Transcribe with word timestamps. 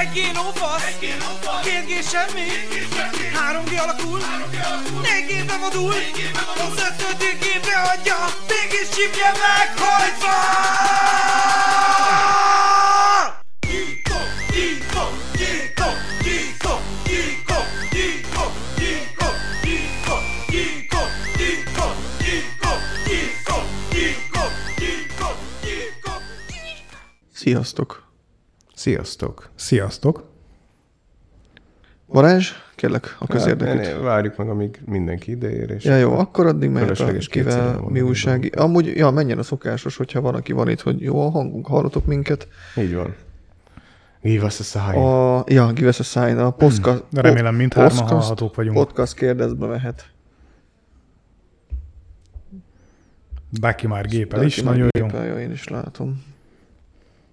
Egy 0.00 0.08
G 0.12 0.36
lófasz, 0.36 0.98
két 1.62 1.86
G 1.86 2.08
semmi, 2.08 2.46
három 3.34 3.64
G 3.64 3.72
alakul, 3.72 4.20
négy 5.02 5.42
G 5.42 5.46
bevadul, 5.46 5.94
az 6.56 6.82
ötödik 6.88 7.38
G 7.38 7.66
beadja, 7.66 8.16
mégis 8.48 8.88
csipje 8.88 9.32
meghajtva! 9.32 10.36
Sziasztok! 27.34 28.07
Sziasztok! 28.88 29.50
Sziasztok! 29.54 30.24
Balázs, 32.06 32.50
kérlek 32.74 33.16
a 33.18 33.26
közérdekűt. 33.26 33.86
Hát, 33.86 34.00
várjuk 34.00 34.36
meg, 34.36 34.48
amíg 34.48 34.80
mindenki 34.86 35.30
ideér, 35.30 35.70
és 35.70 35.84
Ja, 35.84 35.96
jó, 35.96 36.18
akkor 36.18 36.46
addig 36.46 36.70
mehet 36.70 37.00
a 37.00 37.12
kivel 37.30 37.80
mi 37.88 38.00
újság. 38.00 38.52
Amúgy, 38.56 38.86
ja, 38.96 39.10
menjen 39.10 39.38
a 39.38 39.42
szokásos, 39.42 39.96
hogyha 39.96 40.20
van, 40.20 40.34
aki 40.34 40.52
van 40.52 40.68
itt, 40.68 40.80
hogy 40.80 41.00
jó 41.00 41.26
a 41.26 41.30
hangunk, 41.30 41.66
hallatok 41.66 42.06
minket. 42.06 42.48
így 42.76 42.94
van. 42.94 43.14
Give 44.22 44.44
us 44.44 44.60
a 44.60 44.62
sign. 44.62 44.98
A, 44.98 45.44
ja, 45.46 45.72
give 45.72 45.88
us 45.88 45.98
a 46.00 46.02
sign, 46.02 46.38
a 46.38 46.50
podcast, 46.50 47.04
De 47.10 47.20
remélem 47.20 47.54
mindhárman 47.54 47.90
podcast- 47.96 48.10
hallhatók 48.12 48.54
vagyunk. 48.54 48.76
Podcast 48.76 49.14
kérdezbe 49.14 49.66
mehet. 49.66 50.10
Baki 53.60 53.86
már 53.86 54.06
gépel 54.06 54.42
is, 54.42 54.58
Aki 54.58 54.66
nagyon 54.66 54.88
jó. 54.98 55.04
meggépel, 55.06 55.26
Ja, 55.26 55.40
én 55.40 55.50
is 55.50 55.68
látom. 55.68 56.22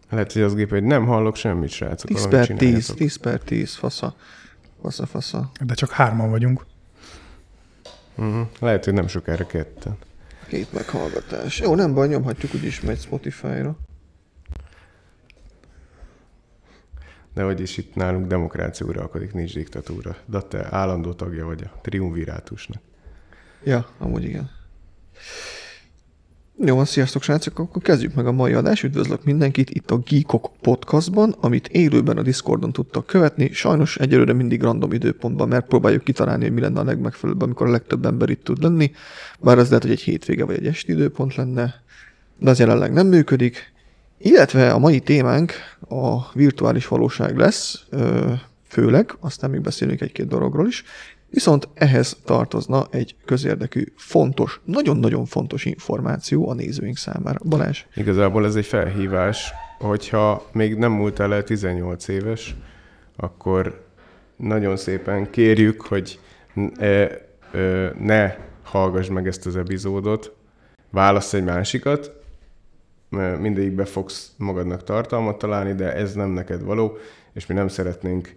Lehet, 0.10 0.34
hogy 0.34 0.42
az 0.42 0.56
gép, 0.56 0.70
hogy 0.70 0.84
nem 0.84 1.06
hallok 1.06 1.36
semmit, 1.36 1.70
srácok. 1.70 2.08
10 2.08 2.24
valamit 2.24 2.48
per 2.48 2.58
10, 2.58 2.58
csináljatok. 2.58 2.96
10 2.96 3.16
per 3.16 3.40
10, 3.40 3.76
fasza. 3.76 4.16
Fasza, 4.82 5.06
fasza. 5.06 5.52
De 5.62 5.74
csak 5.74 5.90
hárman 5.90 6.30
vagyunk. 6.30 6.66
Mhm. 8.16 8.42
Lehet, 8.60 8.86
hogy 8.86 8.94
nem 8.94 9.08
sokára 9.08 9.46
ketten. 9.46 9.98
Két 10.48 10.74
meghallgatás. 10.74 11.60
Jó, 11.60 11.76
nem 11.76 11.94
baj, 11.94 12.08
nyomhatjuk, 12.08 12.54
úgyis 12.54 12.82
megy 12.82 13.00
Spotify-ra. 13.00 13.78
De 17.34 17.44
hogy 17.44 17.60
is 17.60 17.78
itt 17.78 17.96
nálunk 17.96 18.28
demokrácia 18.28 18.86
uralkodik, 18.86 19.34
nincs 19.34 19.54
diktatúra. 19.54 20.16
De 20.26 20.42
te 20.42 20.68
állandó 20.72 21.14
tagja 21.14 21.46
vagy 21.46 21.64
a 21.64 21.80
triumvirátusnak. 21.82 22.82
Ja, 23.64 23.90
amúgy 23.98 24.24
igen. 24.24 24.50
Jó, 26.64 26.84
sziasztok 26.84 27.22
srácok, 27.22 27.60
akkor 27.60 27.82
kezdjük 27.82 28.14
meg 28.14 28.28
a 28.28 28.32
mai 28.32 28.54
adást. 28.54 28.84
Üdvözlök 28.84 29.24
mindenkit 29.24 29.70
itt 29.70 29.92
a 29.92 29.98
Geekok 29.98 30.52
podcastban, 30.62 31.36
amit 31.40 31.68
élőben 31.68 32.18
a 32.18 32.22
Discordon 32.22 32.72
tudtak 32.72 33.06
követni. 33.06 33.52
Sajnos 33.54 33.98
egyelőre 33.98 34.34
mindig 34.34 34.62
random 34.62 34.92
időpontban, 34.92 35.48
mert 35.48 35.66
próbáljuk 35.66 36.04
kitalálni, 36.04 36.44
hogy 36.44 36.54
mi 36.54 36.62
lenne 36.62 36.80
a 36.80 36.84
legmegfelelőbb, 36.84 37.42
amikor 37.42 37.68
a 37.68 37.72
legtöbb 37.72 38.06
ember 38.06 38.30
itt 38.30 38.44
tud 38.44 38.64
lenni. 38.64 38.92
Bár 39.40 39.58
az 39.58 39.68
lehet, 39.68 39.84
hogy 39.84 39.92
egy 39.92 40.02
hétvége 40.02 40.46
vagy 40.46 40.56
egy 40.56 40.68
esti 40.68 40.92
időpont 40.92 41.36
lenne, 41.36 41.74
de 42.40 42.50
az 42.50 42.60
jelenleg 42.60 42.94
nem 42.94 43.08
működik. 43.08 43.74
Illetve 44.18 44.72
a 44.72 44.80
mai 44.80 45.00
témánk 45.00 45.54
a 45.90 46.32
virtuális 46.34 46.88
valóság 46.88 47.38
lesz, 47.38 47.86
főleg, 48.68 49.16
aztán 49.20 49.50
még 49.50 49.62
beszélünk 49.62 50.02
egy-két 50.02 50.28
dologról 50.28 50.68
is. 50.68 50.84
Viszont 51.36 51.68
ehhez 51.74 52.18
tartozna 52.26 52.88
egy 52.92 53.16
közérdekű, 53.26 53.84
fontos, 53.96 54.62
nagyon-nagyon 54.66 55.26
fontos 55.26 55.66
információ 55.66 56.50
a 56.50 56.54
nézőink 56.54 56.98
számára. 56.98 57.40
Balázs, 57.46 57.86
Igazából 57.96 58.46
ez 58.46 58.56
egy 58.56 58.66
felhívás, 58.66 59.54
hogyha 59.80 60.50
még 60.52 60.76
nem 60.76 60.92
múlt 60.92 61.20
el 61.20 61.44
18 61.44 62.08
éves, 62.08 62.56
akkor 63.16 63.86
nagyon 64.36 64.78
szépen 64.78 65.30
kérjük, 65.30 65.82
hogy 65.82 66.20
n- 66.54 66.82
e, 66.82 66.86
e, 66.86 67.94
ne 68.00 68.36
hallgass 68.64 69.08
meg 69.08 69.28
ezt 69.28 69.46
az 69.46 69.56
epizódot, 69.56 70.36
válasz 70.90 71.34
egy 71.34 71.44
másikat, 71.44 72.12
mindegyikbe 73.40 73.86
fogsz 73.86 74.34
magadnak 74.38 74.84
tartalmat 74.84 75.38
találni, 75.38 75.74
de 75.74 75.94
ez 75.94 76.14
nem 76.14 76.30
neked 76.30 76.64
való, 76.64 76.98
és 77.34 77.46
mi 77.46 77.54
nem 77.54 77.68
szeretnénk 77.68 78.36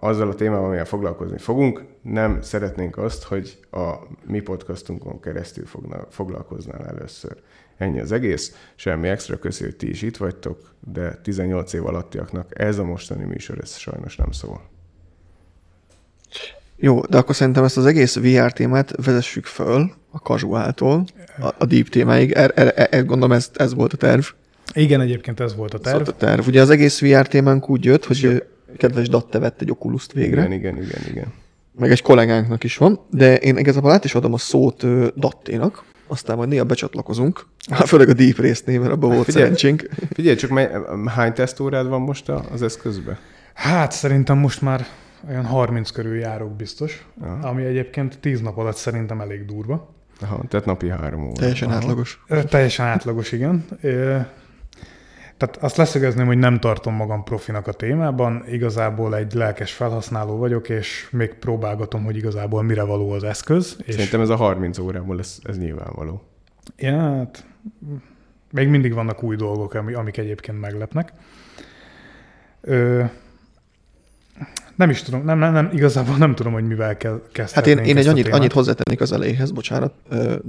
azzal 0.00 0.28
a 0.28 0.34
témával, 0.34 0.64
amivel 0.66 0.84
foglalkozni 0.84 1.38
fogunk, 1.38 1.84
nem 2.02 2.42
szeretnénk 2.42 2.98
azt, 2.98 3.22
hogy 3.22 3.58
a 3.70 3.94
mi 4.26 4.40
podcastunkon 4.40 5.20
keresztül 5.20 5.66
fogna, 5.66 6.06
foglalkoznál 6.10 6.86
először. 6.86 7.36
Ennyi 7.76 8.00
az 8.00 8.12
egész, 8.12 8.54
semmi 8.74 9.08
extra, 9.08 9.38
köszi, 9.38 9.64
hogy 9.64 9.76
ti 9.76 9.88
is 9.88 10.02
itt 10.02 10.16
vagytok, 10.16 10.74
de 10.92 11.14
18 11.22 11.72
év 11.72 11.86
alattiaknak 11.86 12.60
ez 12.60 12.78
a 12.78 12.84
mostani 12.84 13.24
műsor, 13.24 13.58
ez 13.62 13.76
sajnos 13.76 14.16
nem 14.16 14.30
szól. 14.30 14.60
jó, 16.76 17.00
de 17.00 17.16
akkor 17.18 17.34
szerintem 17.34 17.64
ezt 17.64 17.76
az 17.76 17.86
egész 17.86 18.16
VR 18.16 18.52
témát 18.52 19.04
vezessük 19.04 19.44
föl 19.44 19.90
a 20.10 20.18
casuáltól 20.18 21.04
a, 21.40 21.54
a 21.58 21.64
deep 21.64 21.88
témáig. 21.88 22.32
Er, 22.32 22.52
er, 22.54 22.88
er, 22.90 23.04
gondolom 23.04 23.32
ez, 23.36 23.50
ez 23.54 23.74
volt 23.74 23.92
a 23.92 23.96
terv. 23.96 24.24
Igen, 24.74 25.00
egyébként 25.00 25.40
ez 25.40 25.54
volt 25.56 25.74
a 25.74 25.76
Ez 25.76 25.82
terv. 25.82 25.96
volt 25.96 26.08
a 26.08 26.16
terv. 26.16 26.46
Ugye 26.46 26.60
az 26.60 26.70
egész 26.70 27.00
VR 27.00 27.26
témánk 27.26 27.68
úgy 27.68 27.84
jött, 27.84 28.04
hogy 28.04 28.44
kedves 28.76 29.08
Datte 29.08 29.38
vett 29.38 29.60
egy 29.60 29.70
oculus 29.70 30.06
végre. 30.14 30.40
Igen, 30.40 30.52
igen, 30.52 30.76
igen, 30.82 31.02
igen. 31.10 31.32
meg 31.78 31.90
egy 31.90 32.02
kollégánknak 32.02 32.64
is 32.64 32.76
van, 32.76 33.00
de 33.10 33.36
én 33.36 33.56
igazából 33.56 33.90
át 33.90 34.04
is 34.04 34.14
adom 34.14 34.32
a 34.32 34.38
szót 34.38 34.84
Datténak, 35.18 35.84
aztán 36.06 36.36
majd 36.36 36.48
néha 36.48 36.64
becsatlakozunk, 36.64 37.46
főleg 37.86 38.08
a 38.08 38.12
Deep 38.12 38.36
Race-nél, 38.36 38.80
mert 38.80 38.92
abban 38.92 39.10
volt 39.10 39.24
Figyelj. 39.24 39.42
szerencsénk. 39.42 39.88
Figyelj, 40.12 40.36
csak 40.36 40.50
mely, 40.50 40.70
hány 41.06 41.32
tesztórád 41.32 41.88
van 41.88 42.00
most 42.00 42.28
az 42.28 42.62
eszközbe? 42.62 43.18
Hát 43.54 43.92
szerintem 43.92 44.38
most 44.38 44.60
már 44.62 44.86
olyan 45.28 45.44
30 45.44 45.90
körül 45.90 46.18
járok 46.18 46.56
biztos, 46.56 47.06
Aha. 47.20 47.48
ami 47.48 47.64
egyébként 47.64 48.18
10 48.20 48.40
nap 48.40 48.58
alatt 48.58 48.76
szerintem 48.76 49.20
elég 49.20 49.44
durva. 49.44 49.94
Aha, 50.20 50.42
tehát 50.48 50.66
napi 50.66 50.88
három 50.88 51.22
óra. 51.22 51.32
Teljesen 51.32 51.70
átlagos. 51.70 52.22
Ö, 52.28 52.42
Teljesen 52.44 52.86
átlagos, 52.86 53.32
igen. 53.32 53.64
Tehát 55.46 55.62
azt 55.62 55.76
leszögezném, 55.76 56.26
hogy 56.26 56.38
nem 56.38 56.60
tartom 56.60 56.94
magam 56.94 57.24
profinak 57.24 57.66
a 57.66 57.72
témában, 57.72 58.44
igazából 58.48 59.16
egy 59.16 59.32
lelkes 59.32 59.72
felhasználó 59.72 60.36
vagyok, 60.36 60.68
és 60.68 61.08
még 61.10 61.34
próbálgatom, 61.34 62.04
hogy 62.04 62.16
igazából 62.16 62.62
mire 62.62 62.82
való 62.82 63.10
az 63.10 63.24
eszköz. 63.24 63.76
És 63.84 63.94
Szerintem 63.94 64.20
ez 64.20 64.28
a 64.28 64.36
30 64.36 64.78
órából 64.78 65.18
ez, 65.18 65.38
ez 65.42 65.58
nyilvánvaló. 65.58 66.22
Ja, 66.76 66.98
hát 67.00 67.46
még 68.52 68.68
mindig 68.68 68.94
vannak 68.94 69.22
új 69.22 69.36
dolgok, 69.36 69.74
ami- 69.74 69.94
amik 69.94 70.16
egyébként 70.16 70.60
meglepnek. 70.60 71.12
Ö, 72.60 73.04
nem 74.76 74.90
is 74.90 75.02
tudom, 75.02 75.24
nem, 75.24 75.38
nem, 75.38 75.52
nem, 75.52 75.70
igazából 75.72 76.16
nem 76.16 76.34
tudom, 76.34 76.52
hogy 76.52 76.66
mivel 76.66 76.96
kell 76.96 77.20
Hát 77.52 77.66
én, 77.66 77.78
én 77.78 77.96
egy 77.96 78.06
annyit, 78.06 78.28
annyit 78.28 78.52
hozzátennék 78.52 79.00
az 79.00 79.12
elejéhez, 79.12 79.50
bocsánat, 79.50 79.92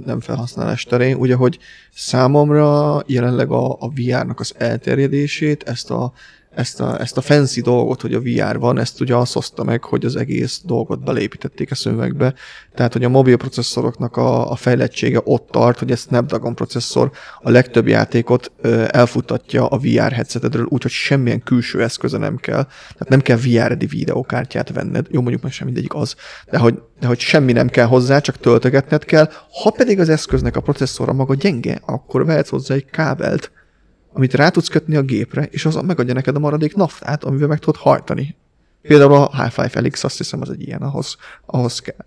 nem 0.04 0.20
felhasználás 0.20 0.84
terén, 0.84 1.16
ugye, 1.16 1.34
hogy 1.34 1.58
számomra 1.92 3.02
jelenleg 3.06 3.50
a, 3.50 3.72
a 3.72 3.88
VR-nak 3.88 4.40
az 4.40 4.54
elterjedését, 4.58 5.62
ezt 5.62 5.90
a, 5.90 6.12
ezt 6.56 6.80
a, 6.80 7.00
ezt 7.00 7.16
a 7.16 7.20
fancy 7.20 7.60
dolgot, 7.60 8.00
hogy 8.00 8.14
a 8.14 8.20
VR 8.20 8.58
van, 8.58 8.78
ezt 8.78 9.00
ugye 9.00 9.14
azt 9.14 9.32
hozta 9.32 9.64
meg, 9.64 9.84
hogy 9.84 10.04
az 10.04 10.16
egész 10.16 10.60
dolgot 10.64 11.04
belépítették 11.04 11.70
a 11.70 11.74
szövegbe. 11.74 12.34
Tehát, 12.74 12.92
hogy 12.92 13.04
a 13.04 13.08
mobil 13.08 13.36
processzoroknak 13.36 14.16
a, 14.16 14.50
a 14.50 14.56
fejlettsége 14.56 15.20
ott 15.24 15.48
tart, 15.50 15.78
hogy 15.78 15.92
a 15.92 15.96
Snapdragon 15.96 16.54
processzor 16.54 17.10
a 17.40 17.50
legtöbb 17.50 17.88
játékot 17.88 18.52
ö, 18.60 18.84
elfutatja 18.88 19.66
a 19.66 19.78
VR 19.78 20.12
headsetedről, 20.12 20.66
úgyhogy 20.68 20.90
semmilyen 20.90 21.42
külső 21.42 21.82
eszköze 21.82 22.18
nem 22.18 22.36
kell. 22.36 22.64
Tehát 22.64 23.08
nem 23.08 23.20
kell 23.20 23.36
VR-edi 23.36 23.86
videokártyát 23.86 24.72
venned. 24.72 25.06
Jó, 25.10 25.20
mondjuk 25.20 25.42
most 25.42 25.54
sem 25.54 25.66
mindegyik 25.66 25.94
az, 25.94 26.14
de 26.50 26.58
hogy, 26.58 26.82
de 27.00 27.06
hogy 27.06 27.18
semmi 27.18 27.52
nem 27.52 27.68
kell 27.68 27.86
hozzá, 27.86 28.18
csak 28.18 28.38
töltögetned 28.38 29.04
kell. 29.04 29.30
Ha 29.62 29.70
pedig 29.70 30.00
az 30.00 30.08
eszköznek 30.08 30.56
a 30.56 30.60
processzora 30.60 31.12
maga 31.12 31.34
gyenge, 31.34 31.80
akkor 31.86 32.24
vehetsz 32.24 32.48
hozzá 32.48 32.74
egy 32.74 32.84
kábelt, 32.84 33.50
amit 34.16 34.34
rá 34.34 34.48
tudsz 34.48 34.68
kötni 34.68 34.96
a 34.96 35.02
gépre, 35.02 35.48
és 35.50 35.64
az 35.64 35.74
megadja 35.74 36.14
neked 36.14 36.36
a 36.36 36.38
maradék 36.38 36.74
naftát, 36.74 37.24
amivel 37.24 37.48
meg 37.48 37.58
tudod 37.58 37.76
hajtani. 37.76 38.36
Például 38.82 39.12
a 39.12 39.42
Hi-Fi 39.42 39.68
Felix, 39.68 40.04
azt 40.04 40.16
hiszem, 40.16 40.40
az 40.40 40.50
egy 40.50 40.66
ilyen, 40.66 40.82
ahhoz, 40.82 41.16
ahhoz 41.46 41.80
kell. 41.80 42.04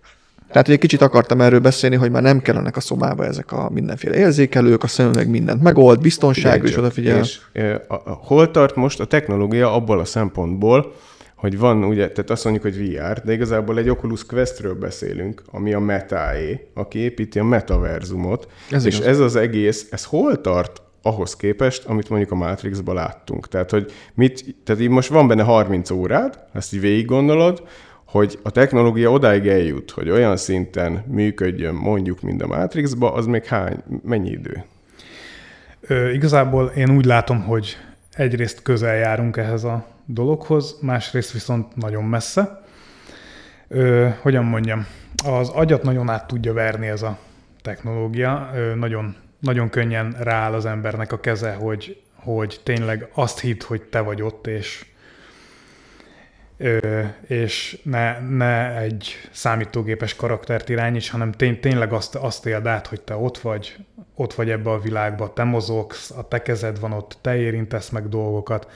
Tehát, 0.52 0.68
egy 0.68 0.78
kicsit 0.78 1.00
akartam 1.00 1.40
erről 1.40 1.60
beszélni, 1.60 1.96
hogy 1.96 2.10
már 2.10 2.22
nem 2.22 2.40
kellenek 2.40 2.76
a 2.76 2.80
szobába 2.80 3.24
ezek 3.24 3.52
a 3.52 3.70
mindenféle 3.72 4.16
érzékelők, 4.16 4.82
a 4.82 4.86
szemüveg 4.86 5.28
mindent 5.28 5.62
megold, 5.62 6.00
biztonságra 6.00 6.64
is 6.64 6.70
csak, 6.70 6.78
odafigyel. 6.78 7.18
És 7.18 7.40
ö, 7.52 7.74
a, 7.88 7.94
a, 7.94 8.20
hol 8.22 8.50
tart 8.50 8.74
most 8.74 9.00
a 9.00 9.04
technológia 9.04 9.74
abból 9.74 9.98
a 9.98 10.04
szempontból, 10.04 10.94
hogy 11.34 11.58
van 11.58 11.84
ugye, 11.84 12.08
tehát 12.08 12.30
azt 12.30 12.44
mondjuk, 12.44 12.64
hogy 12.64 12.88
VR, 12.88 13.20
de 13.24 13.32
igazából 13.32 13.78
egy 13.78 13.88
Oculus 13.88 14.26
Questről 14.26 14.74
beszélünk, 14.74 15.42
ami 15.50 15.72
a 15.72 15.78
Metaé, 15.78 16.70
aki 16.74 16.98
építi 16.98 17.38
a 17.38 17.44
metaverzumot, 17.44 18.48
Ez 18.70 18.84
és 18.84 18.94
igaz. 18.94 19.06
ez 19.06 19.18
az 19.18 19.36
egész, 19.36 19.86
ez 19.90 20.04
hol 20.04 20.40
tart 20.40 20.82
ahhoz 21.02 21.36
képest, 21.36 21.84
amit 21.84 22.08
mondjuk 22.08 22.30
a 22.30 22.34
Matrixban 22.34 22.94
láttunk. 22.94 23.48
Tehát, 23.48 23.70
hogy 23.70 23.92
mit, 24.14 24.56
tehát 24.64 24.82
így 24.82 24.88
most 24.88 25.08
van 25.08 25.28
benne 25.28 25.42
30 25.42 25.90
órád, 25.90 26.38
ezt 26.52 26.74
így 26.74 26.80
végig 26.80 27.06
gondolod, 27.06 27.62
hogy 28.04 28.38
a 28.42 28.50
technológia 28.50 29.10
odáig 29.10 29.46
eljut, 29.46 29.90
hogy 29.90 30.10
olyan 30.10 30.36
szinten 30.36 31.04
működjön 31.06 31.74
mondjuk, 31.74 32.20
mint 32.20 32.42
a 32.42 32.46
Matrixba, 32.46 33.12
az 33.12 33.26
még 33.26 33.44
hány, 33.44 33.82
mennyi 34.04 34.30
idő? 34.30 34.64
Ö, 35.80 36.10
igazából 36.10 36.66
én 36.66 36.90
úgy 36.90 37.04
látom, 37.04 37.42
hogy 37.42 37.76
egyrészt 38.12 38.62
közel 38.62 38.94
járunk 38.94 39.36
ehhez 39.36 39.64
a 39.64 39.86
dologhoz, 40.04 40.78
másrészt 40.80 41.32
viszont 41.32 41.76
nagyon 41.76 42.04
messze. 42.04 42.62
Ö, 43.68 44.08
hogyan 44.20 44.44
mondjam, 44.44 44.86
az 45.24 45.48
agyat 45.48 45.82
nagyon 45.82 46.08
át 46.08 46.26
tudja 46.26 46.52
verni 46.52 46.86
ez 46.86 47.02
a 47.02 47.18
technológia, 47.62 48.50
Ö, 48.54 48.74
nagyon, 48.74 49.16
nagyon 49.40 49.70
könnyen 49.70 50.16
rááll 50.18 50.52
az 50.52 50.66
embernek 50.66 51.12
a 51.12 51.20
keze, 51.20 51.52
hogy, 51.52 52.02
hogy 52.14 52.60
tényleg 52.62 53.08
azt 53.12 53.40
hitt, 53.40 53.62
hogy 53.62 53.82
te 53.82 54.00
vagy 54.00 54.22
ott, 54.22 54.46
és 54.46 54.84
Ö, 56.62 57.02
és 57.26 57.80
ne, 57.82 58.18
ne 58.18 58.78
egy 58.78 59.14
számítógépes 59.30 60.16
karaktert 60.16 60.68
irányíts, 60.68 61.10
hanem 61.10 61.32
tény, 61.32 61.60
tényleg 61.60 61.92
azt, 61.92 62.14
azt 62.14 62.46
éld 62.46 62.66
át, 62.66 62.86
hogy 62.86 63.00
te 63.00 63.16
ott 63.16 63.38
vagy, 63.38 63.76
ott 64.14 64.34
vagy 64.34 64.50
ebbe 64.50 64.70
a 64.70 64.80
világba, 64.80 65.32
te 65.32 65.44
mozogsz, 65.44 66.10
a 66.10 66.28
te 66.28 66.42
kezed 66.42 66.80
van 66.80 66.92
ott, 66.92 67.18
te 67.20 67.36
érintesz 67.36 67.88
meg 67.88 68.08
dolgokat. 68.08 68.70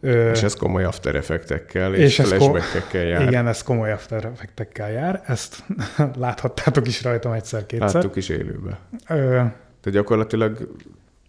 Ö, 0.00 0.30
és 0.30 0.42
ez 0.42 0.54
komoly 0.54 0.84
after 0.84 1.14
effektekkel 1.14 1.94
és, 1.94 2.18
és 2.18 2.26
flashbackekkel 2.26 3.04
jár. 3.04 3.22
Igen, 3.22 3.46
ez 3.46 3.62
komoly 3.62 3.92
after 3.92 4.24
effektekkel 4.24 4.90
jár. 4.90 5.22
Ezt 5.26 5.64
láthattátok 6.18 6.86
is 6.86 7.02
rajtam 7.02 7.32
egyszer-kétszer. 7.32 7.94
Láttuk 7.94 8.16
is 8.16 8.28
élőben. 8.28 8.78
Ö, 9.08 9.14
Tehát 9.34 9.90
gyakorlatilag 9.90 10.68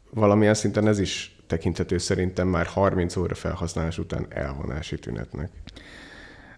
valamilyen 0.10 0.54
szinten 0.54 0.88
ez 0.88 1.00
is 1.00 1.36
tekinthető 1.48 1.98
szerintem 1.98 2.48
már 2.48 2.66
30 2.66 3.16
óra 3.16 3.36
felhasználás 3.36 3.98
után 3.98 4.26
elvonási 4.30 5.00
tünetnek. 5.00 5.50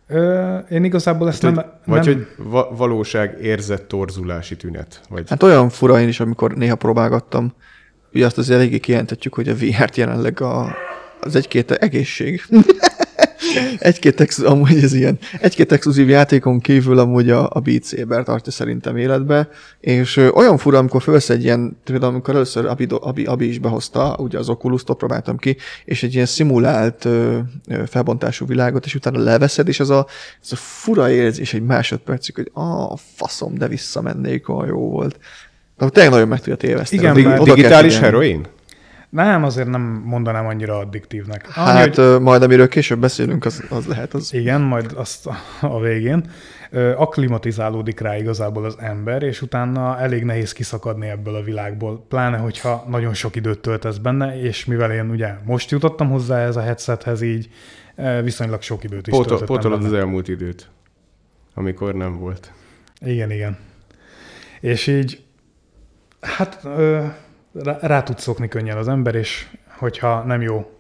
Ö, 0.07 0.57
én 0.57 0.83
igazából 0.83 1.27
ezt 1.27 1.41
hát, 1.41 1.55
nem... 1.55 1.65
Vagy 1.85 2.05
nem... 2.05 2.15
hogy 2.15 2.27
va- 2.37 2.77
valóság 2.77 3.37
érzett 3.41 3.87
torzulási 3.87 4.55
tünet. 4.55 5.01
Vagy... 5.09 5.29
Hát 5.29 5.43
olyan 5.43 5.69
fura 5.69 5.99
én 5.99 6.07
is, 6.07 6.19
amikor 6.19 6.53
néha 6.53 6.75
próbálgattam. 6.75 7.53
Ugye 8.13 8.25
azt 8.25 8.37
azért 8.37 8.59
eléggé 8.59 8.79
kijelentetjük, 8.79 9.33
hogy 9.33 9.49
a 9.49 9.55
VR-t 9.55 9.95
jelenleg 9.95 10.41
a, 10.41 10.75
az 11.21 11.35
egy-két 11.35 11.71
egészség. 11.71 12.41
egy-két, 13.79 14.21
ex, 14.21 14.39
amúgy 14.39 14.83
ez 14.83 14.93
ilyen, 14.93 15.19
egy-két 15.41 15.71
exkluzív 15.71 16.09
játékon 16.09 16.59
kívül 16.59 16.99
amúgy 16.99 17.29
a, 17.29 17.49
a 17.53 17.59
Beat 17.59 17.85
Saber 17.85 18.23
tartja 18.23 18.51
szerintem 18.51 18.97
életbe, 18.97 19.49
és 19.79 20.17
ö, 20.17 20.29
olyan 20.29 20.57
fura, 20.57 20.77
amikor 20.77 21.01
fölsz 21.01 21.29
egy 21.29 21.43
ilyen, 21.43 21.77
például 21.83 22.11
amikor 22.11 22.35
először 22.35 22.65
Abi, 22.65 22.87
Abi, 22.89 23.25
Abi 23.25 23.47
is 23.47 23.59
behozta, 23.59 24.15
ugye 24.19 24.37
az 24.37 24.49
Oculus-t 24.49 24.93
próbáltam 24.93 25.37
ki, 25.37 25.57
és 25.85 26.03
egy 26.03 26.13
ilyen 26.13 26.25
szimulált 26.25 27.05
ö, 27.05 27.37
ö, 27.67 27.83
felbontású 27.87 28.45
világot, 28.45 28.85
és 28.85 28.95
utána 28.95 29.19
leveszed, 29.19 29.67
és 29.67 29.79
az 29.79 29.89
a, 29.89 30.07
az 30.41 30.51
a 30.51 30.55
fura 30.55 31.09
érzés 31.09 31.53
egy 31.53 31.63
másodpercig, 31.63 32.35
hogy 32.35 32.51
a 32.53 32.97
faszom, 33.15 33.57
de 33.57 33.67
visszamennék, 33.67 34.49
olyan 34.49 34.67
jó 34.67 34.89
volt. 34.89 35.19
De 35.77 35.89
tényleg 35.89 36.11
nagyon 36.11 36.27
meg 36.27 36.39
tudja 36.39 36.55
téveszteni. 36.55 37.19
Igen, 37.19 37.39
oda 37.39 37.53
digitális 37.53 37.97
heroin? 37.97 38.47
Nem, 39.11 39.43
azért 39.43 39.67
nem 39.67 39.81
mondanám 40.05 40.45
annyira 40.45 40.77
addiktívnek. 40.77 41.51
Hát 41.51 41.95
Annyi, 41.95 42.11
hogy... 42.11 42.21
majd 42.21 42.41
amiről 42.41 42.67
később 42.67 42.99
beszélünk, 42.99 43.45
az, 43.45 43.63
az 43.69 43.85
lehet 43.85 44.13
az. 44.13 44.33
Igen, 44.33 44.61
majd 44.61 44.91
azt 44.95 45.29
a 45.61 45.79
végén. 45.79 46.29
Akklimatizálódik 46.95 47.99
rá 47.99 48.17
igazából 48.17 48.65
az 48.65 48.75
ember, 48.79 49.23
és 49.23 49.41
utána 49.41 49.99
elég 49.99 50.23
nehéz 50.23 50.51
kiszakadni 50.51 51.07
ebből 51.07 51.35
a 51.35 51.41
világból, 51.41 52.05
pláne 52.09 52.37
hogyha 52.37 52.85
nagyon 52.89 53.13
sok 53.13 53.35
időt 53.35 53.59
töltesz 53.59 53.97
benne, 53.97 54.41
és 54.41 54.65
mivel 54.65 54.91
én 54.91 55.09
ugye 55.09 55.33
most 55.45 55.71
jutottam 55.71 56.09
hozzá 56.09 56.39
ez 56.39 56.55
a 56.55 56.61
headsethez, 56.61 57.21
így 57.21 57.49
viszonylag 58.23 58.61
sok 58.61 58.83
időt 58.83 59.07
is 59.07 59.13
Pótol, 59.13 59.27
töltöttem 59.27 59.55
Pótolod 59.55 59.83
az 59.83 59.93
elmúlt 59.93 60.27
időt, 60.27 60.69
amikor 61.53 61.95
nem 61.95 62.17
volt. 62.19 62.51
Igen, 62.99 63.31
igen. 63.31 63.57
És 64.59 64.87
így, 64.87 65.23
hát 66.21 66.67
rá, 67.53 67.77
rá 67.81 68.03
tud 68.03 68.19
szokni 68.19 68.47
könnyen 68.47 68.77
az 68.77 68.87
ember, 68.87 69.15
és 69.15 69.47
hogyha 69.77 70.23
nem 70.23 70.41
jó, 70.41 70.71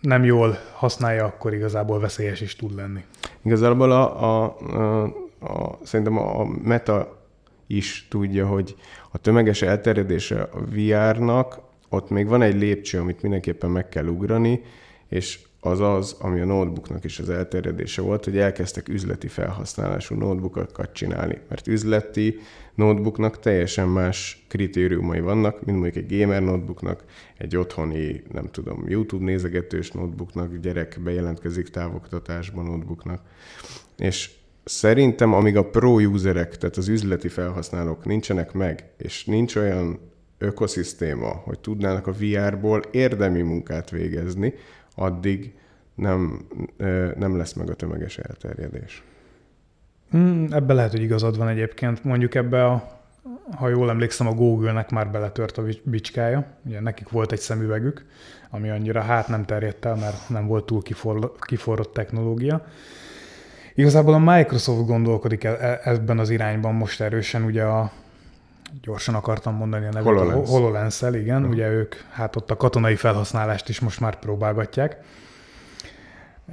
nem 0.00 0.24
jól 0.24 0.58
használja, 0.72 1.24
akkor 1.24 1.54
igazából 1.54 2.00
veszélyes 2.00 2.40
is 2.40 2.56
tud 2.56 2.74
lenni. 2.74 3.04
Igazából 3.42 3.90
a, 3.92 4.22
a, 4.22 4.56
a, 4.60 5.02
a, 5.40 5.78
szerintem 5.82 6.18
a 6.18 6.44
meta 6.44 7.20
is 7.66 8.06
tudja, 8.10 8.46
hogy 8.46 8.76
a 9.10 9.18
tömeges 9.18 9.62
elterjedése 9.62 10.42
a 10.42 10.60
VR-nak, 10.60 11.60
ott 11.88 12.10
még 12.10 12.26
van 12.26 12.42
egy 12.42 12.54
lépcső, 12.54 12.98
amit 12.98 13.22
mindenképpen 13.22 13.70
meg 13.70 13.88
kell 13.88 14.06
ugrani, 14.06 14.62
és 15.08 15.38
az 15.64 15.80
az, 15.80 16.16
ami 16.18 16.40
a 16.40 16.44
notebooknak 16.44 17.04
is 17.04 17.18
az 17.18 17.30
elterjedése 17.30 18.02
volt, 18.02 18.24
hogy 18.24 18.38
elkezdtek 18.38 18.88
üzleti 18.88 19.28
felhasználású 19.28 20.14
notebookokat 20.14 20.92
csinálni, 20.92 21.38
mert 21.48 21.66
üzleti 21.66 22.38
notebooknak 22.74 23.38
teljesen 23.38 23.88
más 23.88 24.44
kritériumai 24.48 25.20
vannak, 25.20 25.64
mint 25.64 25.78
mondjuk 25.78 26.04
egy 26.04 26.18
gamer 26.18 26.42
notebooknak, 26.42 27.04
egy 27.38 27.56
otthoni, 27.56 28.22
nem 28.32 28.46
tudom, 28.50 28.84
YouTube 28.88 29.24
nézegetős 29.24 29.90
notebooknak, 29.90 30.56
gyerek 30.56 30.98
bejelentkezik 31.02 31.68
távoktatásban 31.68 32.64
notebooknak. 32.64 33.20
És 33.98 34.30
szerintem, 34.64 35.32
amíg 35.32 35.56
a 35.56 35.70
pro 35.70 36.00
userek, 36.00 36.56
tehát 36.58 36.76
az 36.76 36.88
üzleti 36.88 37.28
felhasználók 37.28 38.04
nincsenek 38.04 38.52
meg, 38.52 38.84
és 38.98 39.24
nincs 39.24 39.56
olyan 39.56 39.98
ökoszisztéma, 40.38 41.28
hogy 41.28 41.58
tudnának 41.58 42.06
a 42.06 42.12
VR-ból 42.12 42.82
érdemi 42.90 43.42
munkát 43.42 43.90
végezni, 43.90 44.54
addig 44.94 45.54
nem, 45.94 46.46
nem 47.16 47.36
lesz 47.36 47.52
meg 47.52 47.70
a 47.70 47.74
tömeges 47.74 48.18
elterjedés. 48.18 49.02
Hmm, 50.10 50.46
ebbe 50.50 50.74
lehet, 50.74 50.90
hogy 50.90 51.02
igazad 51.02 51.36
van 51.36 51.48
egyébként. 51.48 52.04
Mondjuk 52.04 52.34
ebbe 52.34 52.64
a, 52.64 53.00
ha 53.56 53.68
jól 53.68 53.90
emlékszem, 53.90 54.26
a 54.26 54.34
Google-nek 54.34 54.90
már 54.90 55.10
beletört 55.10 55.58
a 55.58 55.64
bicskája. 55.82 56.46
Ugye 56.66 56.80
nekik 56.80 57.08
volt 57.08 57.32
egy 57.32 57.38
szemüvegük, 57.38 58.04
ami 58.50 58.70
annyira 58.70 59.00
hát 59.00 59.28
nem 59.28 59.44
terjedt 59.44 59.84
el, 59.84 59.94
mert 59.94 60.28
nem 60.28 60.46
volt 60.46 60.66
túl 60.66 60.82
kiforrott, 60.82 61.44
kiforrott 61.44 61.92
technológia. 61.92 62.66
Igazából 63.74 64.14
a 64.14 64.34
Microsoft 64.34 64.86
gondolkodik 64.86 65.44
e, 65.44 65.50
e, 65.50 65.80
ebben 65.84 66.18
az 66.18 66.30
irányban 66.30 66.74
most 66.74 67.00
erősen, 67.00 67.42
ugye 67.42 67.62
a 67.62 67.92
gyorsan 68.80 69.14
akartam 69.14 69.54
mondani 69.54 69.84
a 69.86 69.90
nevet, 69.92 70.02
HoloLens. 70.02 70.48
a 70.48 70.52
hololens 70.52 71.02
igen, 71.02 71.44
ugye 71.44 71.70
ők 71.70 71.94
hát 72.10 72.36
ott 72.36 72.50
a 72.50 72.56
katonai 72.56 72.96
felhasználást 72.96 73.68
is 73.68 73.80
most 73.80 74.00
már 74.00 74.18
próbálgatják. 74.18 74.96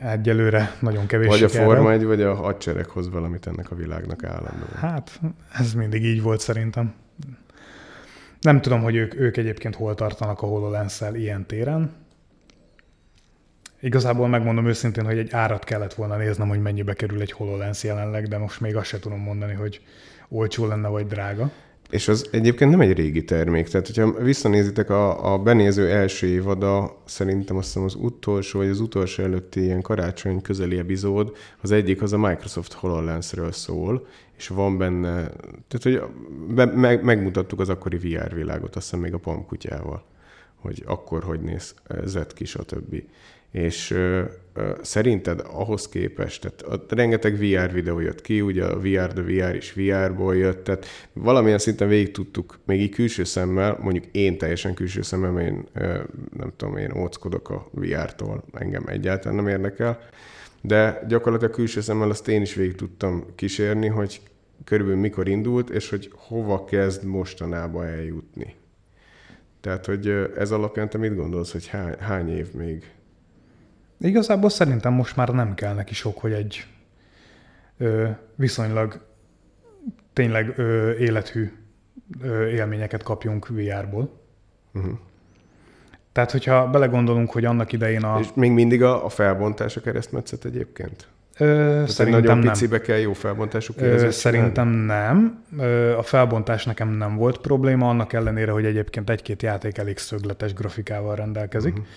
Egyelőre 0.01 0.75
nagyon 0.79 1.05
kevés 1.05 1.27
Vagy 1.27 1.43
a 1.43 1.49
Forma 1.49 1.91
1, 1.91 2.05
vagy 2.05 2.21
a 2.21 2.35
hadsereg 2.35 2.85
hoz 2.85 3.09
valamit 3.09 3.47
ennek 3.47 3.71
a 3.71 3.75
világnak 3.75 4.23
állandóan. 4.23 4.73
Hát, 4.75 5.19
ez 5.53 5.73
mindig 5.73 6.03
így 6.05 6.21
volt 6.21 6.39
szerintem. 6.39 6.93
Nem 8.41 8.61
tudom, 8.61 8.81
hogy 8.81 8.95
ők, 8.95 9.19
ők 9.19 9.37
egyébként 9.37 9.75
hol 9.75 9.95
tartanak 9.95 10.41
a 10.41 10.45
hololens 10.45 11.01
ilyen 11.13 11.45
téren. 11.45 11.91
Igazából 13.79 14.27
megmondom 14.27 14.67
őszintén, 14.67 15.05
hogy 15.05 15.17
egy 15.17 15.31
árat 15.31 15.63
kellett 15.63 15.93
volna 15.93 16.17
néznem, 16.17 16.47
hogy 16.47 16.61
mennyibe 16.61 16.93
kerül 16.93 17.21
egy 17.21 17.31
HoloLens 17.31 17.83
jelenleg, 17.83 18.27
de 18.27 18.37
most 18.37 18.59
még 18.59 18.75
azt 18.75 18.87
se 18.87 18.99
tudom 18.99 19.19
mondani, 19.19 19.53
hogy 19.53 19.81
olcsó 20.29 20.67
lenne 20.67 20.87
vagy 20.87 21.07
drága. 21.07 21.51
És 21.89 22.07
az 22.07 22.27
egyébként 22.31 22.71
nem 22.71 22.81
egy 22.81 22.93
régi 22.93 23.23
termék. 23.23 23.67
Tehát, 23.67 23.87
hogyha 23.87 24.23
visszanézitek 24.23 24.89
a, 24.89 25.33
a 25.33 25.37
benéző 25.37 25.89
első 25.89 26.27
évada, 26.27 27.01
szerintem 27.05 27.57
azt 27.57 27.65
hiszem 27.65 27.83
az 27.83 27.95
utolsó, 27.95 28.59
vagy 28.59 28.67
az 28.67 28.79
utolsó 28.79 29.23
előtti 29.23 29.63
ilyen 29.63 29.81
karácsony 29.81 30.41
közeli 30.41 30.77
epizód, 30.77 31.35
az 31.61 31.71
egyik 31.71 32.01
az 32.01 32.13
a 32.13 32.17
Microsoft 32.17 32.73
HoloLens-ről 32.73 33.51
szól, 33.51 34.07
és 34.37 34.47
van 34.47 34.77
benne, 34.77 35.31
tehát, 35.67 35.83
hogy 35.83 36.01
be, 36.55 36.65
meg, 36.65 37.03
megmutattuk 37.03 37.59
az 37.59 37.69
akkori 37.69 37.97
VR 37.97 38.35
világot, 38.35 38.75
azt 38.75 38.85
hiszem 38.85 38.99
még 38.99 39.13
a 39.13 39.17
Palm 39.17 39.45
kutyával, 39.45 40.03
hogy 40.55 40.83
akkor 40.85 41.23
hogy 41.23 41.41
néz 41.41 41.73
Z 42.05 42.17
ki, 42.33 42.45
stb. 42.45 43.03
És 43.51 43.97
szerinted 44.81 45.41
ahhoz 45.51 45.89
képest, 45.89 46.53
tehát 46.57 46.91
rengeteg 46.91 47.37
VR 47.37 47.73
videó 47.73 47.99
jött 47.99 48.21
ki, 48.21 48.41
ugye 48.41 48.63
a 48.65 48.79
VR 48.79 49.13
de 49.13 49.21
VR 49.21 49.55
is 49.55 49.73
VR-ból 49.73 50.35
jött, 50.35 50.63
tehát 50.63 50.85
valamilyen 51.13 51.57
szinten 51.57 51.87
végig 51.87 52.11
tudtuk, 52.11 52.59
még 52.65 52.81
így 52.81 52.89
külső 52.89 53.23
szemmel, 53.23 53.77
mondjuk 53.81 54.05
én 54.11 54.37
teljesen 54.37 54.73
külső 54.73 55.01
szemmel, 55.01 55.31
mert 55.31 55.47
én 55.47 55.67
nem 56.37 56.51
tudom, 56.55 56.77
én 56.77 56.97
óckodok 56.97 57.49
a 57.49 57.69
VR-tól, 57.71 58.43
engem 58.53 58.83
egyáltalán 58.87 59.35
nem 59.35 59.47
érdekel, 59.47 59.99
de 60.61 61.03
gyakorlatilag 61.07 61.53
külső 61.53 61.81
szemmel 61.81 62.09
azt 62.09 62.27
én 62.27 62.41
is 62.41 62.53
végig 62.53 62.75
tudtam 62.75 63.25
kísérni, 63.35 63.87
hogy 63.87 64.21
körülbelül 64.63 65.01
mikor 65.01 65.27
indult, 65.27 65.69
és 65.69 65.89
hogy 65.89 66.11
hova 66.15 66.65
kezd 66.65 67.03
mostanába 67.03 67.85
eljutni. 67.85 68.55
Tehát, 69.61 69.85
hogy 69.85 70.07
ez 70.37 70.51
alapján 70.51 70.89
te 70.89 70.97
mit 70.97 71.15
gondolsz, 71.15 71.51
hogy 71.51 71.67
hány, 71.67 71.95
hány 71.99 72.29
év 72.29 72.53
még 72.53 72.91
Igazából 74.01 74.49
szerintem 74.49 74.93
most 74.93 75.15
már 75.15 75.29
nem 75.29 75.53
kell 75.53 75.73
neki 75.73 75.93
sok, 75.93 76.17
hogy 76.17 76.31
egy 76.31 76.65
ö, 77.77 78.07
viszonylag 78.35 79.01
tényleg 80.13 80.53
ö, 80.57 80.91
élethű 80.91 81.51
ö, 82.21 82.47
élményeket 82.47 83.03
kapjunk 83.03 83.47
VR-ból. 83.47 84.19
Uh-huh. 84.73 84.91
Tehát, 86.11 86.31
hogyha 86.31 86.69
belegondolunk, 86.69 87.31
hogy 87.31 87.45
annak 87.45 87.71
idején 87.71 88.03
a... 88.03 88.19
És 88.19 88.27
még 88.33 88.51
mindig 88.51 88.83
a, 88.83 89.05
a 89.05 89.09
felbontás 89.09 89.77
a 89.77 89.81
keresztmetszet 89.81 90.45
egyébként? 90.45 91.07
Ö, 91.37 91.45
Tehát 91.45 91.89
szerintem 91.89 92.21
nagyon 92.21 92.37
nem. 92.37 92.51
picibe 92.51 92.81
kell 92.81 92.97
jó 92.97 93.13
felbontású 93.13 93.73
Ö, 93.77 94.09
Szerintem 94.09 94.67
nem. 94.67 95.43
Ö, 95.59 95.97
a 95.97 96.01
felbontás 96.01 96.65
nekem 96.65 96.89
nem 96.89 97.15
volt 97.15 97.37
probléma, 97.37 97.89
annak 97.89 98.13
ellenére, 98.13 98.51
hogy 98.51 98.65
egyébként 98.65 99.09
egy-két 99.09 99.41
játék 99.41 99.77
elég 99.77 99.97
szögletes 99.97 100.53
grafikával 100.53 101.15
rendelkezik. 101.15 101.71
Uh-huh. 101.73 101.87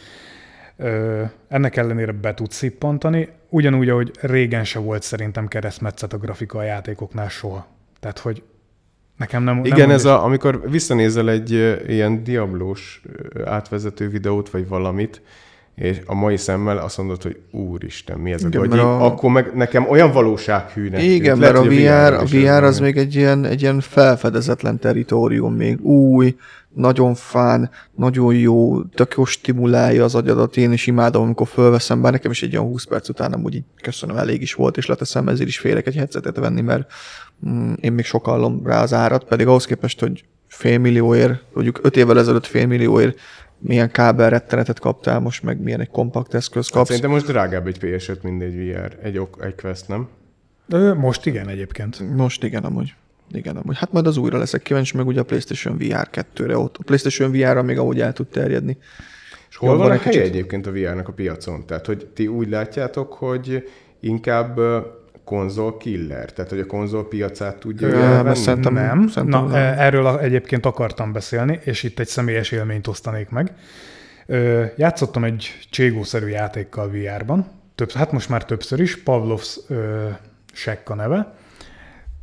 Ennek 1.49 1.77
ellenére 1.77 2.13
be 2.13 2.35
tud 2.35 2.51
szippantani, 2.51 3.29
ugyanúgy, 3.49 3.89
ahogy 3.89 4.11
régen 4.21 4.65
se 4.65 4.79
volt 4.79 5.03
szerintem 5.03 5.49
keresztmetszet 5.49 6.13
a 6.13 6.19
grafika 6.19 6.59
a 6.59 6.63
játékoknál 6.63 7.29
soha. 7.29 7.67
Tehát, 8.01 8.19
hogy 8.19 8.43
nekem 9.17 9.43
nem... 9.43 9.65
Igen, 9.65 9.87
nem 9.87 9.91
ez 9.91 10.05
a, 10.05 10.25
amikor 10.25 10.71
visszanézel 10.71 11.31
egy 11.31 11.51
ilyen 11.87 12.25
diablós 12.25 13.03
átvezető 13.45 14.09
videót, 14.09 14.51
vagy 14.51 14.69
valamit, 14.69 15.23
és 15.75 16.01
a 16.07 16.15
mai 16.15 16.37
szemmel 16.37 16.79
azt 16.79 16.99
mondod, 16.99 17.23
hogy 17.23 17.41
úristen, 17.51 18.19
mi 18.19 18.33
ez 18.33 18.45
a 18.45 18.49
gagyi, 18.49 18.79
a- 18.79 19.05
akkor 19.05 19.31
meg 19.31 19.51
nekem 19.55 19.89
olyan 19.89 20.13
valósághűnek 20.13 21.03
Igen, 21.03 21.23
tűnt. 21.23 21.39
mert 21.39 21.57
a 21.57 21.61
hogy 21.61 21.77
VR, 21.83 22.13
a 22.13 22.25
VR 22.25 22.47
ez 22.47 22.63
az 22.63 22.79
még 22.79 22.97
egy 22.97 23.15
ilyen, 23.15 23.45
egy 23.45 23.63
ilyen 23.63 23.81
felfedezetlen 23.81 24.79
teritorium, 24.79 25.55
még. 25.55 25.81
Új, 25.85 26.37
nagyon 26.75 27.15
fán, 27.15 27.71
nagyon 27.97 28.35
jó, 28.35 28.83
tök 28.83 29.15
jó 29.17 29.25
stimulálja 29.25 30.05
az 30.05 30.15
agyadat, 30.15 30.57
én 30.57 30.73
is 30.73 30.87
imádom, 30.87 31.23
amikor 31.23 31.47
fölveszem, 31.47 32.01
bár 32.03 32.13
nekem 32.13 32.31
is 32.31 32.43
egy 32.43 32.57
olyan 32.57 32.69
20 32.69 32.85
perc 32.85 33.09
után 33.09 33.33
amúgy 33.33 33.55
így 33.55 33.65
köszönöm, 33.83 34.17
elég 34.17 34.43
is 34.43 34.55
volt, 34.55 34.77
és 34.77 34.87
leteszem, 34.87 35.29
ezért 35.29 35.49
is 35.49 35.59
félek 35.59 35.87
egy 35.87 35.97
headsetet 35.97 36.37
venni, 36.37 36.61
mert 36.61 36.93
mm, 37.49 37.73
én 37.81 37.93
még 37.93 38.05
sokallom 38.05 38.61
rá 38.65 38.83
az 38.83 38.93
árat, 38.93 39.25
pedig 39.25 39.47
ahhoz 39.47 39.65
képest, 39.65 40.01
hogy 40.01 40.25
félmillióért, 40.49 41.43
mondjuk 41.55 41.79
5 41.83 41.97
évvel 41.97 42.19
ezelőtt 42.19 42.47
félmillióért 42.47 43.19
milyen 43.63 43.91
kábelrettenetet 43.91 44.79
kaptál, 44.79 45.21
most 45.21 45.43
meg 45.43 45.61
milyen 45.61 45.81
egy 45.81 45.91
kompakt 45.91 46.35
eszköz 46.35 46.65
Hát 46.65 46.73
kapsz. 46.75 46.87
Szerintem 46.87 47.11
most 47.11 47.27
drágább 47.27 47.67
egy 47.67 47.79
PS5, 47.81 48.21
mint 48.23 48.43
egy 48.43 48.57
VR, 48.57 48.99
egy, 49.03 49.21
egy 49.41 49.55
Quest, 49.55 49.89
nem? 49.89 50.09
Ö, 50.69 50.95
most 50.95 51.27
igen 51.27 51.49
egyébként. 51.49 52.17
Most 52.17 52.45
igen, 52.45 52.65
amúgy. 52.65 52.95
Igen, 53.31 53.57
amúgy. 53.57 53.77
Hát 53.79 53.93
majd 53.93 54.07
az 54.07 54.17
újra 54.17 54.39
leszek 54.39 54.63
kíváncsi, 54.63 54.97
meg 54.97 55.07
ugye 55.07 55.21
a 55.21 55.25
PlayStation 55.25 55.77
VR 55.77 56.09
2-re 56.13 56.59
ott. 56.59 56.77
A 56.77 56.83
PlayStation 56.85 57.31
VR-ra 57.33 57.63
még 57.63 57.79
ahogy 57.79 58.01
el 58.01 58.13
tud 58.13 58.27
terjedni. 58.27 58.79
És 59.49 59.57
hol 59.57 59.69
Jobban 59.69 59.87
van 59.87 59.97
a 59.97 59.99
egy 59.99 60.03
helye 60.03 60.19
kicsit. 60.21 60.35
egyébként 60.35 60.67
a 60.67 60.71
VR-nak 60.73 61.09
a 61.09 61.13
piacon? 61.13 61.67
Tehát, 61.67 61.87
hogy 61.87 62.07
ti 62.15 62.27
úgy 62.27 62.49
látjátok, 62.49 63.13
hogy 63.13 63.69
inkább 64.01 64.61
konzol 65.37 65.77
killer, 65.77 66.33
tehát, 66.33 66.51
hogy 66.51 66.61
a 66.61 66.67
konzol 66.67 67.09
piacát 67.09 67.57
tudja 67.57 67.89
Ö, 67.89 68.03
elvenni? 68.03 68.37
szerintem- 68.37 68.73
nem. 68.75 69.09
szerintem 69.09 69.41
Na, 69.41 69.47
nem. 69.47 69.57
e- 69.57 69.75
erről 69.85 70.19
egyébként 70.19 70.67
akartam 70.67 71.13
beszélni, 71.13 71.61
és 71.65 71.83
itt 71.83 71.99
egy 71.99 72.07
személyes 72.07 72.51
élményt 72.51 72.87
osztanék 72.87 73.29
meg. 73.29 73.53
Ö, 74.27 74.65
játszottam 74.77 75.25
egy 75.25 75.59
Cségó-szerű 75.71 76.27
játékkal 76.27 76.89
VR-ban, 76.91 77.47
több, 77.75 77.91
hát 77.91 78.13
most 78.13 78.29
már 78.29 78.45
többször 78.45 78.81
is, 78.81 79.03
Pavlovs 79.03 79.59
ö, 79.69 80.09
Shack 80.53 80.91
a 80.91 80.95
neve. 80.95 81.35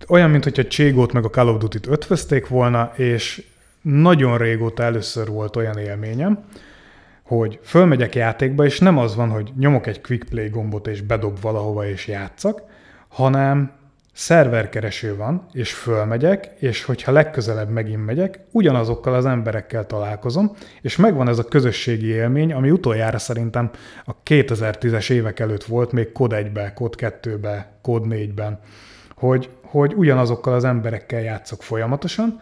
Olyan, 0.07 0.29
mint 0.29 0.43
hogyha 0.43 0.63
Cségót 0.67 1.13
meg 1.13 1.25
a 1.25 1.29
Call 1.29 1.47
of 1.47 1.57
Duty-t 1.57 1.87
ötvözték 1.87 2.47
volna, 2.47 2.91
és 2.95 3.43
nagyon 3.81 4.37
régóta 4.37 4.83
először 4.83 5.27
volt 5.27 5.55
olyan 5.55 5.77
élményem, 5.77 6.39
hogy 7.23 7.59
fölmegyek 7.63 8.15
játékba, 8.15 8.65
és 8.65 8.79
nem 8.79 8.97
az 8.97 9.15
van, 9.15 9.29
hogy 9.29 9.51
nyomok 9.57 9.87
egy 9.87 10.01
quick 10.01 10.29
play 10.29 10.49
gombot, 10.49 10.87
és 10.87 11.01
bedob 11.01 11.41
valahova, 11.41 11.87
és 11.89 12.07
játszak, 12.07 12.61
hanem 13.09 13.71
szerverkereső 14.13 15.15
van, 15.15 15.45
és 15.51 15.73
fölmegyek, 15.73 16.49
és 16.59 16.83
hogyha 16.83 17.11
legközelebb 17.11 17.69
megint 17.69 18.05
megyek, 18.05 18.39
ugyanazokkal 18.51 19.13
az 19.13 19.25
emberekkel 19.25 19.85
találkozom, 19.85 20.55
és 20.81 20.95
megvan 20.95 21.27
ez 21.27 21.39
a 21.39 21.43
közösségi 21.43 22.07
élmény, 22.07 22.53
ami 22.53 22.71
utoljára 22.71 23.17
szerintem 23.17 23.69
a 24.05 24.15
2010-es 24.23 25.09
évek 25.09 25.39
előtt 25.39 25.63
volt, 25.63 25.91
még 25.91 26.11
kod 26.11 26.31
1-be, 26.35 26.73
kod 26.73 26.95
2-be, 26.97 27.71
kod 27.81 28.05
4-ben, 28.09 28.59
hogy, 29.15 29.49
hogy 29.61 29.93
ugyanazokkal 29.93 30.53
az 30.53 30.63
emberekkel 30.63 31.21
játszok 31.21 31.63
folyamatosan, 31.63 32.41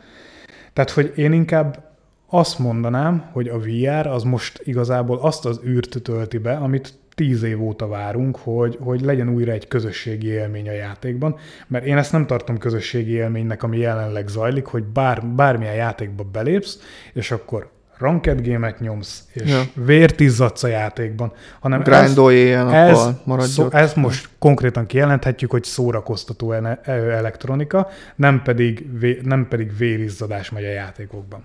tehát, 0.74 0.91
hogy 0.91 1.13
én 1.15 1.31
inkább 1.31 1.83
azt 2.29 2.59
mondanám, 2.59 3.29
hogy 3.31 3.47
a 3.47 3.59
VR 3.59 4.07
az 4.07 4.24
most 4.24 4.62
igazából 4.63 5.17
azt 5.17 5.45
az 5.45 5.59
űrt 5.65 6.01
tölti 6.01 6.38
be, 6.38 6.55
amit 6.55 6.93
tíz 7.17 7.43
év 7.43 7.62
óta 7.62 7.88
várunk, 7.88 8.38
hogy, 8.38 8.77
hogy 8.81 9.01
legyen 9.01 9.29
újra 9.29 9.51
egy 9.51 9.67
közösségi 9.67 10.27
élmény 10.27 10.69
a 10.69 10.71
játékban, 10.71 11.36
mert 11.67 11.86
én 11.86 11.97
ezt 11.97 12.12
nem 12.12 12.25
tartom 12.25 12.57
közösségi 12.57 13.12
élménynek, 13.12 13.63
ami 13.63 13.77
jelenleg 13.77 14.27
zajlik, 14.27 14.65
hogy 14.65 14.83
bár, 14.83 15.25
bármilyen 15.25 15.75
játékba 15.75 16.24
belépsz, 16.24 16.79
és 17.13 17.31
akkor 17.31 17.69
ranked 17.97 18.41
gémet 18.41 18.79
nyomsz, 18.79 19.27
és 19.33 19.50
Ja. 19.51 19.62
vért 19.74 20.19
izzadsz 20.19 20.63
a 20.63 20.67
játékban, 20.67 21.31
hanem 21.59 21.81
Grindolj 21.81 22.36
éjjel-nappal, 22.36 23.21
maradj 23.24 23.50
szó, 23.50 23.63
ott. 23.63 23.74
ezt 23.74 23.95
most 23.95 24.29
konkrétan 24.39 24.86
kijelenthetjük, 24.86 25.51
hogy 25.51 25.63
szórakoztató 25.63 26.51
elektronika, 26.86 27.89
nem 28.15 28.41
pedig, 28.41 29.00
vé, 29.00 29.19
nem 29.24 29.47
pedig 29.47 29.77
vérizzadás 29.77 30.50
megy 30.50 30.65
a 30.65 30.71
játékokban. 30.71 31.43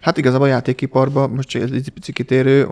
Hát 0.00 0.18
igazából 0.18 0.46
a 0.46 0.50
játékiparban, 0.50 1.30
most 1.30 1.48
csak 1.48 1.62
egy 1.62 1.90
pici 1.94 2.12
kitérő, 2.12 2.64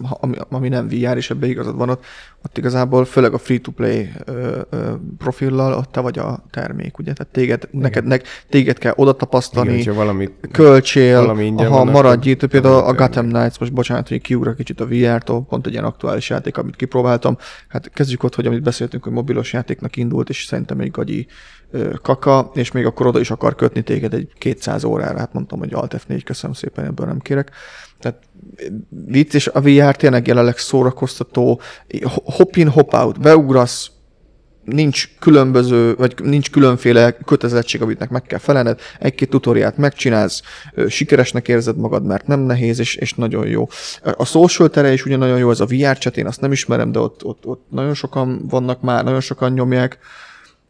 ami, 0.00 0.36
ami 0.50 0.68
nem 0.68 0.88
VR, 0.88 1.16
és 1.16 1.30
ebbe 1.30 1.46
igazad 1.46 1.76
van 1.76 1.88
ott, 1.88 2.04
ott 2.44 2.58
igazából 2.58 3.04
főleg 3.04 3.32
a 3.32 3.38
free-to-play 3.38 4.08
ö, 4.24 4.60
ö, 4.70 4.92
profillal, 5.18 5.72
ott 5.72 5.92
te 5.92 6.00
vagy 6.00 6.18
a 6.18 6.44
termék, 6.50 6.98
ugye? 6.98 7.12
Tehát 7.12 7.32
téged, 7.32 7.68
neked, 7.70 8.04
nek, 8.04 8.26
téged 8.48 8.78
kell 8.78 8.92
oda 8.96 9.12
tapasztani, 9.12 9.66
Igen, 9.66 9.76
hogyha 9.76 9.94
valami 9.94 10.28
költsél, 10.52 11.20
valami 11.20 11.50
ha 11.50 11.84
maradj 11.84 12.30
itt, 12.30 12.46
például 12.46 12.74
a 12.74 12.94
Gotham 12.94 13.28
Knights, 13.28 13.58
most 13.58 13.72
bocsánat, 13.72 14.08
hogy 14.08 14.20
kiugrok 14.20 14.56
kicsit 14.56 14.80
a 14.80 14.86
VR-tól, 14.86 15.44
pont 15.44 15.66
egy 15.66 15.72
ilyen 15.72 15.84
aktuális 15.84 16.30
játék, 16.30 16.56
amit 16.56 16.76
kipróbáltam. 16.76 17.36
Hát 17.68 17.90
kezdjük 17.90 18.22
ott, 18.22 18.34
hogy 18.34 18.46
amit 18.46 18.62
beszéltünk, 18.62 19.04
hogy 19.04 19.12
mobilos 19.12 19.52
játéknak 19.52 19.96
indult, 19.96 20.28
és 20.28 20.44
szerintem 20.44 20.80
egy 20.80 20.90
gagyi 20.90 21.26
kaka, 22.02 22.50
és 22.54 22.72
még 22.72 22.86
akkor 22.86 23.06
oda 23.06 23.20
is 23.20 23.30
akar 23.30 23.54
kötni 23.54 23.82
téged 23.82 24.14
egy 24.14 24.32
200 24.38 24.84
órára, 24.84 25.18
hát 25.18 25.32
mondtam, 25.32 25.58
hogy 25.58 25.74
Alt 25.74 25.96
F4, 25.98 26.22
köszönöm 26.28 26.54
szépen, 26.54 26.84
ebből 26.84 27.06
nem 27.06 27.18
kérek. 27.18 27.50
Tehát 28.00 28.18
vicc, 28.88 29.34
és 29.34 29.46
a 29.46 29.60
VR 29.60 29.96
tényleg 29.96 30.26
jelenleg 30.26 30.58
szórakoztató, 30.58 31.60
hop 32.24 32.56
in, 32.56 32.68
hop 32.68 32.92
out, 32.92 33.20
beugrasz, 33.20 33.90
nincs 34.64 35.08
különböző, 35.18 35.94
vagy 35.94 36.14
nincs 36.22 36.50
különféle 36.50 37.12
kötelezettség, 37.12 37.82
amitnek 37.82 38.10
meg 38.10 38.22
kell 38.22 38.38
felelned, 38.38 38.80
egy-két 38.98 39.30
tutoriát 39.30 39.76
megcsinálsz, 39.76 40.42
sikeresnek 40.88 41.48
érzed 41.48 41.76
magad, 41.76 42.04
mert 42.04 42.26
nem 42.26 42.40
nehéz, 42.40 42.78
és, 42.78 42.94
és 42.94 43.14
nagyon 43.14 43.46
jó. 43.46 43.68
A 44.02 44.24
social 44.24 44.68
tere 44.68 44.92
is 44.92 45.04
ugye 45.04 45.16
nagyon 45.16 45.38
jó, 45.38 45.50
ez 45.50 45.60
a 45.60 45.66
VR 45.66 45.98
chat, 45.98 46.16
én 46.16 46.26
azt 46.26 46.40
nem 46.40 46.52
ismerem, 46.52 46.92
de 46.92 46.98
ott, 46.98 47.24
ott, 47.24 47.46
ott 47.46 47.66
nagyon 47.70 47.94
sokan 47.94 48.46
vannak 48.48 48.80
már, 48.80 49.04
nagyon 49.04 49.20
sokan 49.20 49.52
nyomják. 49.52 49.98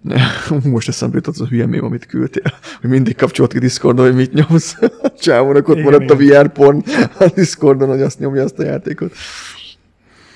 Most 0.65 0.89
eszembe 0.89 1.17
jutott 1.17 1.35
az 1.35 1.41
a 1.41 1.47
hülye 1.47 1.67
mém, 1.67 1.85
amit 1.85 2.07
küldtél, 2.07 2.53
hogy 2.81 2.91
mindig 2.91 3.17
kapcsolt 3.17 3.53
ki 3.53 3.59
Discordon, 3.59 4.07
hogy 4.07 4.15
mit 4.15 4.33
nyomsz. 4.33 4.79
Csávónak 5.21 5.69
ott 5.69 5.77
Igen, 5.77 5.91
maradt 5.91 6.11
a 6.11 6.21
igen. 6.21 6.43
VR 6.43 6.53
porn 6.53 6.83
a 7.19 7.31
Discordon, 7.35 7.89
hogy 7.89 8.03
azt 8.03 8.19
nyomja 8.19 8.43
azt 8.43 8.59
a 8.59 8.65
játékot. 8.65 9.13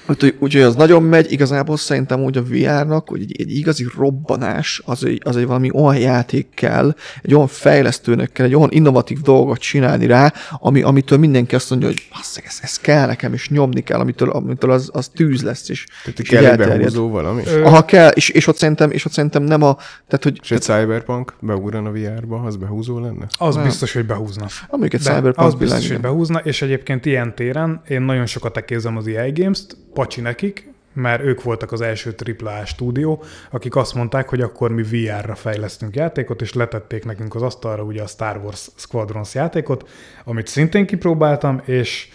Úgyhogy, 0.07 0.37
úgyhogy 0.39 0.63
az 0.63 0.75
nagyon 0.75 1.03
megy, 1.03 1.33
igazából 1.33 1.77
szerintem 1.77 2.21
úgy 2.21 2.37
a 2.37 2.43
VR-nak, 2.43 3.09
hogy 3.09 3.21
egy, 3.21 3.41
egy 3.41 3.57
igazi 3.57 3.87
robbanás, 3.97 4.83
az 4.85 5.05
egy, 5.05 5.21
az 5.25 5.37
egy 5.37 5.47
valami 5.47 5.71
olyan 5.73 5.99
játék 6.01 6.49
kell, 6.55 6.95
egy 7.23 7.35
olyan 7.35 7.47
fejlesztőnek 7.47 8.33
kell, 8.33 8.47
egy 8.47 8.55
olyan 8.55 8.71
innovatív 8.73 9.21
dolgot 9.21 9.59
csinálni 9.59 10.07
rá, 10.07 10.33
ami, 10.51 10.83
amitől 10.83 11.19
mindenki 11.19 11.55
azt 11.55 11.71
mondja, 11.71 11.89
hogy 11.89 12.09
basszeg, 12.13 12.45
ez, 12.47 12.59
ez 12.63 12.79
kell 12.79 13.07
nekem, 13.07 13.33
és 13.33 13.49
nyomni 13.49 13.81
kell, 13.81 13.99
amitől, 13.99 14.31
amitől 14.31 14.71
az, 14.71 14.91
az 14.93 15.09
tűz 15.15 15.43
lesz, 15.43 15.69
és, 15.69 15.87
tehát 16.05 16.19
és 16.19 16.29
kell 16.29 16.57
behúzó 16.57 17.09
valami. 17.09 17.43
Aha, 17.63 17.85
kell, 17.85 18.11
és, 18.11 18.29
és, 18.29 18.47
ott 18.47 18.57
szerintem, 18.57 18.91
és 18.91 19.05
ott 19.05 19.13
szerintem 19.13 19.43
nem 19.43 19.63
a, 19.63 19.77
tehát 20.09 20.23
hogy 20.23 20.39
És 20.43 20.51
egy 20.51 20.63
Cyberpunk 20.63 21.35
beugran 21.41 21.87
a 21.87 21.91
VR-ba, 21.91 22.41
az 22.41 22.57
behúzó 22.57 22.99
lenne? 22.99 23.27
Az 23.39 23.55
Nem. 23.55 23.65
biztos, 23.65 23.93
hogy 23.93 24.07
behúzna. 24.07 24.47
amelyik 24.69 24.95
egy 24.95 25.01
Cyberpunk 25.01 25.49
az 25.49 25.55
biztos, 25.55 25.83
világ, 25.83 25.93
hogy 25.93 26.11
behúzna, 26.11 26.39
és 26.39 26.63
egyébként 26.63 27.07
ilyen 27.07 27.35
téren 27.35 27.83
én 27.89 28.03
nagyon 28.03 28.27
sokat 28.27 28.57
ekézem 28.57 28.97
az 28.97 29.07
EA 29.07 29.33
Games-t, 29.33 29.77
pacsi 29.93 30.21
nekik, 30.21 30.71
mert 30.93 31.23
ők 31.23 31.43
voltak 31.43 31.73
az 31.73 31.81
első 31.81 32.15
AAA 32.39 32.65
stúdió, 32.65 33.23
akik 33.51 33.77
azt 33.77 33.95
mondták, 33.95 34.29
hogy 34.29 34.41
akkor 34.41 34.71
mi 34.71 34.83
VR-ra 34.83 35.35
fejlesztünk 35.35 35.97
játékot, 35.97 36.41
és 36.41 36.53
letették 36.53 37.05
nekünk 37.05 37.35
az 37.35 37.43
asztalra 37.43 37.83
ugye 37.83 38.03
a 38.03 38.07
Star 38.07 38.37
Wars 38.37 38.69
Squadrons 38.77 39.35
játékot, 39.35 39.89
amit 40.25 40.47
szintén 40.47 40.87
kipróbáltam, 40.87 41.61
és 41.65 42.09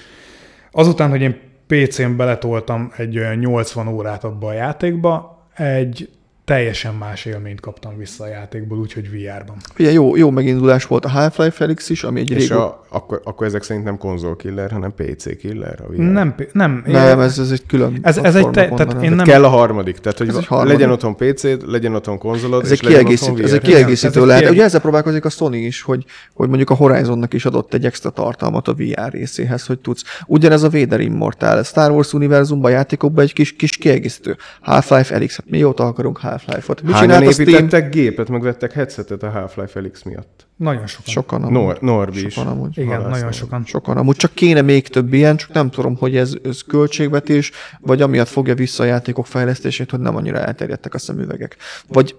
azután, 0.72 1.10
hogy 1.10 1.22
én 1.22 1.40
PC-n 1.68 2.16
beletoltam 2.16 2.92
egy 2.98 3.18
olyan 3.18 3.36
80 3.36 3.88
órát 3.88 4.24
abba 4.24 4.48
a 4.48 4.54
játékba, 4.54 5.46
egy 5.56 6.17
teljesen 6.52 6.94
más 6.96 7.26
élményt 7.26 7.60
kaptam 7.60 7.98
vissza 7.98 8.24
a 8.24 8.28
játékból, 8.28 8.78
úgyhogy 8.78 9.10
VR-ban. 9.10 9.56
Ugye 9.80 9.92
jó, 9.92 10.16
jó 10.16 10.30
megindulás 10.30 10.86
volt 10.86 11.06
a 11.06 11.10
Half-Life 11.10 11.52
Felix 11.52 11.90
is, 11.90 12.04
ami 12.04 12.20
egy 12.20 12.32
És 12.32 12.48
régó... 12.50 12.62
a, 12.62 12.86
akkor, 12.90 13.22
akkor 13.24 13.48
ezek 13.48 13.64
szerint 13.64 13.86
nem 13.86 13.98
konzol 13.98 14.36
killer, 14.36 14.72
hanem 14.72 14.94
PC 14.96 15.38
killer 15.38 15.80
a 15.82 15.92
VR? 15.92 15.98
Nem, 15.98 16.36
nem, 16.52 16.84
Nem, 16.86 17.20
ez, 17.20 17.40
ez 17.40 17.52
egy 17.52 17.66
külön 17.66 18.00
Ez- 18.02 18.18
ez 18.18 18.36
egy 18.36 18.50
te- 18.50 18.68
tehát 18.70 19.04
én 19.04 19.12
nem- 19.12 19.26
Kell 19.26 19.44
a 19.44 19.48
harmadik, 19.48 19.98
tehát 19.98 20.18
hogy 20.18 20.46
harmadik. 20.46 20.74
legyen 20.74 20.92
otthon 20.92 21.16
PC-d, 21.16 21.64
legyen 21.66 21.96
otthon 21.96 22.18
konzolod, 22.18 22.64
Ez 22.64 22.72
és 22.72 22.78
egy 22.80 22.84
legyen 22.84 23.00
kiegészítő, 23.00 23.32
otthon 23.32 23.46
ez 23.46 23.54
egy 23.54 23.60
VR. 23.60 23.66
kiegészítő 23.66 24.08
Ez 24.08 24.16
egy 24.16 24.22
lehet. 24.22 24.38
kiegészítő. 24.40 24.56
Ugye 24.56 24.64
ezzel 24.64 24.82
próbálkozik 24.82 25.26
a 25.26 25.30
Sony 25.30 25.54
is, 25.66 25.82
hogy, 25.82 26.06
hogy 26.34 26.48
mondjuk 26.48 26.70
a 26.70 26.74
Horizonnak 26.74 27.34
is 27.34 27.46
adott 27.46 27.74
egy 27.74 27.86
extra 27.86 28.10
tartalmat 28.10 28.68
a 28.68 28.74
VR 28.74 29.12
részéhez, 29.12 29.66
hogy 29.66 29.80
tudsz. 29.80 30.04
Ugyanez 30.28 30.64
a 30.64 30.70
Vader 30.70 31.00
Immortal, 31.00 31.64
Star 31.64 31.92
Wars 31.92 32.14
univerzumban, 32.14 32.72
játékokban 32.72 33.24
egy 33.24 33.34
kis, 33.34 33.56
kis 33.56 33.78
kiegészítő. 33.78 34.36
Half-Life 34.62 35.14
Elix, 35.16 35.36
hát 35.36 35.50
mióta 35.50 35.84
akarunk 35.86 36.18
Half-Life 36.18 36.36
Half-Life-ot. 36.46 36.82
Mit 36.82 36.94
Hányan 36.94 37.28
a 37.28 37.32
Steam? 37.32 37.50
építettek 37.50 37.90
gépet, 37.90 38.30
meg 38.30 38.42
vettek 38.42 38.72
headsetet 38.72 39.24
a 39.24 39.30
Half-Life 39.30 39.68
Felix 39.68 40.04
miatt? 40.04 40.48
Nagyon 40.56 40.88
sokan. 40.88 41.14
Sokan 41.14 41.42
amúgy. 41.44 41.54
Nor- 41.54 41.82
Norbi 41.82 42.26
is. 42.26 42.34
Sokan 42.34 42.52
amúgy. 42.52 42.78
Igen, 42.78 42.88
Halásztam. 42.88 43.12
nagyon 43.12 43.32
sokan. 43.32 43.64
Sokan 43.66 43.98
amúgy 43.98 44.16
csak 44.16 44.34
kéne 44.34 44.62
még 44.62 44.88
több 44.88 45.14
ilyen, 45.14 45.38
csak 45.38 45.52
nem 45.54 45.70
tudom, 45.70 45.96
hogy 45.96 46.16
ez, 46.16 46.34
ez 46.44 46.62
költségvetés, 46.62 47.52
vagy 47.80 48.02
amiatt 48.02 48.28
fogja 48.28 48.56
vissza 48.56 48.84
a 48.84 48.86
játékok 48.86 49.26
fejlesztését, 49.28 49.92
hogy 49.92 50.00
nem 50.00 50.16
annyira 50.16 50.38
elterjedtek 50.38 50.94
a 50.94 50.98
szemüvegek. 50.98 51.58
Vagy 51.88 52.16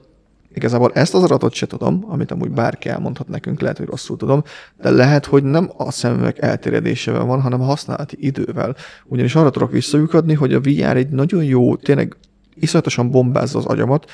igazából 0.54 0.90
ezt 0.94 1.14
az 1.14 1.22
adatot 1.22 1.52
se 1.52 1.66
tudom, 1.66 2.04
amit 2.08 2.30
amúgy 2.30 2.50
bárki 2.50 2.88
elmondhat 2.88 3.28
nekünk, 3.28 3.60
lehet, 3.60 3.78
hogy 3.78 3.86
rosszul 3.86 4.16
tudom, 4.16 4.42
de 4.80 4.90
lehet, 4.90 5.26
hogy 5.26 5.42
nem 5.44 5.70
a 5.76 5.90
szemüveg 5.90 6.38
elterjedésével 6.38 7.24
van, 7.24 7.40
hanem 7.40 7.60
a 7.60 7.64
használati 7.64 8.16
idővel. 8.20 8.76
Ugyanis 9.04 9.34
arra 9.34 9.50
tudok 9.50 9.70
visszajukadni, 9.72 10.34
hogy 10.34 10.54
a 10.54 10.60
VR 10.60 10.96
egy 10.96 11.08
nagyon 11.08 11.44
jó, 11.44 11.76
tényleg 11.76 12.16
iszonyatosan 12.60 13.10
bombázza 13.10 13.58
az 13.58 13.64
agyamat, 13.64 14.10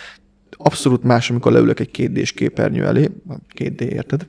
abszolút 0.56 1.02
más, 1.02 1.30
amikor 1.30 1.52
leülök 1.52 1.80
egy 1.80 1.90
2 1.90 2.08
d 2.12 2.30
képernyő 2.32 2.84
elé, 2.84 3.10
2D 3.58 3.80
érted, 3.80 4.26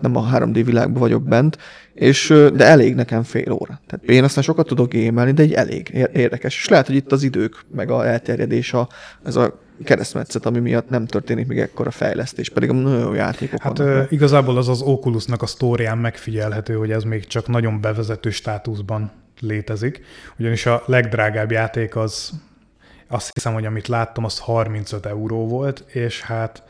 nem 0.00 0.16
a 0.16 0.30
3D 0.32 0.62
világban 0.64 1.00
vagyok 1.00 1.22
bent, 1.22 1.58
és, 1.94 2.34
de 2.54 2.64
elég 2.64 2.94
nekem 2.94 3.22
fél 3.22 3.52
óra. 3.52 3.80
Tehát 3.86 4.04
én 4.08 4.24
aztán 4.24 4.42
sokat 4.44 4.66
tudok 4.66 4.88
gémelni, 4.90 5.32
de 5.32 5.42
egy 5.42 5.52
elég 5.52 5.88
ér- 5.92 6.16
érdekes. 6.16 6.56
És 6.56 6.68
lehet, 6.68 6.86
hogy 6.86 6.96
itt 6.96 7.12
az 7.12 7.22
idők, 7.22 7.64
meg 7.74 7.90
a 7.90 8.06
elterjedés, 8.06 8.72
a, 8.72 8.88
ez 9.24 9.36
a 9.36 9.60
keresztmetszet, 9.84 10.46
ami 10.46 10.58
miatt 10.58 10.88
nem 10.88 11.06
történik 11.06 11.46
még 11.46 11.58
ekkora 11.58 11.90
fejlesztés, 11.90 12.50
pedig 12.50 12.70
nagyon 12.70 13.00
jó 13.00 13.12
játékok 13.12 13.62
Hát 13.62 13.78
vannak. 13.78 13.94
ö, 13.94 14.02
igazából 14.14 14.56
az 14.56 14.68
az 14.68 14.82
Oculusnak 14.82 15.42
a 15.42 15.46
sztórián 15.46 15.98
megfigyelhető, 15.98 16.74
hogy 16.74 16.90
ez 16.90 17.02
még 17.02 17.26
csak 17.26 17.48
nagyon 17.48 17.80
bevezető 17.80 18.30
státuszban 18.30 19.12
létezik, 19.40 20.00
ugyanis 20.38 20.66
a 20.66 20.82
legdrágább 20.86 21.50
játék 21.50 21.96
az, 21.96 22.30
azt 23.14 23.30
hiszem, 23.34 23.52
hogy 23.52 23.64
amit 23.64 23.88
láttam, 23.88 24.24
az 24.24 24.38
35 24.38 25.06
euró 25.06 25.46
volt, 25.48 25.84
és 25.86 26.22
hát 26.22 26.62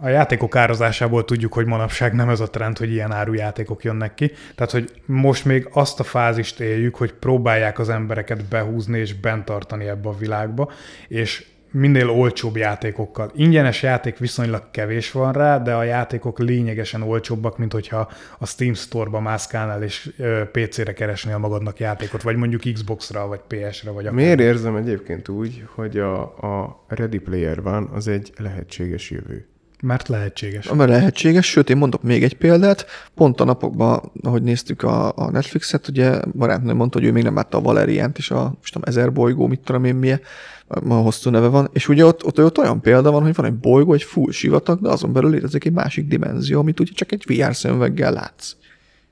a 0.00 0.08
játékok 0.08 0.56
árazásából 0.56 1.24
tudjuk, 1.24 1.52
hogy 1.52 1.66
manapság 1.66 2.14
nem 2.14 2.28
ez 2.28 2.40
a 2.40 2.50
trend, 2.50 2.78
hogy 2.78 2.92
ilyen 2.92 3.12
áru 3.12 3.32
játékok 3.32 3.84
jönnek 3.84 4.14
ki. 4.14 4.32
Tehát, 4.54 4.72
hogy 4.72 5.02
most 5.06 5.44
még 5.44 5.68
azt 5.72 6.00
a 6.00 6.04
fázist 6.04 6.60
éljük, 6.60 6.94
hogy 6.94 7.12
próbálják 7.12 7.78
az 7.78 7.88
embereket 7.88 8.44
behúzni 8.44 8.98
és 8.98 9.14
bent 9.14 9.44
tartani 9.44 9.86
ebbe 9.86 10.08
a 10.08 10.16
világba, 10.16 10.70
és 11.08 11.46
minél 11.76 12.10
olcsóbb 12.10 12.56
játékokkal. 12.56 13.30
Ingyenes 13.34 13.82
játék 13.82 14.18
viszonylag 14.18 14.70
kevés 14.70 15.12
van 15.12 15.32
rá, 15.32 15.58
de 15.58 15.74
a 15.74 15.82
játékok 15.82 16.38
lényegesen 16.38 17.02
olcsóbbak, 17.02 17.58
mint 17.58 17.72
hogyha 17.72 18.10
a 18.38 18.46
Steam 18.46 18.74
Store-ba 18.74 19.20
mászkálnál 19.20 19.82
és 19.82 20.10
PC-re 20.52 20.92
keresnél 20.92 21.38
magadnak 21.38 21.78
játékot, 21.78 22.22
vagy 22.22 22.36
mondjuk 22.36 22.62
Xbox-ra, 22.72 23.26
vagy 23.26 23.40
PS-re, 23.46 23.90
vagy 23.90 24.06
akár. 24.06 24.18
Miért 24.18 24.40
érzem 24.40 24.76
egyébként 24.76 25.28
úgy, 25.28 25.64
hogy 25.74 25.98
a, 25.98 26.20
a 26.22 26.84
Ready 26.88 27.18
Player 27.18 27.62
van, 27.62 27.88
az 27.92 28.08
egy 28.08 28.32
lehetséges 28.36 29.10
jövő? 29.10 29.46
Mert 29.80 30.08
lehetséges. 30.08 30.68
Mert 30.72 30.90
lehetséges, 30.90 31.46
sőt, 31.46 31.70
én 31.70 31.76
mondok 31.76 32.02
még 32.02 32.22
egy 32.22 32.36
példát. 32.36 32.86
Pont 33.14 33.40
a 33.40 33.44
napokban, 33.44 34.12
ahogy 34.22 34.42
néztük 34.42 34.82
a, 34.82 35.12
a 35.16 35.30
Netflixet, 35.30 35.88
ugye 35.88 36.20
barátnőm 36.34 36.76
mondta, 36.76 36.98
hogy 36.98 37.08
ő 37.08 37.12
még 37.12 37.22
nem 37.22 37.34
látta 37.34 37.58
a 37.58 37.60
Valeriánt 37.60 38.18
és 38.18 38.30
a, 38.30 38.54
most 38.60 38.72
tudom, 38.72 38.88
ezer 38.88 39.12
bolygó, 39.12 39.46
mit 39.46 39.60
tudom 39.60 39.84
én 39.84 39.94
milyen, 39.94 40.20
a 40.68 40.94
hosszú 40.94 41.30
neve 41.30 41.46
van, 41.46 41.68
és 41.72 41.88
ugye 41.88 42.04
ott, 42.04 42.24
ott, 42.24 42.40
ott 42.40 42.58
olyan 42.58 42.80
példa 42.80 43.10
van, 43.10 43.22
hogy 43.22 43.34
van 43.34 43.46
egy 43.46 43.54
bolygó, 43.54 43.92
egy 43.92 44.02
full 44.02 44.30
sivatag, 44.30 44.80
de 44.80 44.88
azon 44.88 45.12
belül 45.12 45.30
létezik 45.30 45.64
egy 45.64 45.72
másik 45.72 46.06
dimenzió, 46.06 46.58
amit 46.58 46.80
ugye 46.80 46.92
csak 46.94 47.12
egy 47.12 47.24
VR 47.26 47.56
szemüveggel 47.56 48.12
látsz. 48.12 48.52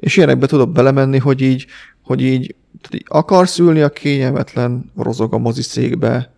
És 0.00 0.16
ilyenekbe 0.16 0.46
tudok 0.46 0.72
belemenni, 0.72 1.18
hogy 1.18 1.40
így, 1.40 1.66
hogy 2.02 2.22
így, 2.22 2.54
tehát 2.80 2.94
így 2.94 3.04
akarsz 3.08 3.58
ülni 3.58 3.80
a 3.80 3.88
kényelmetlen 3.88 4.92
rozog 4.96 5.34
a 5.34 5.38
moziszékbe, 5.38 6.33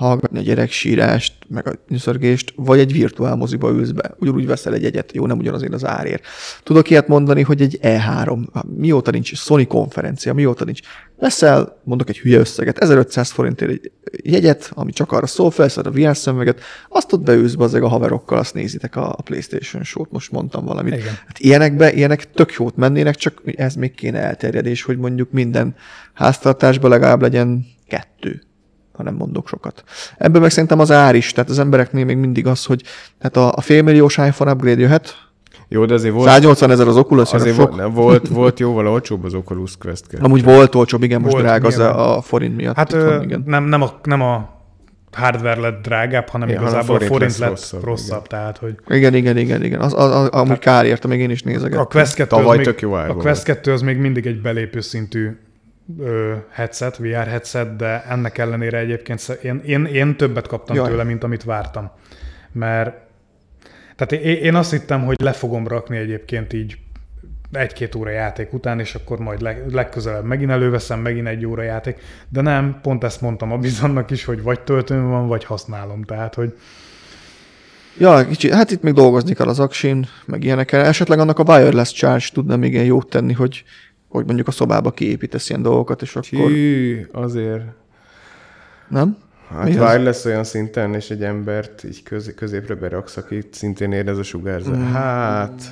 hallgatni 0.00 0.38
a 0.38 0.42
gyerek 0.42 0.70
sírást, 0.70 1.34
meg 1.48 1.68
a 1.68 1.72
nyüszörgést, 1.88 2.52
vagy 2.56 2.78
egy 2.78 2.92
virtuál 2.92 3.36
moziba 3.36 3.70
ülsz 3.70 3.90
be. 3.90 4.14
Ugyanúgy 4.18 4.46
veszel 4.46 4.74
egy 4.74 4.84
egyet, 4.84 5.12
jó, 5.12 5.26
nem 5.26 5.38
ugyanazért 5.38 5.72
az 5.72 5.86
árért. 5.86 6.24
Tudok 6.62 6.90
ilyet 6.90 7.08
mondani, 7.08 7.42
hogy 7.42 7.60
egy 7.62 7.78
E3, 7.82 8.64
mióta 8.76 9.10
nincs 9.10 9.34
Sony 9.34 9.66
konferencia, 9.66 10.34
mióta 10.34 10.64
nincs. 10.64 10.80
Veszel, 11.18 11.80
mondok 11.84 12.08
egy 12.08 12.18
hülye 12.18 12.38
összeget, 12.38 12.78
1500 12.78 13.30
forintért 13.30 13.70
egy 13.70 13.92
jegyet, 14.22 14.70
ami 14.74 14.92
csak 14.92 15.12
arra 15.12 15.26
szól, 15.26 15.50
felszed 15.50 15.86
a 15.86 15.90
VR 15.90 16.16
szemüveget, 16.16 16.60
azt 16.88 17.12
ott 17.12 17.20
beülsz 17.20 17.54
be 17.54 17.64
a 17.64 17.88
haverokkal, 17.88 18.38
azt 18.38 18.54
nézitek 18.54 18.96
a 18.96 19.08
a 19.16 19.22
PlayStation 19.22 19.82
show-t, 19.82 20.10
most 20.10 20.32
mondtam 20.32 20.64
valamit. 20.64 20.94
Igen. 20.94 21.14
Hát 21.26 21.38
ilyenekbe, 21.38 21.92
ilyenek 21.92 22.30
tök 22.30 22.52
jót 22.52 22.76
mennének, 22.76 23.14
csak 23.14 23.42
ez 23.44 23.74
még 23.74 23.94
kéne 23.94 24.18
elterjedés, 24.18 24.82
hogy 24.82 24.98
mondjuk 24.98 25.30
minden 25.30 25.74
háztartásban 26.12 26.90
legalább 26.90 27.20
legyen 27.20 27.66
kettő 27.88 28.42
ha 29.00 29.10
nem 29.10 29.18
mondok 29.18 29.48
sokat. 29.48 29.84
Ebből 30.18 30.40
meg 30.40 30.50
szerintem 30.50 30.78
az 30.78 30.90
ár 30.90 31.14
is, 31.14 31.32
tehát 31.32 31.50
az 31.50 31.58
embereknél 31.58 32.04
még 32.04 32.16
mindig 32.16 32.46
az, 32.46 32.64
hogy 32.64 32.82
tehát 33.18 33.36
a, 33.36 33.56
a 33.56 33.60
félmilliós 33.60 34.16
iPhone 34.16 34.52
upgrade 34.52 34.80
jöhet, 34.80 35.14
Jó, 35.68 35.84
de 35.84 35.94
azért 35.94 36.14
volt, 36.14 36.28
180 36.28 36.70
ezer 36.70 36.88
az 36.88 36.96
Oculus, 36.96 37.32
azért 37.32 37.54
sok. 37.56 37.76
volt, 37.76 37.92
volt, 37.94 38.28
volt 38.28 38.60
jóval 38.60 38.88
olcsóbb 38.88 39.24
az 39.24 39.34
Oculus 39.34 39.76
Quest 39.76 40.06
2. 40.06 40.24
Amúgy 40.24 40.44
volt 40.44 40.74
olcsóbb, 40.74 41.02
igen, 41.02 41.20
most 41.20 41.32
Volt, 41.32 41.44
drága 41.44 41.66
az 41.66 41.78
a, 41.78 42.16
a 42.16 42.20
forint 42.20 42.56
miatt. 42.56 42.76
Hát 42.76 42.92
ö, 42.92 43.04
van, 43.04 43.22
igen. 43.22 43.42
nem, 43.46 43.64
nem, 43.64 43.82
a, 43.82 44.00
nem 44.02 44.22
a 44.22 44.58
hardware 45.12 45.60
lett 45.60 45.82
drágább, 45.82 46.28
hanem 46.28 46.48
Igen, 46.48 46.60
hanem 46.60 46.74
igazából 46.74 46.96
a 46.96 46.98
forint 46.98 47.12
forint 47.12 47.38
lesz 47.38 47.40
lett 47.40 47.50
rosszabb, 47.50 47.84
rosszabb, 47.84 48.24
igen. 48.24 48.28
tehát 48.28 48.58
hogy 48.58 48.74
Igen, 48.88 49.14
igen, 49.14 49.36
igen, 49.36 49.64
igen. 49.64 49.80
Az, 49.80 49.94
az, 49.96 50.14
az 50.14 50.28
amúgy 50.28 50.58
kár 50.58 50.84
érte, 50.84 51.08
még 51.08 51.20
én 51.20 51.30
is 51.30 51.42
nézegettem. 51.42 51.80
a 51.80 51.84
Quest 51.84 52.14
2 52.14 52.28
Tavaly 52.28 52.50
az 52.50 52.56
még, 52.56 52.64
tök 52.64 52.80
jó 52.80 52.92
a 52.92 53.14
Quest 53.14 53.42
2 53.42 53.72
az 53.72 53.82
még 53.82 53.96
mindig 53.96 54.26
egy 54.26 54.40
belépő 54.40 54.80
szintű 54.80 55.36
headset, 56.50 56.96
VR 56.96 57.26
headset, 57.26 57.76
de 57.76 58.04
ennek 58.04 58.38
ellenére 58.38 58.78
egyébként 58.78 59.38
én, 59.42 59.60
én, 59.64 59.84
én 59.84 60.16
többet 60.16 60.46
kaptam 60.46 60.76
Jaj. 60.76 60.84
Jaj. 60.84 60.94
tőle, 60.94 61.08
mint 61.08 61.24
amit 61.24 61.44
vártam. 61.44 61.90
Mert 62.52 62.96
tehát 63.96 64.24
én, 64.24 64.36
én 64.36 64.54
azt 64.54 64.70
hittem, 64.70 65.04
hogy 65.04 65.20
le 65.20 65.32
fogom 65.32 65.68
rakni 65.68 65.96
egyébként 65.96 66.52
így 66.52 66.78
egy-két 67.52 67.94
óra 67.94 68.10
játék 68.10 68.52
után, 68.52 68.80
és 68.80 68.94
akkor 68.94 69.18
majd 69.18 69.40
leg, 69.40 69.72
legközelebb 69.72 70.24
megint 70.24 70.50
előveszem, 70.50 71.00
megint 71.00 71.26
egy 71.26 71.46
óra 71.46 71.62
játék, 71.62 71.98
de 72.28 72.40
nem, 72.40 72.78
pont 72.82 73.04
ezt 73.04 73.20
mondtam 73.20 73.52
a 73.52 73.58
bizonnak 73.58 74.10
is, 74.10 74.24
hogy 74.24 74.42
vagy 74.42 74.60
töltőm 74.60 75.08
van, 75.08 75.28
vagy 75.28 75.44
használom, 75.44 76.02
tehát, 76.02 76.34
hogy 76.34 76.54
Ja, 77.98 78.26
kicsi, 78.26 78.52
hát 78.52 78.70
itt 78.70 78.82
még 78.82 78.94
dolgozni 78.94 79.34
kell 79.34 79.46
az 79.46 79.60
aksin, 79.60 80.06
meg 80.26 80.44
ilyenekkel. 80.44 80.84
Esetleg 80.84 81.18
annak 81.18 81.38
a 81.38 81.42
wireless 81.42 81.92
charge 81.92 82.24
tudna 82.32 82.56
még 82.56 82.72
ilyen 82.72 82.84
jót 82.84 83.08
tenni, 83.08 83.32
hogy, 83.32 83.64
hogy 84.10 84.26
mondjuk 84.26 84.48
a 84.48 84.50
szobába 84.50 84.90
kiépítesz 84.90 85.48
ilyen 85.48 85.62
dolgokat, 85.62 86.02
és 86.02 86.16
akkor... 86.16 86.50
Hű, 86.50 87.06
azért. 87.12 87.64
Nem? 88.88 89.16
Hát 89.54 89.64
Mi 89.64 89.76
az? 89.76 89.90
wireless 89.90 90.24
olyan 90.24 90.44
szinten, 90.44 90.94
és 90.94 91.10
egy 91.10 91.22
embert 91.22 91.84
így 91.84 92.02
köz, 92.02 92.32
középre 92.36 92.74
beraksz, 92.74 93.16
aki 93.16 93.48
szintén 93.50 93.92
érez 93.92 94.18
a 94.18 94.22
sugárzás. 94.22 94.76
Mm. 94.76 94.92
Hát, 94.92 95.62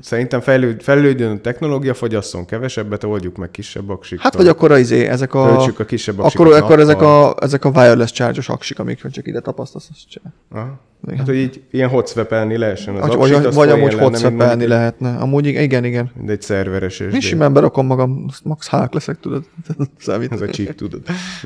szerintem 0.00 0.40
fejlőd, 0.40 0.82
fejlődjön 0.82 1.36
a 1.36 1.40
technológia, 1.40 1.94
fogyasszon 1.94 2.44
kevesebbet, 2.44 3.04
oldjuk 3.04 3.36
meg 3.36 3.50
kisebb 3.50 3.90
aksikkal. 3.90 4.24
Hát 4.24 4.34
vagy 4.34 4.48
akkor 4.48 4.78
izé, 4.78 5.06
ezek 5.06 5.34
a... 5.34 5.46
Töltsük 5.46 5.78
a 5.78 5.84
kisebb 5.84 6.18
akkor, 6.18 6.46
aksikat 6.46 6.62
akkor 6.62 6.80
ezek, 6.80 6.96
nappal. 6.96 7.30
a, 7.30 7.44
ezek 7.44 7.64
a 7.64 7.68
wireless 7.68 8.12
charge-os 8.12 8.48
aksik, 8.48 8.78
amik 8.78 9.06
csak 9.10 9.26
ide 9.26 9.40
tapasztasz, 9.40 9.88
azt 9.90 10.08
csinál. 10.08 10.32
Aha. 10.50 10.80
Igen. 11.06 11.16
Hát, 11.16 11.26
hogy 11.26 11.36
így 11.36 11.62
ilyen 11.70 11.88
hotszvepelni 11.88 12.56
lehessen 12.56 12.94
az 12.94 13.14
Vagy, 13.14 13.32
aksit, 13.32 13.54
vagy, 13.54 13.68
amúgy 13.68 13.96
mondjuk 13.96 14.68
lehetne. 14.68 15.16
Amúgy 15.16 15.46
igen, 15.46 15.62
igen. 15.62 15.84
igen. 15.84 16.10
egy- 16.26 16.42
szerveres 16.42 16.98
Mi 16.98 17.10
SSD. 17.10 17.20
simán 17.20 17.52
berakom 17.52 17.86
magam, 17.86 18.30
max 18.42 18.68
hák 18.68 18.92
leszek, 18.92 19.20
tudod. 19.20 19.44
Számít. 19.98 20.32
Ez 20.32 20.40
a 20.40 20.48
chip, 20.48 20.74
tudod. 20.74 21.02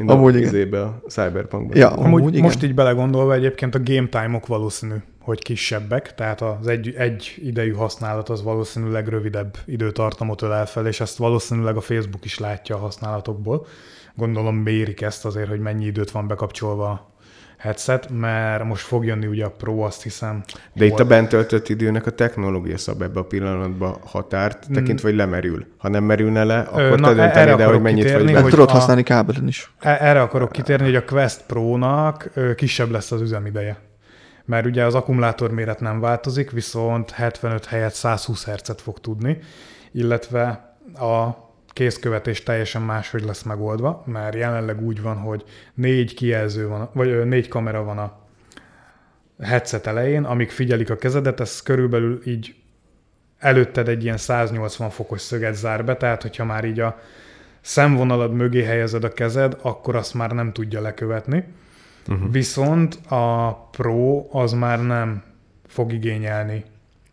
Amúgy 0.07 0.35
a, 0.35 0.39
igen. 0.39 0.73
a 0.73 0.95
Cyberpunkban. 1.66 1.98
Ja, 1.98 2.05
Amúgy, 2.07 2.20
Amúgy 2.20 2.33
igen. 2.33 2.44
most 2.44 2.62
így 2.62 2.74
belegondolva 2.74 3.35
egyébként 3.35 3.74
a 3.74 3.81
game 3.85 4.09
time-ok 4.09 4.46
valószínű, 4.46 4.94
hogy 5.20 5.42
kisebbek, 5.42 6.14
tehát 6.14 6.40
az 6.40 6.66
egy, 6.66 6.94
egy 6.96 7.35
idejű 7.37 7.72
használat 7.72 8.29
az 8.29 8.42
valószínűleg 8.42 9.09
rövidebb 9.09 9.57
időtartamot 9.64 10.42
ölel 10.42 10.66
fel, 10.66 10.87
és 10.87 11.00
ezt 11.00 11.16
valószínűleg 11.16 11.76
a 11.76 11.81
Facebook 11.81 12.24
is 12.24 12.38
látja 12.38 12.76
a 12.76 12.79
használatokból. 12.79 13.66
Gondolom 14.14 14.57
mérik 14.57 15.00
ezt 15.00 15.24
azért, 15.24 15.48
hogy 15.48 15.61
mennyi 15.61 15.85
időt 15.85 16.11
van 16.11 16.26
bekapcsolva 16.26 16.90
a 16.90 17.14
headset, 17.57 18.09
mert 18.11 18.64
most 18.64 18.85
fog 18.87 19.05
jönni 19.05 19.27
ugye 19.27 19.45
a 19.45 19.51
Pro, 19.51 19.79
azt 19.81 20.03
hiszem. 20.03 20.42
De 20.73 20.85
itt 20.85 20.99
a 20.99 21.05
bent 21.05 21.29
töltött 21.29 21.69
időnek 21.69 22.07
a 22.07 22.11
technológia 22.11 22.79
szab 22.79 23.03
ebbe 23.03 23.21
a 23.21 23.25
pillanatban 23.25 23.97
határt, 24.05 24.66
tekintve, 24.73 25.09
hogy 25.09 25.16
lemerül. 25.16 25.66
Ha 25.79 25.88
nem 25.88 26.05
merülne 26.05 26.45
le, 26.45 26.59
akkor 26.59 27.01
na, 27.01 27.09
te 27.09 27.14
dönteni, 27.14 27.31
erre 27.31 27.45
de 27.45 27.53
hogy 27.53 27.62
akarok 27.62 27.83
mennyit 27.83 28.03
kitérni, 28.05 28.23
vagy 28.25 28.33
bent. 28.33 28.42
hogy 28.45 28.53
tudod 28.53 28.69
a- 28.69 28.73
használni 28.73 29.03
kábelen 29.03 29.47
is. 29.49 29.71
E- 29.79 29.99
Erre 30.01 30.21
akarok 30.21 30.53
kitérni, 30.53 30.85
hogy 30.85 30.97
a 30.97 31.05
Quest 31.05 31.42
Pro-nak 31.47 32.31
kisebb 32.57 32.90
lesz 32.90 33.12
az 33.12 33.21
üzemideje. 33.21 33.79
Mert 34.45 34.66
ugye 34.66 34.85
az 34.85 34.95
akkumulátor 34.95 35.51
méret 35.51 35.81
nem 35.81 36.01
változik, 36.01 36.51
viszont 36.51 37.11
75 37.11 37.64
helyett 37.66 37.92
120 37.92 38.45
Hz-et 38.45 38.81
fog 38.81 38.99
tudni, 39.01 39.38
illetve 39.92 40.77
a 40.95 41.45
kézkövetés 41.77 42.43
teljesen 42.43 42.83
máshogy 42.83 43.25
lesz 43.25 43.43
megoldva, 43.43 44.03
mert 44.07 44.35
jelenleg 44.35 44.83
úgy 44.83 45.03
van, 45.03 45.17
hogy 45.17 45.45
négy 45.75 46.15
kijelző 46.15 46.69
van, 46.69 46.91
vagy 46.93 47.27
négy 47.27 47.49
kamera 47.49 47.83
van 47.83 47.99
a 47.99 48.19
headset 49.41 49.87
elején, 49.87 50.25
amik 50.25 50.51
figyelik 50.51 50.91
a 50.91 50.97
kezedet, 50.97 51.41
ez 51.41 51.62
körülbelül 51.62 52.21
így 52.25 52.55
előtted 53.39 53.89
egy 53.89 54.05
ilyen 54.05 54.17
180 54.17 54.91
fokos 54.91 55.21
szöget 55.21 55.55
zár 55.55 55.85
be, 55.85 55.97
tehát 55.97 56.23
hogyha 56.23 56.45
már 56.45 56.65
így 56.65 56.81
a 56.81 56.99
szemvonalad 57.61 58.33
mögé 58.33 58.62
helyezed 58.62 59.05
a 59.05 59.12
kezed, 59.12 59.57
akkor 59.62 59.97
azt 59.97 60.15
már 60.15 60.31
nem 60.31 60.53
tudja 60.53 60.81
lekövetni. 60.81 61.45
Uh-huh. 62.09 62.33
Viszont 62.33 62.95
a 63.09 63.55
Pro 63.71 64.27
az 64.31 64.53
már 64.53 64.83
nem 64.83 65.23
fog 65.67 65.93
igényelni 65.93 66.65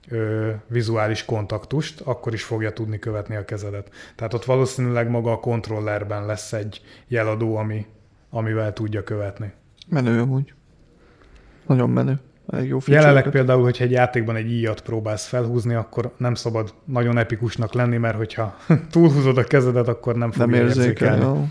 ö, 0.09 0.51
vizuális 0.67 1.25
kontaktust, 1.25 2.01
akkor 2.01 2.33
is 2.33 2.43
fogja 2.43 2.73
tudni 2.73 2.99
követni 2.99 3.35
a 3.35 3.45
kezedet. 3.45 3.89
Tehát 4.15 4.33
ott 4.33 4.45
valószínűleg 4.45 5.09
maga 5.09 5.31
a 5.31 5.39
kontrollerben 5.39 6.25
lesz 6.25 6.53
egy 6.53 6.81
jeladó, 7.07 7.55
ami, 7.55 7.85
amivel 8.29 8.73
tudja 8.73 9.03
követni. 9.03 9.53
Menő 9.89 10.21
amúgy. 10.21 10.53
Nagyon 11.67 11.89
menő. 11.89 12.19
Elég 12.47 12.67
jó 12.67 12.77
Jelenleg 12.85 13.29
például, 13.29 13.63
hogyha 13.63 13.83
egy 13.83 13.91
játékban 13.91 14.35
egy 14.35 14.51
íjat 14.51 14.81
próbálsz 14.81 15.25
felhúzni, 15.27 15.73
akkor 15.73 16.13
nem 16.17 16.33
szabad 16.33 16.73
nagyon 16.85 17.17
epikusnak 17.17 17.73
lenni, 17.73 17.97
mert 17.97 18.15
hogyha 18.15 18.57
túlhúzod 18.91 19.37
a 19.37 19.43
kezedet, 19.43 19.87
akkor 19.87 20.15
nem 20.15 20.31
nem 20.35 20.47
fogja 20.47 20.61
érzékel. 20.61 20.83
érzékelni. 20.85 21.23
Jó. 21.23 21.47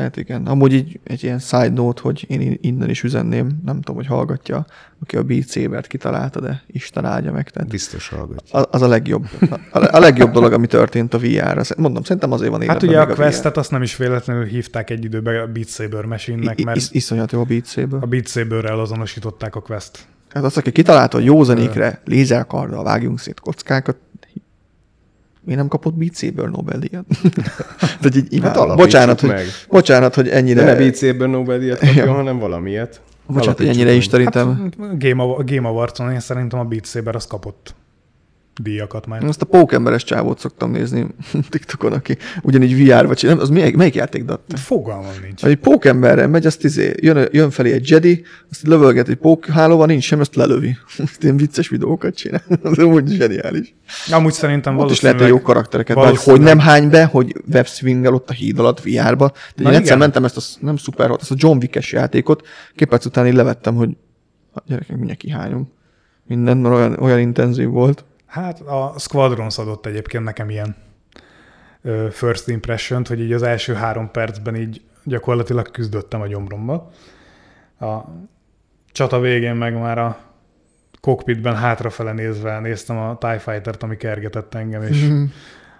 Hát 0.00 0.16
igen. 0.16 0.46
Amúgy 0.46 0.72
így 0.72 1.00
egy 1.04 1.22
ilyen 1.22 1.38
side 1.38 1.68
note, 1.68 2.00
hogy 2.02 2.24
én 2.28 2.58
innen 2.60 2.88
is 2.90 3.02
üzenném, 3.02 3.60
nem 3.64 3.76
tudom, 3.76 3.96
hogy 3.96 4.06
hallgatja, 4.06 4.66
aki 5.02 5.16
a 5.16 5.22
Beat 5.22 5.48
Saber-t 5.48 5.86
kitalálta, 5.86 6.40
de 6.40 6.62
Isten 6.66 7.04
áldja 7.04 7.32
meg. 7.32 7.50
Tehát 7.50 7.68
Biztos 7.68 8.08
hallgatja. 8.08 8.58
az, 8.58 8.66
az 8.70 8.82
a 8.82 8.88
legjobb. 8.88 9.26
A, 9.70 9.96
a 9.96 9.98
legjobb 9.98 10.32
dolog, 10.32 10.52
ami 10.52 10.66
történt 10.66 11.14
a 11.14 11.18
VR-ra. 11.18 11.62
Mondom, 11.76 12.02
szerintem 12.02 12.32
azért 12.32 12.50
van 12.50 12.68
Hát 12.68 12.82
ugye 12.82 13.00
a 13.00 13.06
még 13.06 13.14
Questet 13.14 13.56
azt 13.56 13.70
nem 13.70 13.82
is 13.82 13.96
véletlenül 13.96 14.44
hívták 14.44 14.90
egy 14.90 15.04
időben 15.04 15.40
a 15.40 15.46
Beat 15.46 15.68
Saber 15.68 16.04
machine-nek, 16.04 16.64
mert 16.64 16.76
is, 16.76 16.90
iszonyat 16.90 17.32
jó 17.32 17.40
a 17.40 17.44
Beat 17.44 17.66
Saber. 17.66 18.02
a 18.02 18.06
Beat 18.06 18.28
Saberrel 18.28 18.80
azonosították 18.80 19.56
a 19.56 19.60
Quest. 19.60 19.98
Hát 20.28 20.44
az, 20.44 20.56
aki 20.56 20.72
kitalálta, 20.72 21.16
hogy 21.16 21.26
jó 21.26 21.42
zenékre 21.42 22.00
lézerkarddal 22.04 22.84
vágjunk 22.84 23.20
szét 23.20 23.40
kockákat, 23.40 23.96
mi 25.50 25.56
nem 25.56 25.68
kapott 25.68 25.96
Saber 26.14 26.48
Nobel-díjat? 26.48 27.04
Tehát 27.80 28.16
így, 28.16 28.40
Hát 28.42 28.56
hát 28.56 28.76
bocsánat, 28.76 29.20
hogy, 29.20 29.28
meg. 29.30 29.44
bocsánat, 29.68 30.14
hogy 30.14 30.28
ennyire... 30.28 30.64
De 30.64 30.72
ne 30.72 30.78
Saber 30.96 31.28
Nobel-díjat 31.28 31.78
kapjon, 31.78 32.06
Ja. 32.06 32.12
hanem 32.12 32.38
valamilyet. 32.38 33.00
bocsánat, 33.26 33.56
hogy 33.58 33.68
ennyire 33.68 33.92
is 33.92 34.06
terítem. 34.08 34.72
Hát, 34.78 34.98
Game, 34.98 35.22
Awa- 35.22 35.50
Game 35.50 35.68
Awards-on 35.68 36.12
én 36.12 36.20
szerintem 36.20 36.58
a 36.58 36.64
Beat 36.64 36.86
Saber 36.86 37.14
az 37.14 37.26
kapott 37.26 37.74
díjakat 38.62 39.06
már. 39.06 39.24
Azt 39.24 39.42
a 39.42 39.44
pókemberes 39.44 40.04
csávót 40.04 40.38
szoktam 40.38 40.70
nézni 40.70 41.06
TikTokon, 41.50 41.92
aki 41.92 42.16
ugyanígy 42.42 42.84
VR-ba 42.84 43.14
csinál. 43.14 43.38
Az 43.38 43.48
melyik, 43.48 43.76
melyik 43.76 43.94
játék 43.94 44.24
datta? 44.24 44.56
Fogalmam 44.56 45.12
nincs. 45.22 45.44
Egy 45.44 45.56
pókemberrel 45.56 46.28
megy, 46.28 46.46
azt 46.46 46.64
izé, 46.64 46.92
jön, 47.00 47.28
jön 47.32 47.50
felé 47.50 47.72
egy 47.72 47.90
Jedi, 47.90 48.24
azt 48.50 48.66
lövölget 48.66 49.08
egy 49.08 49.16
pókhálóval, 49.16 49.86
nincs 49.86 50.04
sem, 50.04 50.20
azt 50.20 50.34
lelövi. 50.34 50.76
Azt 50.98 51.22
ilyen 51.22 51.36
vicces 51.36 51.68
videókat 51.68 52.14
csinál. 52.14 52.42
Az 52.62 52.78
úgy 52.78 53.08
zseniális. 53.08 53.74
Amúgy 54.10 54.32
szerintem 54.32 54.78
Ott 54.78 54.90
is 54.90 55.00
lehet 55.00 55.20
jó 55.20 55.40
karaktereket, 55.40 55.96
vagy 55.96 56.16
hogy 56.16 56.40
nem 56.40 56.58
hány 56.58 56.90
be, 56.90 57.04
hogy 57.04 57.34
webswingel 57.52 58.14
ott 58.14 58.30
a 58.30 58.32
híd 58.32 58.58
alatt 58.58 58.80
VR-ba. 58.80 59.32
De 59.56 59.62
én 59.62 59.68
igen. 59.68 59.74
egyszer 59.74 59.98
mentem 59.98 60.24
ezt 60.24 60.36
a, 60.36 60.40
nem 60.60 60.76
szuper 60.76 61.08
hot, 61.08 61.20
ezt 61.20 61.30
a 61.30 61.34
John 61.38 61.56
Wick-es 61.56 61.92
játékot, 61.92 62.46
két 62.76 62.88
perc 62.88 63.04
után 63.04 63.26
így 63.26 63.34
levettem, 63.34 63.74
hogy 63.74 63.96
a 64.52 64.60
gyerekek 64.66 64.96
mindjárt 64.96 65.18
kihányom. 65.18 65.72
Minden, 66.26 66.56
mert 66.56 66.74
olyan, 66.74 66.98
olyan 67.00 67.18
intenzív 67.18 67.68
volt. 67.68 68.04
Hát 68.30 68.60
a 68.60 68.94
Squadrons 68.98 69.58
adott 69.58 69.86
egyébként 69.86 70.24
nekem 70.24 70.50
ilyen 70.50 70.76
first 72.10 72.48
impression 72.48 73.04
hogy 73.08 73.20
így 73.20 73.32
az 73.32 73.42
első 73.42 73.74
három 73.74 74.10
percben 74.10 74.56
így 74.56 74.82
gyakorlatilag 75.04 75.70
küzdöttem 75.70 76.20
a 76.20 76.26
gyomrommal. 76.26 76.90
A 77.80 77.98
csata 78.92 79.20
végén 79.20 79.54
meg 79.54 79.78
már 79.78 79.98
a 79.98 80.18
cockpitben 81.00 81.56
hátrafele 81.56 82.12
nézve 82.12 82.60
néztem 82.60 82.98
a 82.98 83.18
TIE 83.18 83.38
Fighter-t, 83.38 83.82
ami 83.82 83.96
kergetett 83.96 84.54
engem, 84.54 84.82
és. 84.82 85.06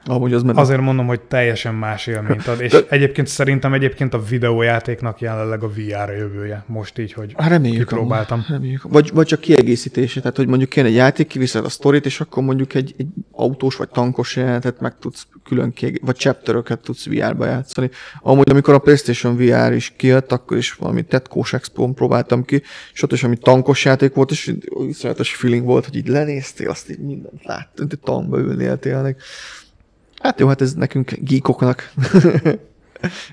Amúgy 0.06 0.32
az 0.32 0.42
menő. 0.42 0.58
azért 0.58 0.80
mondom, 0.80 1.06
hogy 1.06 1.20
teljesen 1.20 1.74
más 1.74 2.06
élményt 2.06 2.46
ad, 2.46 2.60
és 2.60 2.76
egyébként 2.88 3.26
szerintem 3.26 3.72
egyébként 3.72 4.14
a 4.14 4.22
videójátéknak 4.22 5.20
jelenleg 5.20 5.62
a 5.62 5.68
VR 5.68 6.12
jövője, 6.16 6.64
most 6.66 6.98
így, 6.98 7.12
hogy 7.12 7.34
Hát 7.36 7.48
reméljük. 7.48 7.88
kipróbáltam. 7.88 8.38
amúgy, 8.38 8.50
Reméljük. 8.50 8.82
Vagy, 8.82 9.10
vagy 9.14 9.26
csak 9.26 9.40
kiegészítése, 9.40 10.20
tehát 10.20 10.36
hogy 10.36 10.46
mondjuk 10.46 10.70
kéne 10.70 10.86
egy 10.86 10.94
játék, 10.94 11.26
kiviszed 11.26 11.64
a 11.64 11.68
sztorit, 11.68 12.06
és 12.06 12.20
akkor 12.20 12.42
mondjuk 12.42 12.74
egy, 12.74 12.94
egy 12.98 13.06
autós 13.32 13.76
vagy 13.76 13.88
tankos 13.88 14.36
jelenetet 14.36 14.80
meg 14.80 14.98
tudsz 14.98 15.26
külön 15.44 15.72
kieg- 15.72 16.00
vagy 16.02 16.16
chapteröket 16.16 16.80
tudsz 16.80 17.06
VR-ba 17.06 17.46
játszani. 17.46 17.90
Amúgy 18.20 18.50
amikor 18.50 18.74
a 18.74 18.78
PlayStation 18.78 19.36
VR 19.36 19.72
is 19.72 19.92
kijött, 19.96 20.32
akkor 20.32 20.56
is 20.56 20.72
valami 20.72 21.02
Tetkós 21.02 21.52
Expo-n 21.52 21.94
próbáltam 21.94 22.44
ki, 22.44 22.62
és 22.92 23.02
ott 23.02 23.12
is 23.12 23.24
ami 23.24 23.36
tankos 23.36 23.84
játék 23.84 24.14
volt, 24.14 24.30
és 24.30 24.54
iszonyatos 24.88 25.34
feeling 25.34 25.64
volt, 25.64 25.84
hogy 25.84 25.96
így 25.96 26.08
lenéztél, 26.08 26.68
azt 26.68 26.90
így 26.90 26.98
mindent 26.98 27.44
láttad, 27.44 27.78
mint 27.78 27.92
egy 27.92 28.00
tankba 28.00 28.38
ülnél 28.38 28.78
tényleg. 28.78 29.16
Hát 30.20 30.40
jó, 30.40 30.48
hát 30.48 30.60
ez 30.60 30.74
nekünk 30.74 31.12
geekoknak. 31.18 31.92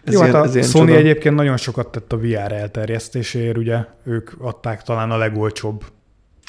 ez 0.04 0.14
Jó, 0.14 0.22
hát 0.22 0.34
a 0.34 0.50
ilyen 0.54 0.64
Sony 0.64 0.88
csoda. 0.88 1.00
egyébként 1.00 1.36
nagyon 1.36 1.58
sokat 1.58 1.88
tett 1.88 2.14
a 2.14 2.18
VR 2.18 2.52
elterjesztéséért, 2.52 3.58
ugye 3.58 3.78
ők 4.04 4.32
adták 4.40 4.82
talán 4.82 5.12
a 5.12 5.18
legolcsóbb 5.18 5.84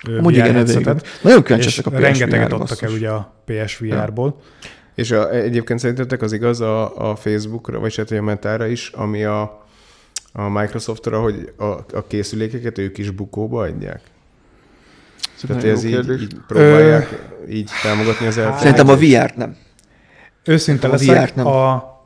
ö, 0.09 0.19
Amúgy 0.19 0.35
VR 0.35 0.39
igen, 0.39 0.55
headsetet. 0.55 1.07
Nagyon 1.23 1.43
kíváncsiak 1.43 1.87
a 1.87 1.91
PSVR-ra, 1.91 2.07
rengeteget 2.07 2.53
adtak 2.53 2.69
basszus. 2.69 2.83
el 2.83 2.93
ugye 2.93 3.09
a 3.09 3.35
PSVR-ból. 3.45 4.41
És 4.95 5.11
a, 5.11 5.33
egyébként 5.33 5.79
szerintetek 5.79 6.23
az 6.23 6.33
igaz 6.33 6.61
a, 6.61 7.11
a 7.11 7.17
Facebookra, 7.17 7.79
vagy 7.79 7.97
hát 7.97 8.11
a 8.11 8.23
Metára 8.23 8.67
is, 8.67 8.89
ami 8.89 9.25
a, 9.25 9.67
a 10.33 10.49
Microsoftra, 10.49 11.21
hogy 11.21 11.53
a, 11.57 11.65
a 11.93 12.07
készülékeket 12.07 12.79
ők 12.79 12.99
is 12.99 13.11
bukóba 13.11 13.63
adják? 13.63 14.01
Tehát 15.41 15.63
nagyon 15.63 15.77
ez 15.77 15.85
így, 15.85 16.21
így 16.21 16.37
próbálják 16.47 17.31
így 17.49 17.71
támogatni 17.83 18.27
az 18.27 18.39
elterjedést? 18.39 18.77
Szerintem 18.77 18.89
a 18.89 19.25
VR-t 19.25 19.37
nem. 19.37 19.57
Őszinte 20.49 20.87
A 20.89 20.91
leszek, 20.91 21.35
nem. 21.35 21.47
a 21.47 21.97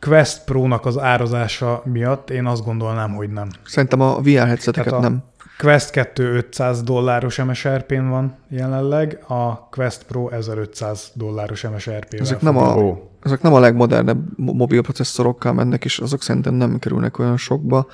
Quest 0.00 0.44
Pro-nak 0.44 0.86
az 0.86 0.98
árazása 0.98 1.82
miatt 1.84 2.30
én 2.30 2.46
azt 2.46 2.64
gondolnám, 2.64 3.14
hogy 3.14 3.30
nem. 3.30 3.48
Szerintem 3.64 4.00
a 4.00 4.20
VR 4.20 4.46
headseteket 4.46 4.84
Tehát 4.88 5.04
a- 5.04 5.08
nem. 5.08 5.22
Quest 5.58 5.90
2 5.90 6.34
500 6.36 6.82
dolláros 6.82 7.36
MSRP-n 7.42 8.08
van 8.08 8.36
jelenleg, 8.48 9.22
a 9.26 9.68
Quest 9.68 10.02
Pro 10.04 10.28
1500 10.28 11.10
dolláros 11.14 11.62
MSRP-vel. 11.62 12.20
Ezek 12.20 12.40
nem 12.40 12.56
a, 12.56 12.76
Ó. 12.76 13.10
ezek 13.22 13.42
nem 13.42 13.54
a 13.54 13.58
legmodernebb 13.58 14.18
mo- 14.36 14.54
mobil 14.54 14.82
processzorokkal 14.82 15.52
mennek, 15.52 15.84
és 15.84 15.98
azok 15.98 16.22
szerintem 16.22 16.54
nem 16.54 16.78
kerülnek 16.78 17.18
olyan 17.18 17.36
sokba. 17.36 17.86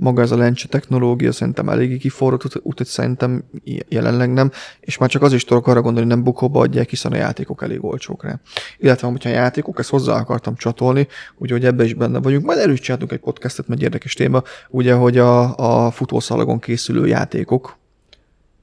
Maga 0.00 0.22
ez 0.22 0.30
a 0.30 0.36
lencse 0.36 0.68
technológia 0.68 1.32
szerintem 1.32 1.68
eléggé 1.68 1.96
kiforrott, 1.96 2.60
úgyhogy 2.62 2.86
szerintem 2.86 3.44
jelenleg 3.88 4.32
nem, 4.32 4.50
és 4.80 4.98
már 4.98 5.08
csak 5.08 5.22
az 5.22 5.32
is 5.32 5.44
tudok 5.44 5.66
arra 5.66 5.82
gondolni, 5.82 6.08
hogy 6.08 6.16
nem 6.16 6.24
bukóba 6.24 6.60
adják, 6.60 6.88
hiszen 6.88 7.12
a 7.12 7.16
játékok 7.16 7.62
elég 7.62 7.84
olcsók 7.84 8.24
rá. 8.24 8.40
Illetve, 8.78 9.08
hogyha 9.08 9.28
a 9.28 9.32
játékok, 9.32 9.78
ezt 9.78 9.90
hozzá 9.90 10.14
akartam 10.14 10.54
csatolni, 10.54 11.06
úgyhogy 11.36 11.64
ebbe 11.64 11.84
is 11.84 11.94
benne 11.94 12.18
vagyunk. 12.18 12.44
Majd 12.44 12.58
erről 12.58 12.72
is 12.72 12.80
csináltunk 12.80 13.12
egy 13.12 13.18
podcastet, 13.18 13.68
mert 13.68 13.82
érdekes 13.82 14.14
téma, 14.14 14.42
ugye, 14.68 14.94
hogy 14.94 15.18
a, 15.18 15.56
a 15.86 15.90
futószalagon 15.90 16.58
készülő 16.58 17.06
játékok, 17.06 17.76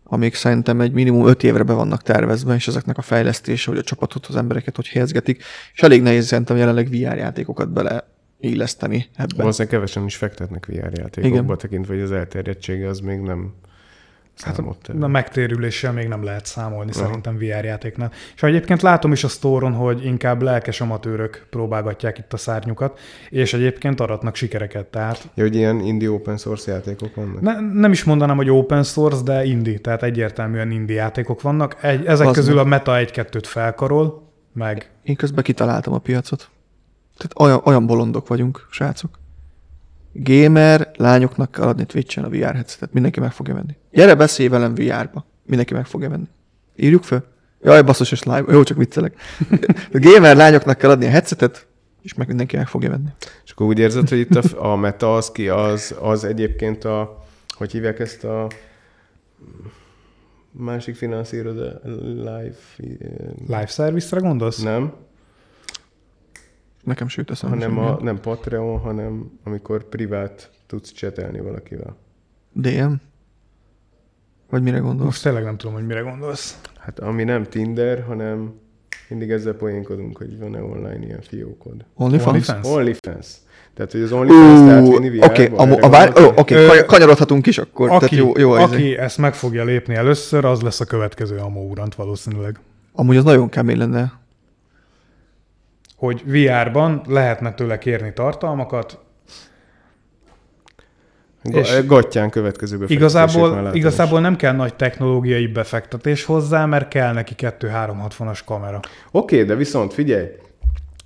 amik 0.04 0.36
szerintem 0.36 0.82
egy 0.82 0.92
minimum 0.92 1.28
öt 1.28 1.44
évre 1.44 1.64
be 1.64 1.74
vannak 1.74 2.02
tervezve, 2.02 2.56
és 2.56 2.68
ezeknek 2.68 2.98
a 2.98 3.02
fejlesztése, 3.02 3.70
hogy 3.72 3.80
a 3.80 3.84
csapatot, 3.84 4.26
az 4.26 4.36
embereket 4.36 4.76
hogy 4.76 4.88
helyezgetik, 4.88 5.44
és 5.74 5.82
elég 5.82 6.02
nehéz 6.02 6.26
szerintem 6.26 6.58
jelenleg 6.58 6.88
VR 6.90 7.18
játékokat 7.18 7.72
bele 7.72 8.15
illeszteni 8.40 9.06
ebbe. 9.16 9.34
Valószínűleg 9.38 9.74
kevesen 9.74 10.06
is 10.06 10.16
fektetnek 10.16 10.66
VR 10.66 10.98
játékokba, 10.98 11.38
Igen. 11.38 11.58
tekintve, 11.58 11.94
hogy 11.94 12.04
az 12.04 12.12
elterjedtsége 12.12 12.88
az 12.88 13.00
még 13.00 13.20
nem 13.20 13.54
számolt. 14.34 14.88
Hát 14.88 15.02
A 15.04 15.08
megtérüléssel 15.08 15.92
még 15.94 16.08
nem 16.08 16.24
lehet 16.24 16.46
számolni 16.46 16.92
Aha. 16.92 17.06
szerintem 17.06 17.38
VR 17.38 17.64
játéknál. 17.64 18.12
És 18.36 18.44
egyébként 18.44 18.82
látom 18.82 19.12
is 19.12 19.24
a 19.24 19.28
sztóron, 19.28 19.74
hogy 19.74 20.06
inkább 20.06 20.42
lelkes 20.42 20.82
amatőrök 20.82 21.46
próbálgatják 21.50 22.18
itt 22.18 22.34
a 22.34 22.38
szárnyukat, 22.38 23.00
és 23.30 23.54
egyébként 23.54 24.00
aratnak 24.00 24.36
sikereket. 24.36 24.86
Tehát 24.86 25.30
Ja, 25.34 25.44
hogy 25.44 25.56
ilyen 25.56 25.80
indie 25.80 26.10
open 26.12 26.38
source 26.38 26.72
játékok 26.72 27.16
vannak? 27.16 27.42
ne, 27.42 27.60
nem 27.60 27.92
is 27.92 28.04
mondanám, 28.04 28.36
hogy 28.36 28.50
open 28.50 28.84
source, 28.84 29.24
de 29.24 29.44
indie, 29.46 29.78
tehát 29.80 30.04
egyértelműen 30.04 30.72
indie 30.72 30.96
játékok 30.96 31.42
vannak. 31.42 31.78
Egy, 31.82 32.06
ezek 32.06 32.28
Az 32.28 32.36
közül 32.36 32.56
meg. 32.56 32.66
a 32.66 32.68
Meta 32.68 32.94
1-2-t 32.96 33.44
felkarol, 33.46 34.24
meg 34.54 34.90
Én 35.04 35.16
közben 35.16 35.44
kitaláltam 35.44 35.94
a 35.94 35.98
piacot. 36.00 36.50
Tehát 37.18 37.40
olyan, 37.40 37.62
olyan 37.64 37.86
bolondok 37.86 38.28
vagyunk, 38.28 38.68
srácok. 38.72 39.20
Gamer 40.14 40.92
lányoknak 40.98 41.52
kell 41.52 41.68
adni 41.68 41.86
Twitch-en 41.86 42.24
a 42.24 42.30
VR 42.30 42.54
headsetet. 42.54 42.94
Mindenki 42.94 43.20
meg 43.20 43.32
fogja 43.32 43.54
venni. 43.54 43.76
Gyere, 43.92 44.16
beszélj 44.16 44.50
velem 44.50 44.76
VR-ba. 44.76 45.26
Mindenki 45.46 45.74
meg 45.74 45.86
fogja 45.86 46.10
venni. 46.10 46.28
Írjuk 46.76 47.04
fel? 47.04 47.24
Jaj, 47.62 47.82
basszus, 47.82 48.12
és 48.12 48.24
live. 48.24 48.44
Jó, 48.52 48.64
csak 48.64 48.78
viccelek. 48.78 49.16
A 49.94 50.00
gamer 50.08 50.36
lányoknak 50.36 50.78
kell 50.78 50.90
adni 50.90 51.06
a 51.06 51.10
headsetet, 51.10 51.68
és 52.02 52.14
meg 52.14 52.28
mindenki 52.28 52.58
meg 52.58 52.68
fogja 52.68 52.90
venni. 52.90 53.10
És 53.46 53.52
akkor 53.52 53.68
úgy 53.68 53.80
érzed, 53.80 54.10
hogy 54.10 54.20
itt 54.20 54.36
a, 54.36 54.72
a 54.72 54.76
meta 54.76 55.16
az 55.16 55.32
ki, 55.32 55.50
az, 55.50 55.96
az 56.00 56.24
egyébként 56.24 56.84
a, 56.84 57.24
hogy 57.58 57.72
hívják 57.72 58.00
ezt 58.00 58.24
a 58.24 58.48
másik 60.52 60.96
finanszírozó, 60.96 61.64
live, 62.04 62.56
live 63.48 63.66
service-re 63.66 64.22
gondolsz? 64.22 64.62
nem, 64.62 64.94
Nekem 66.86 67.08
sőt 67.08 67.32
eszembe 67.32 67.56
hanem 67.56 67.76
sem 67.76 67.86
a, 67.86 67.98
nem 68.02 68.20
Patreon, 68.20 68.80
hanem 68.80 69.32
amikor 69.44 69.90
privát 69.90 70.52
tudsz 70.68 70.92
csetelni 70.92 71.40
valakivel. 71.40 71.96
DM? 72.52 72.94
Vagy 74.50 74.64
mire 74.64 74.78
gondolsz? 74.78 75.06
Most 75.06 75.24
tényleg 75.24 75.44
nem 75.44 75.58
tudom, 75.58 75.76
hogy 75.76 75.86
mire 75.86 76.00
gondolsz. 76.00 76.60
Hát 76.80 77.00
ami 77.00 77.24
nem 77.24 77.44
Tinder, 77.44 78.04
hanem 78.04 78.54
Mindig 79.10 79.32
ezzel 79.32 79.54
poénkodunk, 79.54 80.18
hogy 80.18 80.40
van-e 80.40 80.62
online 80.62 81.06
ilyen 81.06 81.22
fiókod. 81.22 81.86
OnlyFans? 81.94 82.48
OnlyFans? 82.50 82.68
OnlyFans. 82.68 83.28
Tehát, 83.74 83.92
hogy 83.92 84.02
az 84.02 84.12
OnlyFans-t 84.12 84.70
átvinni 84.70 85.18
Ú, 85.20 85.24
Oké, 85.24 85.46
VR-ba, 85.46 85.64
a, 85.64 85.78
a, 85.86 85.90
vár, 85.90 86.10
ó, 86.10 86.22
Ö, 86.22 86.34
kany- 86.44 86.86
kanyarodhatunk 86.86 87.48
is 87.48 87.58
akkor. 87.58 87.90
Aki, 87.90 88.06
tehát 88.06 88.26
jó, 88.26 88.38
jó 88.38 88.56
ez. 88.56 88.72
aki 88.72 88.98
ezt 88.98 89.18
meg 89.18 89.34
fogja 89.34 89.64
lépni 89.64 89.96
először, 89.96 90.46
az 90.46 90.62
lesz 90.62 90.80
a 90.80 90.86
következő 90.86 91.38
Amourant 91.38 91.96
valószínűleg. 91.96 92.60
Amúgy 92.94 93.18
az 93.18 93.24
nagyon 93.24 93.50
kemény 93.50 93.78
lenne. 93.78 94.14
Hogy 96.06 96.24
VR-ban 96.26 97.02
lehetne 97.08 97.54
tőle 97.54 97.78
kérni 97.78 98.14
tartalmakat, 98.14 99.00
Ga- 101.44 101.68
és- 101.68 101.86
Gattyán 101.86 102.30
következő 102.30 102.86
Igazából, 102.88 103.70
igazából 103.74 104.22
nem 104.22 104.36
kell 104.36 104.54
nagy 104.54 104.76
technológiai 104.76 105.48
befektetés 105.48 106.24
hozzá, 106.24 106.66
mert 106.66 106.88
kell 106.88 107.14
neki 107.14 107.34
2-360-as 107.38 108.40
kamera. 108.46 108.80
Oké, 109.12 109.44
de 109.44 109.56
viszont 109.56 109.94
figyelj, 109.94 110.28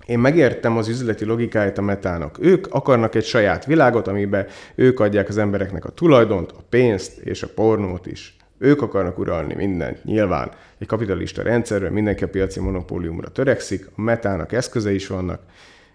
én 0.06 0.20
megértem 0.20 0.78
az 0.78 0.88
üzleti 0.88 1.26
logikáját 1.26 1.78
a 1.78 1.82
metának. 1.82 2.38
Ők 2.42 2.68
akarnak 2.74 3.16
egy 3.16 3.26
saját 3.26 3.66
világot, 3.66 4.08
amiben 4.08 4.48
ők 4.76 5.00
adják 5.00 5.30
az 5.30 5.38
embereknek 5.38 5.86
a 5.86 5.90
tulajdont, 5.90 6.52
a 6.52 6.62
pénzt 6.70 7.18
és 7.18 7.44
a 7.44 7.48
pornót 7.56 8.06
is. 8.06 8.38
Ők 8.60 8.82
akarnak 8.82 9.20
uralni 9.20 9.54
mindent. 9.54 10.04
Nyilván 10.04 10.52
egy 10.78 10.88
kapitalista 10.88 11.42
rendszerben 11.42 11.94
mindenki 11.94 12.24
a 12.24 12.30
piaci 12.30 12.60
monopóliumra 12.60 13.30
törekszik, 13.30 13.90
a 13.96 14.02
metának 14.02 14.52
eszköze 14.52 14.94
is 14.94 15.08
vannak. 15.08 15.42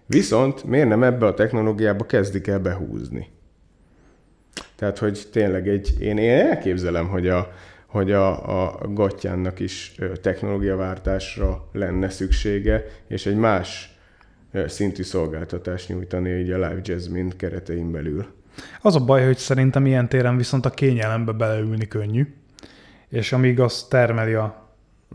Viszont 0.05 0.63
miért 0.63 0.87
nem 0.87 1.03
ebbe 1.03 1.25
a 1.25 1.33
technológiába 1.33 2.05
kezdik 2.05 2.47
el 2.47 2.59
behúzni? 2.59 3.27
Tehát, 4.75 4.97
hogy 4.97 5.27
tényleg 5.31 5.67
egy, 5.67 5.95
én, 5.99 6.17
én 6.17 6.39
elképzelem, 6.39 7.07
hogy 7.07 7.27
a, 7.27 7.51
hogy 7.85 8.11
a, 8.11 8.65
a 8.65 8.87
Gattyánnak 8.87 9.59
is 9.59 9.95
ö, 9.97 10.17
technológiaváltásra 10.17 11.69
lenne 11.71 12.09
szüksége, 12.09 12.85
és 13.07 13.25
egy 13.25 13.35
más 13.35 13.97
szintű 14.67 15.03
szolgáltatást 15.03 15.89
nyújtani 15.89 16.29
így 16.29 16.51
a 16.51 16.55
Live 16.55 16.81
Jasmine 16.83 17.31
keretein 17.37 17.91
belül. 17.91 18.25
Az 18.81 18.95
a 18.95 18.99
baj, 18.99 19.25
hogy 19.25 19.37
szerintem 19.37 19.85
ilyen 19.85 20.09
téren 20.09 20.37
viszont 20.37 20.65
a 20.65 20.69
kényelembe 20.69 21.31
beleülni 21.31 21.87
könnyű, 21.87 22.33
és 23.09 23.31
amíg 23.33 23.59
az 23.59 23.83
termeli 23.89 24.33
a 24.33 24.63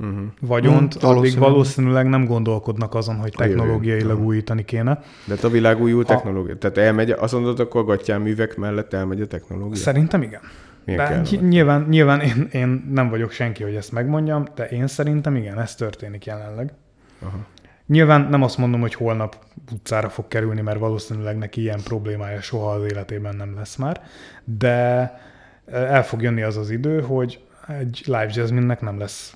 Uh-huh. 0.00 0.20
vagyont, 0.40 0.94
Hmm, 0.94 1.11
addig 1.11 1.38
valószínűleg. 1.38 2.09
nem 2.09 2.24
gondolkodnak 2.24 2.94
azon, 2.94 3.16
hogy 3.16 3.33
technológiailag 3.37 4.20
újítani 4.20 4.64
kéne. 4.64 5.03
De 5.24 5.35
hát 5.35 5.44
a 5.44 5.48
világ 5.48 5.81
újul 5.81 6.05
Ha- 6.05 6.14
technológia. 6.14 6.57
Tehát 6.59 6.79
elmegy, 6.79 7.11
azt 7.11 7.33
mondod, 7.33 7.61
akkor 7.61 7.81
a 7.81 7.85
Gattyán 7.85 8.20
művek 8.20 8.57
mellett 8.57 8.92
elmegy 8.92 9.20
a 9.20 9.26
technológia? 9.26 9.76
Szerintem 9.76 10.22
igen. 10.22 10.40
Milyen 10.85 11.09
De 11.09 11.20
ny- 11.31 11.48
nyilván, 11.48 11.87
nyilván 11.88 12.20
én, 12.20 12.48
én 12.53 12.90
nem 12.92 13.09
vagyok 13.11 13.31
senki, 13.31 13.62
hogy 13.62 13.74
ezt 13.74 13.92
megmondjam, 13.92 14.44
de 14.55 14.68
én 14.68 14.87
szerintem 14.87 15.37
igen, 15.37 15.61
ez 15.61 15.74
történik 15.74 16.24
jelenleg. 16.24 16.72
Aha. 17.22 17.38
Nyilván 17.87 18.20
nem 18.31 18.42
azt 18.42 18.59
mondom, 18.59 18.81
hogy 18.81 18.94
holnap 18.94 19.37
utcára 19.72 20.09
fog 20.09 20.29
kerülni, 20.29 20.61
mert 20.61 20.79
valószínűleg 20.79 21.38
neki 21.38 21.61
ilyen 21.61 21.81
problémája 21.85 22.40
soha 22.40 22.70
az 22.70 22.85
életében 22.92 23.37
nem 23.37 23.55
lesz 23.55 23.76
már, 23.76 24.00
de 24.44 25.11
el 25.72 26.05
fog 26.05 26.22
jönni 26.22 26.42
az 26.42 26.57
az 26.57 26.70
idő, 26.70 27.00
hogy 27.00 27.40
egy 27.78 28.02
live 28.04 28.30
jazzminnek 28.35 28.80
nem 28.80 28.98
lesz 28.98 29.35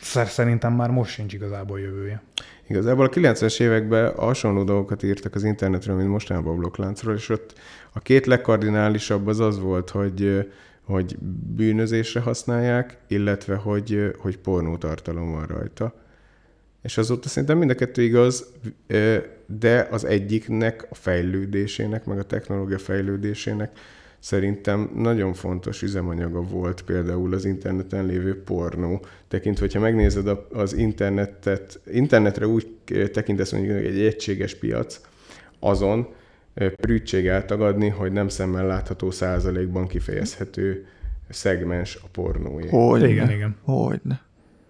Szer- 0.00 0.30
szerintem 0.30 0.72
már 0.72 0.90
most 0.90 1.12
sincs 1.12 1.32
igazából 1.32 1.80
jövője. 1.80 2.22
Igazából 2.68 3.04
a 3.04 3.08
90-es 3.08 3.60
években 3.60 4.14
hasonló 4.14 4.64
dolgokat 4.64 5.02
írtak 5.02 5.34
az 5.34 5.44
internetről, 5.44 5.96
mint 5.96 6.08
mostanában 6.08 6.52
a 6.52 6.56
blokkláncról, 6.56 7.14
és 7.14 7.28
ott 7.28 7.58
a 7.92 8.00
két 8.00 8.26
legkardinálisabb 8.26 9.26
az 9.26 9.40
az 9.40 9.60
volt, 9.60 9.90
hogy, 9.90 10.50
hogy 10.82 11.18
bűnözésre 11.56 12.20
használják, 12.20 12.98
illetve 13.06 13.54
hogy, 13.54 14.14
hogy 14.18 14.38
pornótartalom 14.38 15.32
van 15.32 15.46
rajta. 15.46 15.94
És 16.82 16.98
azóta 16.98 17.28
szerintem 17.28 17.58
mind 17.58 17.70
a 17.70 17.74
kettő 17.74 18.02
igaz, 18.02 18.52
de 19.46 19.88
az 19.90 20.04
egyiknek 20.04 20.86
a 20.90 20.94
fejlődésének, 20.94 22.04
meg 22.04 22.18
a 22.18 22.24
technológia 22.24 22.78
fejlődésének 22.78 23.78
szerintem 24.26 24.90
nagyon 24.94 25.34
fontos 25.34 25.82
üzemanyaga 25.82 26.40
volt 26.42 26.82
például 26.82 27.34
az 27.34 27.44
interneten 27.44 28.06
lévő 28.06 28.42
pornó. 28.42 29.04
Tekintve, 29.28 29.64
hogyha 29.64 29.80
megnézed 29.80 30.28
az 30.52 30.72
internetet, 30.72 31.80
internetre 31.92 32.46
úgy 32.46 32.66
tekintesz 33.12 33.52
mondjuk 33.52 33.76
egy 33.76 34.00
egységes 34.00 34.54
piac, 34.54 35.00
azon 35.58 36.08
prűtség 36.76 37.26
eltagadni, 37.26 37.88
hogy 37.88 38.12
nem 38.12 38.28
szemmel 38.28 38.66
látható 38.66 39.10
százalékban 39.10 39.86
kifejezhető 39.86 40.86
szegmens 41.28 41.98
a 42.02 42.06
pornóé. 42.12 42.68
Hogyne. 42.68 43.08
Igen, 43.08 43.30
igen. 43.30 43.56
Hogyne. 43.62 44.20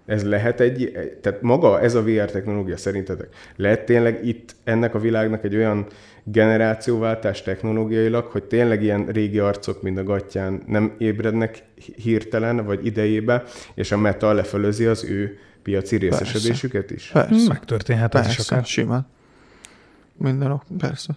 Ez 0.06 0.24
lehet 0.24 0.60
egy, 0.60 0.92
tehát 1.20 1.42
maga 1.42 1.80
ez 1.80 1.94
a 1.94 2.02
VR 2.02 2.30
technológia 2.30 2.76
szerintetek, 2.76 3.28
lehet 3.56 3.84
tényleg 3.84 4.26
itt 4.26 4.56
ennek 4.64 4.94
a 4.94 4.98
világnak 4.98 5.44
egy 5.44 5.54
olyan 5.56 5.86
generációváltás 6.24 7.42
technológiailag, 7.42 8.24
hogy 8.24 8.44
tényleg 8.44 8.82
ilyen 8.82 9.06
régi 9.06 9.38
arcok, 9.38 9.82
mint 9.82 9.98
a 9.98 10.02
gatyán 10.02 10.62
nem 10.66 10.94
ébrednek 10.98 11.62
hirtelen 11.96 12.64
vagy 12.64 12.86
idejébe, 12.86 13.42
és 13.74 13.92
a 13.92 13.96
meta 13.96 14.32
lefölözi 14.32 14.84
az 14.84 15.04
ő 15.04 15.38
piaci 15.62 15.96
részesedésüket 15.96 16.90
is? 16.90 17.10
Persze. 17.12 17.48
Megtörténhet 17.48 18.14
ez 18.14 18.26
is 18.26 18.34
Persze, 18.34 18.54
akár. 18.54 18.66
simán. 18.66 19.06
Minden 20.16 20.50
ok, 20.50 20.62
persze. 20.78 21.16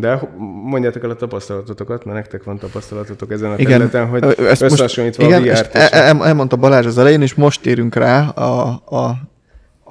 De 0.00 0.28
mondjátok 0.64 1.04
el 1.04 1.10
a 1.10 1.14
tapasztalatotokat, 1.14 2.04
mert 2.04 2.16
nektek 2.16 2.44
van 2.44 2.58
tapasztalatotok 2.58 3.32
ezen 3.32 3.50
a 3.50 3.54
Igen. 3.58 3.70
területen, 3.70 4.06
hogy 4.08 4.22
ezt 4.24 4.38
most- 4.60 4.60
összehasonlítva 4.62 5.24
igen, 5.24 5.42
a 5.42 5.46
ezt 5.46 5.64
VR-t. 5.66 5.74
el, 5.74 5.88
el, 5.88 6.24
elmondta 6.26 6.56
Balázs 6.56 6.86
az 6.86 6.98
elején, 6.98 7.22
és 7.22 7.34
most 7.34 7.62
térünk 7.62 7.94
rá 7.94 8.28
a, 8.28 8.82
a, 8.84 9.16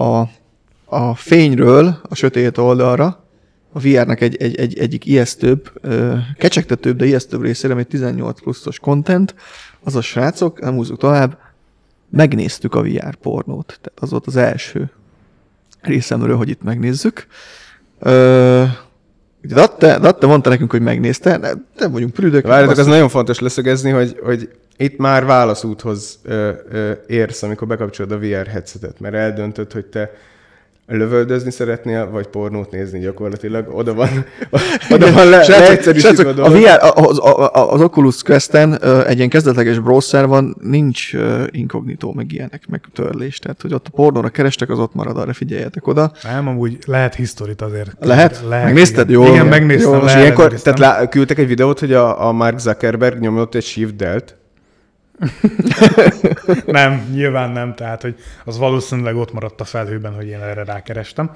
a, 0.04 0.30
a 0.86 1.16
fényről 1.16 1.96
a 2.10 2.16
sötét 2.16 2.58
oldalra, 2.58 3.24
a 3.74 3.80
VR-nak 3.80 4.22
egy, 4.22 4.36
egy, 4.36 4.56
egy, 4.56 4.80
egyik 4.80 5.06
ijesztőbb, 5.06 5.72
kecsegtetőbb, 6.38 6.98
de 6.98 7.06
ijesztőbb 7.06 7.42
részére, 7.42 7.74
ami 7.74 7.84
18 7.84 8.42
pluszos 8.42 8.80
content, 8.80 9.36
az 9.84 9.96
a 9.96 10.02
srácok, 10.02 10.60
nem 10.62 10.74
húzzuk 10.74 10.98
tovább, 10.98 11.38
megnéztük 12.10 12.76
a 12.76 12.82
VR 12.82 13.16
pornót. 13.16 13.66
Tehát 13.68 14.00
az 14.00 14.10
volt 14.10 14.28
az 14.28 14.36
első 14.36 14.92
részemről, 15.82 16.38
hogy 16.38 16.50
itt 16.50 16.64
megnézzük. 16.64 17.28
Ö, 18.00 18.64
ugye 19.44 19.56
Datte, 19.56 20.00
Datte 20.00 20.28
mondta 20.28 20.50
nekünk, 20.50 20.72
hogy 20.72 20.82
megnézte, 20.82 21.38
de 21.38 21.54
nem 21.78 21.92
vagyunk 21.92 22.14
prüdök. 22.14 22.48
Várjatok, 22.48 22.78
az 22.78 22.86
nagyon 22.86 23.10
fontos 23.10 23.40
leszögezni, 23.40 23.90
hogy, 23.90 24.20
hogy 24.24 24.50
itt 24.78 24.98
már 24.98 25.26
válaszúthoz 25.26 26.20
ö, 26.24 26.52
ö, 26.72 26.92
érsz, 27.08 27.44
amikor 27.44 27.68
bekapcsolod 27.68 28.12
a 28.12 28.18
VR 28.18 28.48
headsetet, 28.48 29.00
mert 29.00 29.16
eldöntöd, 29.16 29.72
hogy 29.72 29.86
te 29.86 30.12
lövöldözni 30.90 31.52
szeretnél, 31.52 32.10
vagy 32.12 32.28
pornót 32.28 32.72
nézni 32.72 33.00
gyakorlatilag. 33.00 33.68
Oda 33.76 33.94
van, 33.94 34.10
oda 34.94 35.12
van 35.12 35.30
le, 35.30 35.44
Srácok, 35.44 35.66
leegyszerűsítve 35.68 36.16
srácok, 36.16 36.26
a 36.26 36.30
a 36.30 36.50
dolog. 36.50 36.62
VR, 36.64 36.80
az, 37.06 37.20
a- 37.20 37.72
az 37.74 37.82
Oculus 37.82 38.22
Quest-en 38.24 38.78
ö, 38.82 39.06
egy 39.06 39.18
ilyen 39.18 39.30
kezdetleges 39.30 39.80
browser 39.80 40.28
van, 40.28 40.56
nincs 40.62 41.14
ö, 41.16 41.44
inkognitó, 41.52 42.14
meg 42.14 42.32
ilyenek, 42.32 42.64
meg 42.70 42.82
törlés. 42.94 43.40
Tehát, 43.40 43.62
hogy 43.62 43.74
ott 43.74 43.88
a 43.88 43.96
pornóra 43.96 44.30
kerestek, 44.30 44.70
az 44.70 44.80
ott 44.80 44.94
marad, 44.94 45.18
arra 45.18 45.34
figyeljetek 45.34 45.88
oda. 45.88 46.12
Nem, 46.24 46.48
amúgy 46.48 46.78
lehet 46.86 47.16
historit 47.16 47.62
azért. 47.62 47.92
Lehet? 48.00 48.44
Megnézted? 48.50 49.10
Igen, 49.10 49.22
Jó. 49.22 49.28
igen 49.34 49.46
megnéztem. 49.48 49.94
Jó, 49.94 50.02
le- 50.04 50.20
ilyenkor, 50.20 50.54
tehát 50.54 50.80
lá, 50.80 51.08
küldtek 51.08 51.38
egy 51.38 51.48
videót, 51.48 51.80
hogy 51.80 51.94
a, 51.94 52.28
a 52.28 52.32
Mark 52.32 52.60
Zuckerberg 52.60 53.20
nyomott 53.20 53.56
egy 53.56 53.64
shift 53.64 53.96
delt, 53.96 54.38
Nem, 56.66 57.10
nyilván 57.14 57.50
nem, 57.50 57.76
tehát 57.76 58.02
hogy 58.02 58.16
az 58.46 58.58
valószínűleg 58.58 59.16
ott 59.16 59.34
maradt 59.34 59.62
a 59.62 59.66
felhőben, 59.66 60.14
hogy 60.14 60.28
én 60.28 60.42
erre 60.42 60.64
rákerestem. 60.64 61.32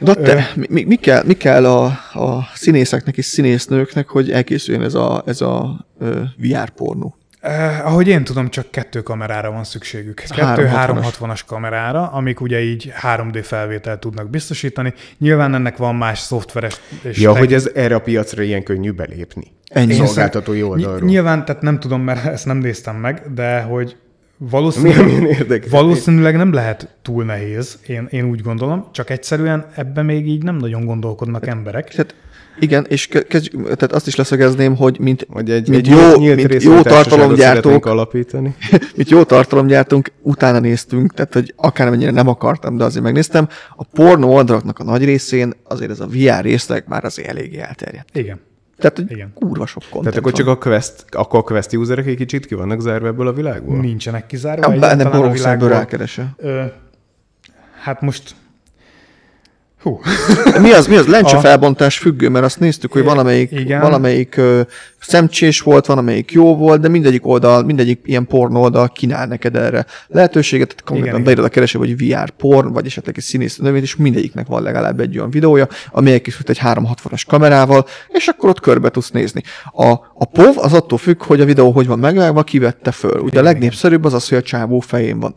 De 0.00 0.50
mi, 0.54 0.66
mi, 0.68 0.84
mi, 0.84 0.96
kell, 0.96 1.22
mi 1.24 1.34
kell 1.34 1.66
a, 1.66 1.84
a 2.12 2.48
színészeknek 2.54 3.16
és 3.16 3.24
színésznőknek, 3.24 4.08
hogy 4.08 4.30
elkészüljön 4.30 4.82
ez 4.82 4.94
a, 4.94 5.22
ez 5.26 5.40
a 5.40 5.86
ö, 5.98 6.20
VR 6.36 6.70
pornó? 6.70 7.16
Eh, 7.42 7.86
ahogy 7.86 8.08
én 8.08 8.24
tudom, 8.24 8.48
csak 8.48 8.70
kettő 8.70 9.02
kamerára 9.02 9.50
van 9.50 9.64
szükségük. 9.64 10.22
Kettő 10.28 10.68
360-as. 10.74 11.14
360-as 11.20 11.40
kamerára, 11.46 12.08
amik 12.08 12.40
ugye 12.40 12.60
így 12.60 12.92
3D 13.02 13.40
felvételt 13.42 14.00
tudnak 14.00 14.30
biztosítani. 14.30 14.94
Nyilván 15.18 15.54
ennek 15.54 15.76
van 15.76 15.94
más 15.94 16.18
szoftveres 16.18 16.80
és 17.02 17.18
Ja, 17.18 17.28
tech- 17.28 17.38
hogy 17.44 17.54
ez 17.54 17.70
erre 17.74 17.94
a 17.94 18.00
piacra 18.00 18.42
ilyen 18.42 18.62
könnyű 18.62 18.90
belépni. 18.92 19.44
Ennyi. 19.68 19.92
Szolgáltatói 19.92 20.60
Ny- 20.60 20.64
oldalról. 20.64 21.08
Nyilván, 21.08 21.44
tehát 21.44 21.62
nem 21.62 21.80
tudom, 21.80 22.00
mert 22.00 22.24
ezt 22.24 22.46
nem 22.46 22.56
néztem 22.56 22.96
meg, 22.96 23.22
de 23.34 23.60
hogy 23.60 23.96
valószínűleg, 24.36 25.06
milyen 25.06 25.62
valószínűleg 25.70 26.36
nem 26.36 26.52
lehet 26.52 26.96
túl 27.02 27.24
nehéz, 27.24 27.78
én, 27.86 28.06
én 28.10 28.24
úgy 28.24 28.40
gondolom, 28.42 28.88
csak 28.92 29.10
egyszerűen 29.10 29.66
ebben 29.74 30.04
még 30.04 30.28
így 30.28 30.42
nem 30.42 30.56
nagyon 30.56 30.84
gondolkodnak 30.84 31.46
emberek. 31.46 31.88
Tehát, 31.88 32.14
igen, 32.58 32.86
és 32.88 33.06
ke, 33.06 33.22
kezdjük, 33.22 33.62
tehát 33.62 33.92
azt 33.92 34.06
is 34.06 34.16
leszögezném, 34.16 34.76
hogy 34.76 34.98
mint, 35.00 35.26
Vagy 35.30 35.50
egy, 35.50 35.68
mint 35.68 35.86
egy 35.86 35.92
jó, 35.92 36.16
nyílt 36.16 36.48
mint 36.48 36.62
jó 36.62 36.82
tartalomgyártók, 36.82 37.86
alapítani. 37.86 38.54
mint 38.96 39.10
jó 39.10 39.22
tartalomgyártónk, 39.22 40.12
utána 40.22 40.58
néztünk, 40.58 41.14
tehát 41.14 41.34
hogy 41.34 41.54
akármennyire 41.56 42.10
nem 42.10 42.28
akartam, 42.28 42.76
de 42.76 42.84
azért 42.84 43.04
megnéztem. 43.04 43.48
A 43.76 43.84
pornó 43.84 44.34
oldalaknak 44.34 44.78
a 44.78 44.84
nagy 44.84 45.04
részén 45.04 45.52
azért 45.64 45.90
ez 45.90 46.00
a 46.00 46.06
VR 46.06 46.42
részleg 46.42 46.84
már 46.88 47.04
azért 47.04 47.28
eléggé 47.28 47.58
elterjedt. 47.58 48.16
Igen. 48.16 48.40
Tehát, 48.78 48.96
hogy 48.96 49.10
Igen. 49.10 49.32
kurva 49.34 49.66
sok 49.66 49.82
content 49.82 50.02
Tehát 50.02 50.18
akkor 50.18 50.32
csak 50.32 50.46
van. 50.46 50.54
a 50.54 50.58
Quest, 50.58 51.04
akkor 51.10 51.38
a 51.38 51.42
Quest 51.42 51.76
userek 51.76 52.06
egy 52.06 52.16
kicsit 52.16 52.46
ki 52.46 52.54
vannak 52.54 52.80
zárva 52.80 53.06
ebből 53.06 53.26
a 53.26 53.32
világból? 53.32 53.80
Nincsenek 53.80 54.26
kizárva. 54.26 54.72
Ja, 54.72 54.78
nem 54.78 54.90
egyáltalán 54.90 55.28
a 55.28 55.32
világból. 55.32 55.88
Hát 57.82 58.00
most... 58.00 58.34
Hú. 59.82 60.00
Mi 60.60 60.72
az, 60.72 60.86
mi 60.86 60.96
az? 60.96 61.06
Lencse 61.06 61.36
A- 61.36 61.40
felbontás 61.40 61.98
függő, 61.98 62.28
mert 62.28 62.44
azt 62.44 62.60
néztük, 62.60 62.92
hogy 62.92 63.04
valamelyik, 63.04 63.50
igen. 63.50 63.80
valamelyik 63.80 64.36
ö, 64.36 64.60
szemcsés 65.00 65.60
volt, 65.60 65.86
van, 65.86 65.98
amelyik 65.98 66.32
jó 66.32 66.56
volt, 66.56 66.80
de 66.80 66.88
mindegyik 66.88 67.26
oldal, 67.26 67.62
mindegyik 67.62 68.00
ilyen 68.04 68.26
porn 68.26 68.56
oldal 68.56 68.88
kínál 68.88 69.26
neked 69.26 69.56
erre 69.56 69.86
lehetőséget, 70.08 70.68
tehát 70.68 70.84
konkrétan 70.84 71.22
beírod 71.24 71.44
a 71.44 71.48
keresőbe, 71.48 71.86
hogy 71.86 72.06
VR 72.06 72.30
porn, 72.30 72.72
vagy 72.72 72.86
esetleg 72.86 73.14
egy 73.16 73.22
színész 73.22 73.56
növényt, 73.56 73.84
és 73.84 73.96
mindegyiknek 73.96 74.46
van 74.46 74.62
legalább 74.62 75.00
egy 75.00 75.18
olyan 75.18 75.30
videója, 75.30 75.68
ami 75.90 76.12
elkészült 76.12 76.50
egy 76.50 76.60
360-as 76.62 77.22
kamerával, 77.26 77.86
és 78.08 78.26
akkor 78.26 78.48
ott 78.48 78.60
körbe 78.60 78.88
tudsz 78.88 79.10
nézni. 79.10 79.42
A, 79.72 79.90
a 80.14 80.24
POV 80.32 80.58
az 80.58 80.72
attól 80.72 80.98
függ, 80.98 81.22
hogy 81.22 81.40
a 81.40 81.44
videó 81.44 81.70
hogy 81.70 81.86
van 81.86 81.98
megvágva, 81.98 82.42
ki 82.42 82.58
vette 82.58 82.90
föl. 82.90 83.20
Ugye 83.20 83.38
a 83.38 83.42
legnépszerűbb 83.42 84.04
az 84.04 84.14
az, 84.14 84.28
hogy 84.28 84.38
a 84.38 84.42
csávó 84.42 84.80
fején 84.80 85.20
van. 85.20 85.34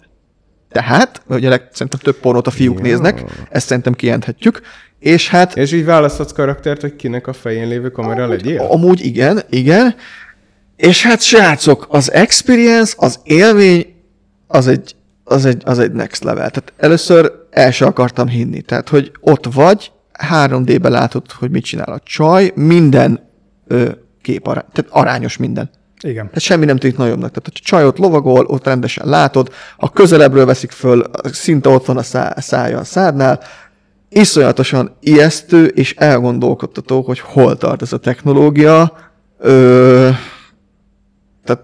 Tehát, 0.71 1.21
ugye 1.27 1.49
szerintem 1.71 1.99
több 1.99 2.15
pornót 2.19 2.47
a 2.47 2.51
fiúk 2.51 2.77
Ja. 2.77 2.83
néznek, 2.83 3.23
ezt 3.49 3.67
szerintem 3.67 3.93
kijelenthetjük, 3.93 4.61
és 4.99 5.29
hát 5.29 5.57
És 5.57 5.71
így 5.71 5.85
választhatsz 5.85 6.31
karaktert, 6.31 6.81
hogy 6.81 6.95
kinek 6.95 7.27
a 7.27 7.33
fején 7.33 7.67
lévő 7.67 7.89
kamera 7.89 8.27
legyél? 8.27 8.61
Amúgy 8.61 9.05
igen, 9.05 9.41
igen. 9.49 9.95
És 10.75 11.03
hát 11.03 11.21
srácok, 11.21 11.85
az 11.89 12.11
experience, 12.11 12.93
az 12.97 13.19
élmény, 13.23 13.93
az 14.47 14.67
egy, 14.67 14.95
az 15.23 15.45
egy, 15.45 15.61
az 15.65 15.79
egy 15.79 15.91
next 15.91 16.23
level. 16.23 16.49
Tehát 16.49 16.73
először 16.77 17.31
el 17.51 17.71
se 17.71 17.85
akartam 17.85 18.27
hinni. 18.27 18.61
Tehát, 18.61 18.89
hogy 18.89 19.11
ott 19.19 19.45
vagy, 19.53 19.91
3D-ben 20.29 20.91
látod, 20.91 21.31
hogy 21.31 21.51
mit 21.51 21.63
csinál 21.63 21.93
a 21.93 21.99
csaj, 22.03 22.51
minden 22.55 23.29
ö, 23.67 23.89
kép 24.21 24.47
arány, 24.47 24.65
tehát 24.73 24.91
arányos 24.91 25.37
minden. 25.37 25.69
Igen. 26.05 26.25
Tehát 26.25 26.39
semmi 26.39 26.65
nem 26.65 26.77
tűnik 26.77 26.97
nagyobbnak. 26.97 27.29
Tehát 27.29 27.47
a 27.47 27.59
csaj 27.63 27.85
ott 27.85 27.97
lovagol, 27.97 28.45
ott 28.45 28.65
rendesen 28.65 29.07
látod, 29.07 29.51
ha 29.77 29.89
közelebbről 29.89 30.45
veszik 30.45 30.71
föl, 30.71 31.03
szinte 31.23 31.69
ott 31.69 31.85
van 31.85 31.97
a 31.97 32.03
szá- 32.03 32.41
szája 32.41 32.79
a 32.79 32.83
szádnál, 32.83 33.39
iszonyatosan 34.09 34.95
ijesztő 34.99 35.65
és 35.65 35.95
elgondolkodtató, 35.95 37.01
hogy 37.01 37.19
hol 37.19 37.57
tart 37.57 37.81
ez 37.81 37.93
a 37.93 37.97
technológia. 37.97 38.97
Ö, 39.39 40.09
tehát 41.43 41.63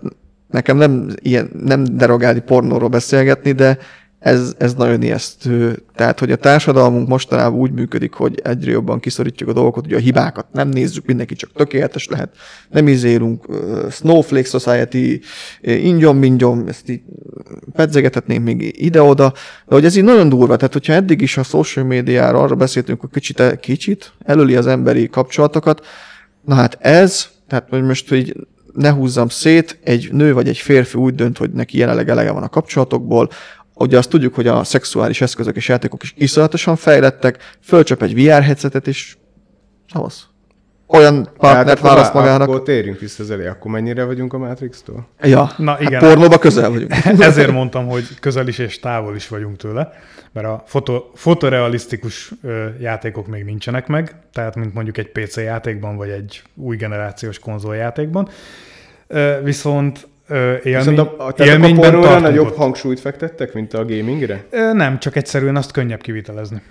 nekem 0.49 0.77
nem, 0.77 1.07
ilyen, 1.15 1.49
nem 1.63 1.83
derogálni 1.83 2.39
pornóról 2.39 2.89
beszélgetni, 2.89 3.51
de 3.51 3.77
ez, 4.21 4.55
ez 4.57 4.73
nagyon 4.73 5.01
ijesztő. 5.01 5.83
Tehát, 5.95 6.19
hogy 6.19 6.31
a 6.31 6.35
társadalmunk 6.35 7.07
mostanában 7.07 7.59
úgy 7.59 7.71
működik, 7.71 8.13
hogy 8.13 8.39
egyre 8.43 8.71
jobban 8.71 8.99
kiszorítjuk 8.99 9.49
a 9.49 9.53
dolgokat, 9.53 9.83
hogy 9.83 9.93
a 9.93 9.99
hibákat 9.99 10.45
nem 10.51 10.69
nézzük, 10.69 11.05
mindenki 11.05 11.35
csak 11.35 11.51
tökéletes 11.55 12.07
lehet, 12.07 12.35
nem 12.69 12.87
izélünk, 12.87 13.49
uh, 13.49 13.91
Snowflake 13.91 14.47
Society, 14.47 15.21
uh, 15.63 15.85
ingyom, 15.85 16.17
mingyom, 16.17 16.67
ezt 16.67 16.89
így 16.89 17.01
pedzegethetnénk 17.73 18.43
még 18.43 18.75
ide-oda, 18.77 19.33
de 19.67 19.75
hogy 19.75 19.85
ez 19.85 19.95
így 19.95 20.03
nagyon 20.03 20.29
durva, 20.29 20.55
tehát 20.55 20.73
hogyha 20.73 20.93
eddig 20.93 21.21
is 21.21 21.37
a 21.37 21.43
social 21.43 21.85
médiára 21.85 22.41
arra 22.41 22.55
beszéltünk, 22.55 22.99
hogy 22.99 23.09
kicsit, 23.09 23.59
kicsit 23.59 24.13
előli 24.25 24.55
az 24.55 24.67
emberi 24.67 25.09
kapcsolatokat, 25.09 25.85
na 26.45 26.55
hát 26.55 26.77
ez, 26.79 27.27
tehát 27.47 27.67
hogy 27.69 27.83
most, 27.83 28.09
hogy 28.09 28.35
ne 28.73 28.91
húzzam 28.91 29.29
szét, 29.29 29.79
egy 29.83 30.09
nő 30.11 30.33
vagy 30.33 30.47
egy 30.47 30.57
férfi 30.57 30.97
úgy 30.97 31.15
dönt, 31.15 31.37
hogy 31.37 31.51
neki 31.51 31.77
jelenleg 31.77 32.09
elege 32.09 32.31
van 32.31 32.43
a 32.43 32.49
kapcsolatokból, 32.49 33.29
ugye 33.81 33.97
azt 33.97 34.09
tudjuk, 34.09 34.35
hogy 34.35 34.47
a 34.47 34.63
szexuális 34.63 35.21
eszközök 35.21 35.55
és 35.55 35.67
játékok 35.67 36.03
is 36.03 36.13
iszonyatosan 36.17 36.75
fejlettek, 36.75 37.57
fölcsöp 37.63 38.01
egy 38.01 38.13
VR 38.23 38.41
headsetet 38.41 38.87
is, 38.87 39.17
szavasz. 39.93 40.25
Olyan 40.93 41.29
partnert 41.37 41.77
akkor 41.77 41.89
választ 41.89 42.13
vá- 42.13 42.23
magának. 42.23 42.47
Akkor 42.47 42.63
térjünk 42.63 42.99
vissza 42.99 43.23
az 43.23 43.31
elé. 43.31 43.47
Akkor 43.47 43.71
mennyire 43.71 44.03
vagyunk 44.03 44.33
a 44.33 44.37
Matrix-tól? 44.37 45.07
Ja, 45.21 45.51
Na, 45.57 45.71
hát 45.71 45.81
igen. 45.81 45.99
pornóba 45.99 46.37
közel 46.37 46.69
vagyunk. 46.69 46.93
Ezért 47.19 47.51
mondtam, 47.51 47.87
hogy 47.87 48.19
közel 48.19 48.47
is 48.47 48.57
és 48.57 48.79
távol 48.79 49.15
is 49.15 49.27
vagyunk 49.27 49.57
tőle, 49.57 49.91
mert 50.31 50.47
a 50.47 50.63
foto, 50.65 51.03
fotorealisztikus 51.15 52.31
ö, 52.43 52.65
játékok 52.79 53.27
még 53.27 53.43
nincsenek 53.43 53.87
meg, 53.87 54.15
tehát 54.33 54.55
mint 54.55 54.73
mondjuk 54.73 54.97
egy 54.97 55.11
PC 55.11 55.37
játékban, 55.37 55.95
vagy 55.95 56.09
egy 56.09 56.41
új 56.55 56.75
generációs 56.75 57.39
konzoljátékban. 57.39 58.29
Ö, 59.07 59.39
viszont 59.43 60.07
ö, 60.31 60.53
élmény, 60.63 60.77
Viszont 60.77 60.99
a, 60.99 61.15
a, 61.17 61.33
a 61.37 61.43
élményben 61.43 61.91
tartunk 61.91 62.21
nagyobb 62.21 62.45
ott. 62.47 62.55
hangsúlyt 62.55 62.99
fektettek, 62.99 63.53
mint 63.53 63.73
a 63.73 63.85
gamingre? 63.85 64.43
Ö, 64.49 64.73
Nem, 64.73 64.99
csak 64.99 65.15
egyszerűen 65.15 65.55
azt 65.55 65.71
könnyebb 65.71 66.01
kivitelezni. 66.01 66.61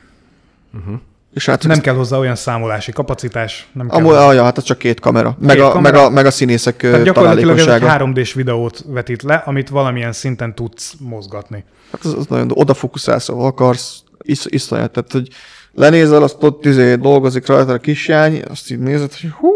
És 1.34 1.46
hát 1.46 1.66
Nem 1.66 1.80
kell 1.80 1.94
hozzá 1.94 2.16
olyan 2.18 2.34
számolási 2.34 2.92
kapacitás, 2.92 3.68
nem 3.72 3.88
kell 3.88 3.98
Amúgy, 3.98 4.10
hozzá. 4.12 4.26
ah, 4.26 4.34
ja, 4.34 4.42
hát 4.42 4.56
az 4.56 4.64
csak 4.64 4.78
két 4.78 5.00
kamera. 5.00 5.36
Meg, 5.40 5.56
Két 5.56 5.64
a, 5.64 5.70
kamera. 5.70 5.96
Meg, 5.96 6.06
a, 6.06 6.10
meg 6.10 6.26
a 6.26 6.30
színészek 6.30 6.76
Tehát 6.76 7.02
gyakorlatilag 7.02 7.58
ez 7.58 7.58
egy 7.58 7.64
találékonysága. 7.64 8.12
3D-s 8.12 8.32
videót 8.32 8.84
vetít 8.86 9.22
le, 9.22 9.34
amit 9.34 9.68
valamilyen 9.68 10.12
szinten 10.12 10.54
tudsz 10.54 10.94
mozgatni. 10.98 11.64
Hát 11.92 12.04
az, 12.04 12.14
az 12.14 12.26
nagyon 12.26 12.50
odafókuszálsz, 12.54 13.28
ahol 13.28 13.46
akarsz, 13.46 14.02
is, 14.22 14.44
iszonyat. 14.46 14.90
Tehát, 14.92 15.12
hogy 15.12 15.28
lenézel, 15.74 16.22
azt 16.22 16.42
ott 16.42 16.64
izé, 16.64 16.94
dolgozik 16.94 17.46
rajta 17.46 17.72
a 17.72 17.78
kisjány, 17.78 18.42
azt 18.48 18.70
így 18.70 18.78
nézed, 18.78 19.12
hogy 19.14 19.30
hú, 19.30 19.48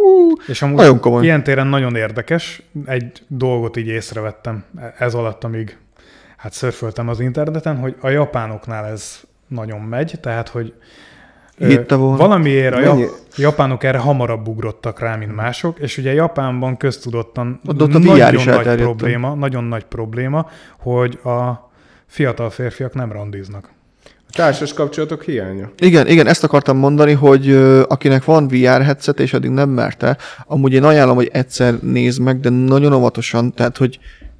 És 0.46 0.62
amúgy 0.62 0.76
Nagyon 0.76 1.00
komoly. 1.00 1.24
ilyen 1.24 1.42
téren 1.42 1.66
nagyon 1.66 1.96
érdekes. 1.96 2.62
Egy 2.86 3.22
dolgot 3.28 3.76
így 3.76 3.86
észrevettem 3.86 4.64
ez 4.98 5.14
alatt, 5.14 5.44
amíg 5.44 5.76
hát 6.36 6.52
szörföltem 6.52 7.08
az 7.08 7.20
interneten, 7.20 7.76
hogy 7.76 7.96
a 8.00 8.08
japánoknál 8.08 8.84
ez 8.86 9.20
nagyon 9.48 9.80
megy, 9.80 10.14
tehát 10.20 10.48
hogy 10.48 10.74
Hitte 11.58 11.94
volna. 11.94 12.16
valamiért 12.16 12.74
a 12.74 12.80
Mennyi- 12.80 13.00
ja- 13.00 13.12
japánok 13.36 13.84
erre 13.84 13.98
hamarabb 13.98 14.48
ugrottak 14.48 15.00
rá, 15.00 15.16
mint 15.16 15.34
mások, 15.34 15.78
és 15.78 15.98
ugye 15.98 16.12
Japánban 16.12 16.76
köztudottan 16.76 17.60
Ott- 17.66 17.82
ott 17.82 17.94
a 17.94 17.98
nagyon 17.98 18.34
is 18.34 18.44
nagy 18.44 18.76
probléma, 18.76 19.34
nagyon 19.34 19.64
nagy 19.64 19.84
probléma, 19.84 20.46
hogy 20.78 21.18
a 21.24 21.70
fiatal 22.06 22.50
férfiak 22.50 22.94
nem 22.94 23.12
randiznak. 23.12 23.70
Társas 24.34 24.72
kapcsolatok 24.72 25.22
hiánya. 25.22 25.70
Igen, 25.78 26.06
igen, 26.06 26.26
ezt 26.26 26.44
akartam 26.44 26.76
mondani, 26.76 27.12
hogy 27.12 27.50
akinek 27.88 28.24
van 28.24 28.48
VR 28.48 28.82
headset, 28.82 29.20
és 29.20 29.32
eddig 29.32 29.50
nem 29.50 29.68
merte, 29.68 30.16
amúgy 30.46 30.72
én 30.72 30.84
ajánlom, 30.84 31.16
hogy 31.16 31.30
egyszer 31.32 31.74
nézd 31.80 32.20
meg, 32.20 32.40
de 32.40 32.48
nagyon 32.48 32.92
óvatosan, 32.92 33.52
tehát, 33.54 33.76
hogy 33.76 33.98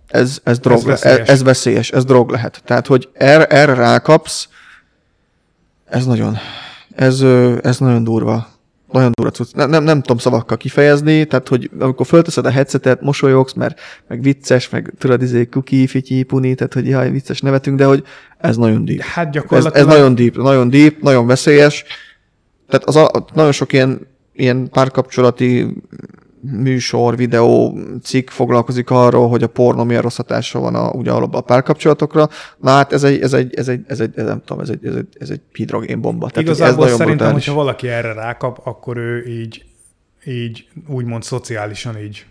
ez, 0.08 0.38
ez 0.42 0.58
drog, 0.58 0.78
ez 0.78 0.84
veszélyes. 0.84 1.18
Ez, 1.18 1.28
ez 1.28 1.42
veszélyes, 1.42 1.90
ez 1.90 2.04
drog 2.04 2.30
lehet. 2.30 2.62
Tehát, 2.64 2.86
hogy 2.86 3.08
erre, 3.12 3.44
erre 3.44 3.74
rákapsz, 3.74 4.48
ez 5.84 6.06
nagyon, 6.06 6.36
ez, 6.94 7.20
ez 7.62 7.78
nagyon 7.78 8.04
durva. 8.04 8.53
Nagyon 8.94 9.12
durva 9.14 9.30
cucc. 9.30 9.54
Nem, 9.54 9.70
nem, 9.70 9.84
nem 9.84 10.00
tudom 10.00 10.18
szavakkal 10.18 10.56
kifejezni, 10.56 11.24
tehát, 11.24 11.48
hogy 11.48 11.70
amikor 11.78 12.06
fölteszed 12.06 12.46
a 12.46 12.50
headsetet, 12.50 13.00
mosolyogsz, 13.00 13.52
mert 13.52 13.80
meg 14.08 14.22
vicces, 14.22 14.68
meg 14.68 14.92
tudod, 14.98 15.22
izé, 15.22 15.46
kuki, 15.46 15.86
fityi, 15.86 16.22
puni, 16.22 16.54
tehát, 16.54 16.72
hogy 16.72 16.88
jaj, 16.88 17.10
vicces 17.10 17.40
nevetünk, 17.40 17.78
de 17.78 17.84
hogy 17.84 18.04
ez 18.38 18.56
nagyon 18.56 18.84
deep. 18.84 19.00
Hát 19.00 19.26
Ez, 19.26 19.32
gyakorlatilag 19.32 19.76
ez 19.88 19.94
nagyon 19.94 20.14
deep, 20.14 20.36
nagyon 20.36 20.70
deep, 20.70 21.00
nagyon 21.00 21.26
veszélyes. 21.26 21.84
Tehát 22.68 22.84
az 22.84 22.96
a, 22.96 23.24
nagyon 23.34 23.52
sok 23.52 23.72
ilyen, 23.72 24.06
ilyen 24.32 24.68
párkapcsolati 24.68 25.74
műsor, 26.52 27.16
videó, 27.16 27.78
cikk 28.02 28.28
foglalkozik 28.28 28.90
arról, 28.90 29.28
hogy 29.28 29.42
a 29.42 29.46
pornó 29.46 29.84
milyen 29.84 30.02
rossz 30.02 30.16
hatása 30.16 30.58
van 30.58 30.74
a, 30.74 30.90
ugye 30.90 31.10
alapban 31.10 31.40
a 31.40 31.44
párkapcsolatokra. 31.44 32.28
Na 32.56 32.70
hát 32.70 32.92
ez 32.92 33.04
egy, 33.04 33.20
ez 33.20 33.32
egy, 33.32 33.54
ez 33.54 33.68
egy, 33.68 33.80
ez 33.86 34.00
egy, 34.00 34.12
ez 34.16 34.24
nem 34.24 34.42
tudom, 34.44 34.62
ez 34.62 34.68
egy, 34.68 34.86
ez 34.86 34.94
egy, 34.94 35.08
ez 35.18 35.30
egy 35.30 35.40
hidrogénbomba. 35.52 36.28
Tehát, 36.28 36.34
hogy 36.34 36.56
Igazából 36.56 36.84
ez 36.84 36.90
szerintem, 36.90 37.16
brutális. 37.16 37.44
hogyha 37.44 37.62
valaki 37.62 37.88
erre 37.88 38.12
rákap, 38.12 38.60
akkor 38.64 38.96
ő 38.96 39.26
így, 39.26 39.64
így 40.24 40.68
úgymond 40.88 41.22
szociálisan 41.22 41.98
így 41.98 42.26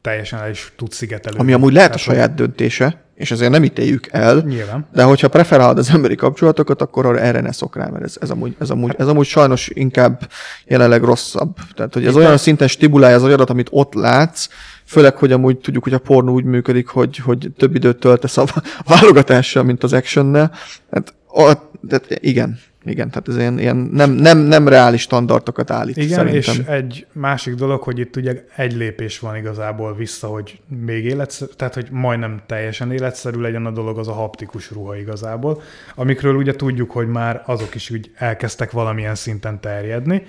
teljesen 0.00 0.38
el 0.38 0.50
is 0.50 0.72
tud 0.76 0.92
szigetelődni. 0.92 1.42
Ami 1.42 1.52
amúgy 1.52 1.72
lehet 1.72 1.94
a 1.94 1.98
saját 1.98 2.34
döntése, 2.34 3.03
és 3.14 3.30
ezért 3.30 3.50
nem 3.50 3.64
ítéljük 3.64 4.06
el, 4.10 4.42
Nyilván. 4.46 4.86
de 4.92 5.02
hogyha 5.02 5.28
preferálod 5.28 5.78
az 5.78 5.90
emberi 5.90 6.14
kapcsolatokat, 6.14 6.82
akkor 6.82 7.18
erre 7.18 7.40
ne 7.40 7.52
szok 7.52 7.76
rá, 7.76 7.86
mert 7.86 8.04
ez, 8.04 8.16
ez, 8.20 8.30
amúgy, 8.30 8.56
ez, 8.58 8.70
amúgy, 8.70 8.94
ez 8.98 9.06
amúgy 9.06 9.26
sajnos 9.26 9.68
inkább 9.68 10.30
jelenleg 10.66 11.02
rosszabb. 11.02 11.56
Tehát, 11.74 11.94
hogy 11.94 12.06
ez 12.06 12.16
olyan 12.16 12.36
szinten 12.36 12.68
stimulálja 12.68 13.16
az 13.16 13.22
agyadat, 13.22 13.50
amit 13.50 13.68
ott 13.70 13.94
látsz, 13.94 14.48
főleg, 14.84 15.16
hogy 15.16 15.32
amúgy 15.32 15.58
tudjuk, 15.58 15.84
hogy 15.84 15.94
a 15.94 15.98
pornó 15.98 16.32
úgy 16.32 16.44
működik, 16.44 16.88
hogy, 16.88 17.16
hogy 17.16 17.50
több 17.56 17.74
időt 17.74 17.98
töltesz 17.98 18.36
a 18.36 18.44
válogatással, 18.88 19.62
mint 19.62 19.82
az 19.82 19.92
actionnel. 19.92 20.52
Hát, 20.90 21.14
a, 21.26 21.52
tehát 21.88 22.06
igen, 22.20 22.58
igen, 22.84 23.08
tehát 23.08 23.28
ez 23.28 23.36
ilyen, 23.36 23.58
ilyen 23.58 23.76
nem, 23.76 24.10
nem, 24.10 24.38
nem 24.38 24.68
reális 24.68 25.00
standardokat 25.00 25.70
állít 25.70 25.96
Igen, 25.96 26.08
szerintem. 26.08 26.36
és 26.54 26.58
egy 26.58 27.06
másik 27.12 27.54
dolog, 27.54 27.82
hogy 27.82 27.98
itt 27.98 28.16
ugye 28.16 28.44
egy 28.56 28.72
lépés 28.72 29.18
van 29.18 29.36
igazából 29.36 29.94
vissza, 29.94 30.26
hogy 30.26 30.60
még 30.84 31.04
életszerű, 31.04 31.50
tehát 31.56 31.74
hogy 31.74 31.88
majdnem 31.90 32.42
teljesen 32.46 32.92
életszerű 32.92 33.40
legyen 33.40 33.66
a 33.66 33.70
dolog, 33.70 33.98
az 33.98 34.08
a 34.08 34.12
haptikus 34.12 34.70
ruha 34.70 34.96
igazából, 34.96 35.62
amikről 35.94 36.34
ugye 36.34 36.54
tudjuk, 36.54 36.90
hogy 36.90 37.08
már 37.08 37.42
azok 37.46 37.74
is 37.74 37.90
úgy 37.90 38.10
elkezdtek 38.14 38.70
valamilyen 38.70 39.14
szinten 39.14 39.60
terjedni. 39.60 40.22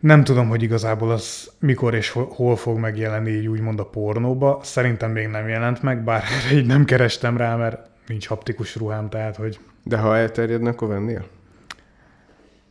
Nem 0.00 0.24
tudom, 0.24 0.48
hogy 0.48 0.62
igazából 0.62 1.10
az 1.10 1.50
mikor 1.58 1.94
és 1.94 2.10
hol- 2.10 2.58
fog 2.58 2.78
megjelenni 2.78 3.30
így 3.30 3.46
úgymond 3.46 3.80
a 3.80 3.84
pornóba. 3.84 4.60
Szerintem 4.62 5.10
még 5.10 5.26
nem 5.26 5.48
jelent 5.48 5.82
meg, 5.82 6.04
bár 6.04 6.22
így 6.52 6.66
nem 6.66 6.84
kerestem 6.84 7.36
rá, 7.36 7.56
mert 7.56 7.78
nincs 8.06 8.26
haptikus 8.26 8.76
ruhám, 8.76 9.08
tehát 9.08 9.36
hogy 9.36 9.58
De 9.88 9.96
ha 9.96 10.16
elterjedne, 10.16 10.68
akkor 10.68 10.88
vennél? 10.88 11.26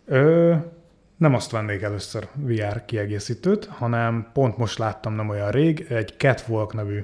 Ö, 0.05 0.53
nem 1.17 1.33
azt 1.33 1.51
vennék 1.51 1.81
először 1.81 2.27
VR 2.33 2.85
kiegészítőt, 2.85 3.65
hanem 3.65 4.27
pont 4.33 4.57
most 4.57 4.77
láttam 4.77 5.13
nem 5.13 5.29
olyan 5.29 5.51
rég 5.51 5.85
egy 5.89 6.13
Catwalk 6.17 6.73
nevű 6.73 7.03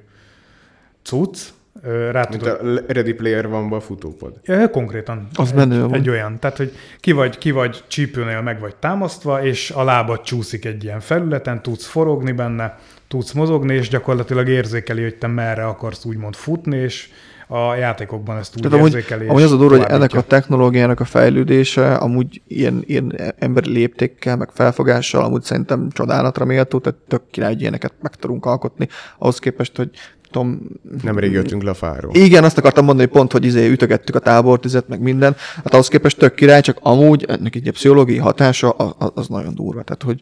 cucc, 1.04 1.38
ö, 1.82 2.12
rá 2.12 2.26
Mint 2.30 2.42
tudod 2.42 2.78
a 2.78 2.94
Ready 2.94 3.14
Player 3.14 3.48
van 3.48 3.72
a 3.72 3.80
futópod. 3.80 4.40
Ja, 4.44 4.70
konkrétan. 4.70 5.28
Az 5.34 5.50
egy, 5.50 5.56
menő 5.56 5.80
volt. 5.80 5.94
Egy 5.94 6.10
olyan. 6.10 6.40
Tehát, 6.40 6.58
hogy 6.58 6.72
ki 7.00 7.12
vagy, 7.12 7.38
ki 7.38 7.52
vagy 7.52 7.84
csípőnél 7.88 8.42
meg 8.42 8.60
vagy 8.60 8.76
támasztva, 8.76 9.44
és 9.44 9.72
a 9.72 9.84
lábad 9.84 10.22
csúszik 10.22 10.66
egy 10.66 10.84
ilyen 10.84 11.00
felületen, 11.00 11.62
tudsz 11.62 11.86
forogni 11.86 12.32
benne, 12.32 12.80
tudsz 13.08 13.32
mozogni, 13.32 13.74
és 13.74 13.90
gyakorlatilag 13.90 14.48
érzékeli, 14.48 15.02
hogy 15.02 15.18
te 15.18 15.28
merre 15.28 15.66
akarsz 15.66 16.06
úgymond 16.06 16.36
futni, 16.36 16.78
és 16.78 17.10
a 17.54 17.76
játékokban 17.76 18.38
ezt 18.38 18.56
úgy 18.56 18.62
Tehát 18.62 18.78
amúgy, 18.78 18.94
érzékeli. 18.94 19.28
amúgy 19.28 19.40
és 19.40 19.46
az 19.46 19.52
a 19.54 19.58
durva, 19.58 19.78
hogy 19.78 19.86
ennek 19.90 20.14
a 20.14 20.22
technológiának 20.22 21.00
a 21.00 21.06
fejlődése, 21.06 21.94
amúgy 21.94 22.42
ilyen, 22.48 22.84
ilyen 22.86 23.34
emberi 23.40 23.70
léptékkel, 23.72 24.38
meg 24.38 24.50
felfogással, 24.54 25.24
amúgy 25.24 25.44
szerintem 25.44 25.90
csodálatra 25.90 26.46
méltó, 26.46 26.80
tehát 26.80 27.00
tök 27.08 27.22
király, 27.32 27.52
hogy 27.52 27.62
ilyeneket 27.62 27.94
meg 28.02 28.16
tudunk 28.16 28.46
alkotni, 28.46 28.88
ahhoz 29.18 29.40
képest, 29.40 29.78
hogy 29.78 29.90
tudom, 30.32 30.60
Nemrég 31.04 31.32
jöttünk 31.32 31.64
le 31.64 31.70
a 31.70 31.74
fáról. 31.74 32.12
igen, 32.16 32.44
azt 32.44 32.58
akartam 32.58 32.86
mondani, 32.86 33.08
hogy 33.08 33.18
pont, 33.18 33.32
hogy 33.32 33.46
izé 33.46 33.70
ütögettük 33.70 34.16
a 34.16 34.20
tábortüzet, 34.20 34.88
meg 34.88 35.02
minden, 35.02 35.36
hát 35.56 35.74
ahhoz 35.74 35.88
képest 35.88 36.18
tök 36.18 36.34
király, 36.36 36.62
csak 36.62 36.78
amúgy 36.82 37.26
ennek 37.28 37.56
egy 37.56 37.70
pszichológiai 37.72 38.18
hatása 38.18 38.70
a- 38.70 38.96
a- 39.00 39.12
az 39.16 39.28
nagyon 39.28 39.56
durva. 39.56 39.82
Tehát, 39.84 40.04
hogy 40.04 40.20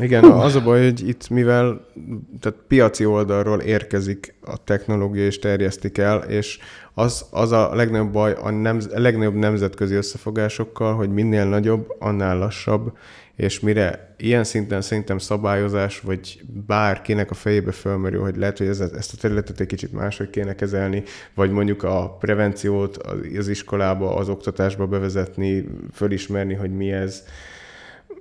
Igen, 0.00 0.24
az 0.24 0.54
a 0.54 0.62
baj, 0.62 0.82
hogy 0.82 1.08
itt 1.08 1.28
mivel 1.28 1.86
tehát 2.40 2.58
piaci 2.68 3.04
oldalról 3.04 3.60
érkezik 3.60 4.34
a 4.40 4.64
technológia 4.64 5.24
és 5.24 5.38
terjesztik 5.38 5.98
el, 5.98 6.18
és 6.18 6.58
az, 6.94 7.26
az 7.30 7.52
a 7.52 7.74
legnagyobb 7.74 8.12
baj 8.12 8.32
a, 8.32 8.50
nemz, 8.50 8.90
a 8.94 9.00
legnagyobb 9.00 9.34
nemzetközi 9.34 9.94
összefogásokkal, 9.94 10.94
hogy 10.94 11.10
minél 11.10 11.44
nagyobb, 11.44 11.94
annál 11.98 12.38
lassabb, 12.38 12.92
és 13.36 13.60
mire 13.60 14.14
ilyen 14.16 14.44
szinten 14.44 14.80
szerintem 14.80 15.18
szabályozás, 15.18 16.00
vagy 16.00 16.40
bárkinek 16.66 17.30
a 17.30 17.34
fejébe 17.34 17.72
fölmerül, 17.72 18.20
hogy 18.20 18.36
lehet, 18.36 18.58
hogy 18.58 18.66
ez, 18.66 18.80
ezt 18.80 19.12
a 19.12 19.16
területet 19.20 19.60
egy 19.60 19.66
kicsit 19.66 19.92
máshogy 19.92 20.30
kéne 20.30 20.54
kezelni, 20.54 21.02
vagy 21.34 21.50
mondjuk 21.50 21.82
a 21.82 22.16
prevenciót 22.20 22.96
az, 23.36 23.48
iskolába, 23.48 24.14
az 24.14 24.28
oktatásba 24.28 24.86
bevezetni, 24.86 25.66
fölismerni, 25.92 26.54
hogy 26.54 26.76
mi 26.76 26.92
ez, 26.92 27.24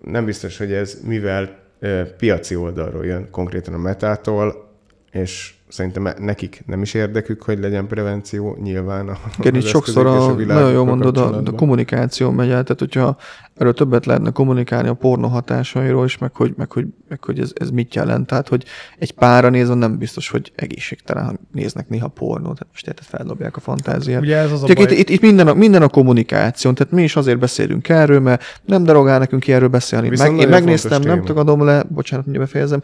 nem 0.03 0.25
biztos, 0.25 0.57
hogy 0.57 0.71
ez 0.71 0.99
mivel 1.05 1.68
piaci 2.17 2.55
oldalról 2.55 3.05
jön, 3.05 3.29
konkrétan 3.29 3.73
a 3.73 3.77
metától, 3.77 4.69
és 5.11 5.53
szerintem 5.69 6.13
nekik 6.19 6.63
nem 6.65 6.81
is 6.81 6.93
érdekük, 6.93 7.41
hogy 7.41 7.59
legyen 7.59 7.87
prevenció, 7.87 8.57
nyilván 8.61 9.07
a 9.09 9.17
Igen, 9.39 9.55
itt 9.55 9.63
az 9.63 9.69
sokszor 9.69 10.05
a, 10.05 10.35
világokkal 10.35 10.55
nagyon 10.55 10.71
jó 10.71 10.85
mondod, 10.85 11.17
a, 11.17 11.41
a 11.45 11.51
kommunikáció 11.51 12.31
megy 12.31 12.49
el, 12.49 12.63
tehát 12.63 12.79
hogyha 12.79 13.17
erről 13.59 13.73
többet 13.73 14.05
lehetne 14.05 14.31
kommunikálni 14.31 14.87
a 14.87 14.93
pornó 14.93 15.27
hatásairól 15.27 16.05
is, 16.05 16.17
meg 16.17 16.35
hogy, 16.35 16.53
meg 16.57 16.71
hogy, 16.71 16.85
meg 17.09 17.23
hogy 17.23 17.39
ez, 17.39 17.51
ez 17.55 17.69
mit 17.69 17.95
jelent. 17.95 18.27
Tehát, 18.27 18.47
hogy 18.47 18.65
egy 18.97 19.11
pára 19.11 19.49
nézve 19.49 19.73
nem 19.73 19.97
biztos, 19.97 20.29
hogy 20.29 20.51
egészségtelen, 20.55 21.25
ha 21.25 21.33
néznek 21.53 21.89
néha 21.89 22.07
pornót, 22.07 22.53
tehát 22.53 22.67
most 22.71 22.87
érted, 22.87 23.05
feldobják 23.05 23.57
a 23.57 23.59
fantáziát. 23.59 24.21
Ugye 24.21 24.37
ez 24.37 24.51
az 24.51 24.63
a 24.63 24.67
Csak 24.67 24.75
baj. 24.75 24.85
itt, 24.85 24.91
itt, 24.91 25.09
itt 25.09 25.21
minden, 25.21 25.47
a, 25.47 25.53
minden 25.53 25.81
a 25.81 25.87
kommunikáció, 25.87 26.71
tehát 26.71 26.93
mi 26.93 27.03
is 27.03 27.15
azért 27.15 27.39
beszélünk 27.39 27.89
erről, 27.89 28.19
mert 28.19 28.43
nem 28.65 28.83
derogál 28.83 29.19
nekünk 29.19 29.41
ki 29.41 29.53
erről 29.53 29.69
beszélni. 29.69 30.09
Viszont 30.09 30.31
Meg, 30.31 30.39
én 30.39 30.49
megnéztem, 30.49 31.01
nem 31.01 31.13
téma. 31.13 31.25
tagadom 31.25 31.65
le, 31.65 31.83
bocsánat, 31.89 32.25
hogy 32.25 32.37
befejezem, 32.37 32.81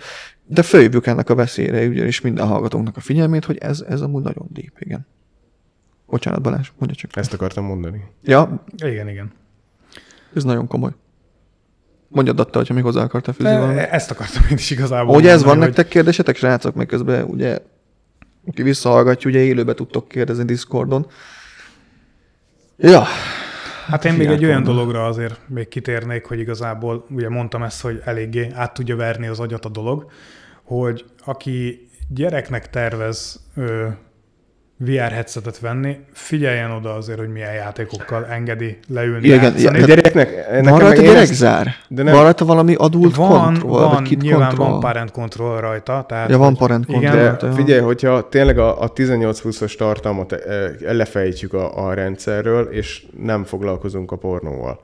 de 0.48 0.62
fölhívjuk 0.64 1.08
ennek 1.08 1.30
a 1.30 1.36
veszélyre, 1.36 1.88
ugyanis 1.88 2.22
minden 2.22 2.48
hallgatónknak 2.48 2.98
a 2.98 3.00
figyelmét, 3.00 3.46
hogy 3.46 3.58
ez, 3.58 3.82
ez 3.90 4.02
amúgy 4.02 4.24
nagyon 4.24 4.48
deep, 4.50 4.74
igen. 4.80 5.08
Bocsánat, 6.08 6.42
Balázs, 6.42 6.72
mondja 6.78 6.98
csak. 6.98 7.16
Ezt 7.16 7.34
akartam 7.34 7.66
mondani. 7.66 8.02
Ja, 8.24 8.64
Igen, 8.86 9.10
igen. 9.10 9.32
ez 10.36 10.44
nagyon 10.44 10.68
komoly. 10.68 10.92
Mondjad, 12.08 12.36
Datta, 12.36 12.58
hogyha 12.58 12.74
még 12.74 12.84
hozzá 12.84 13.04
akartál 13.04 13.34
fűzni 13.34 13.52
valamit. 13.54 13.78
Ezt 13.78 14.12
akartam 14.12 14.44
én 14.50 14.58
is 14.58 14.70
igazából. 14.72 15.10
Ahogy 15.10 15.28
ez 15.28 15.44
van 15.44 15.58
hogy- 15.58 15.66
nektek 15.66 15.88
kérdésetek, 15.88 16.36
srácok, 16.36 16.76
meg 16.76 16.86
közben 16.86 17.24
ugye, 17.24 17.60
aki 18.48 18.64
visszahallgatja, 18.64 19.30
ugye 19.30 19.40
élőbe 19.40 19.74
tudtok 19.74 20.08
kérdezni 20.08 20.44
Discordon. 20.46 21.08
Ja, 22.78 23.04
Hát 23.88 24.06
én 24.06 24.14
még 24.14 24.28
egy 24.28 24.46
olyan 24.46 24.64
dologra 24.64 25.06
azért 25.06 25.40
még 25.48 25.68
kitérnék, 25.68 26.26
hogy 26.26 26.40
igazából 26.40 27.06
ugye 27.10 27.30
mondtam 27.30 27.64
ezt, 27.64 27.82
hogy 27.82 28.02
eléggé 28.06 28.52
át 28.54 28.74
tudja 28.74 28.96
verni 28.96 29.28
az 29.28 29.40
agyat 29.40 29.66
a 29.66 29.70
dolog, 29.70 30.12
hogy 30.64 31.06
aki 31.26 31.88
gyereknek 32.10 32.70
tervez 32.70 33.46
ö, 33.56 33.88
VR 34.78 35.12
headsetet 35.12 35.60
venni, 35.60 35.98
figyeljen 36.14 36.72
oda 36.72 36.94
azért, 36.94 37.20
hogy 37.20 37.28
milyen 37.32 37.54
játékokkal 37.54 38.26
engedi 38.26 38.78
leülni. 38.88 39.26
Igen, 39.28 39.42
játszani. 39.42 39.76
A 39.78 39.80
Ja, 39.80 39.86
gyereknek, 39.86 40.30
van 40.52 40.62
nekem 40.64 40.78
rajta 40.80 41.02
gyerekzár? 41.02 41.68
de 41.88 42.04
nem- 42.04 42.14
Van 42.14 42.24
rajta 42.24 42.46
valami 42.46 42.74
adult 42.76 43.16
van, 43.16 43.44
control? 43.44 43.80
van, 43.80 44.04
vagy 44.08 44.18
nyilván 44.22 44.48
control? 44.48 44.70
van 44.70 44.80
parent 44.80 45.12
control 45.12 45.60
rajta. 45.60 46.06
Tehát, 46.08 46.30
Ja, 46.30 46.38
van 46.38 46.56
parent 46.56 46.88
igen, 46.90 47.02
control. 47.02 47.24
Rajta, 47.26 47.52
figyelj, 47.52 47.80
hogyha 47.82 48.30
tényleg 48.30 48.58
a, 48.58 48.82
a 48.82 48.88
18 48.88 49.42
pluszos 49.42 49.76
tartalmat 49.76 50.32
eh, 50.32 50.70
lefejtjük 50.80 51.54
a, 51.54 51.86
a 51.88 51.94
rendszerről, 51.94 52.64
és 52.72 53.06
nem 53.24 53.44
foglalkozunk 53.44 54.12
a 54.12 54.16
pornóval, 54.16 54.80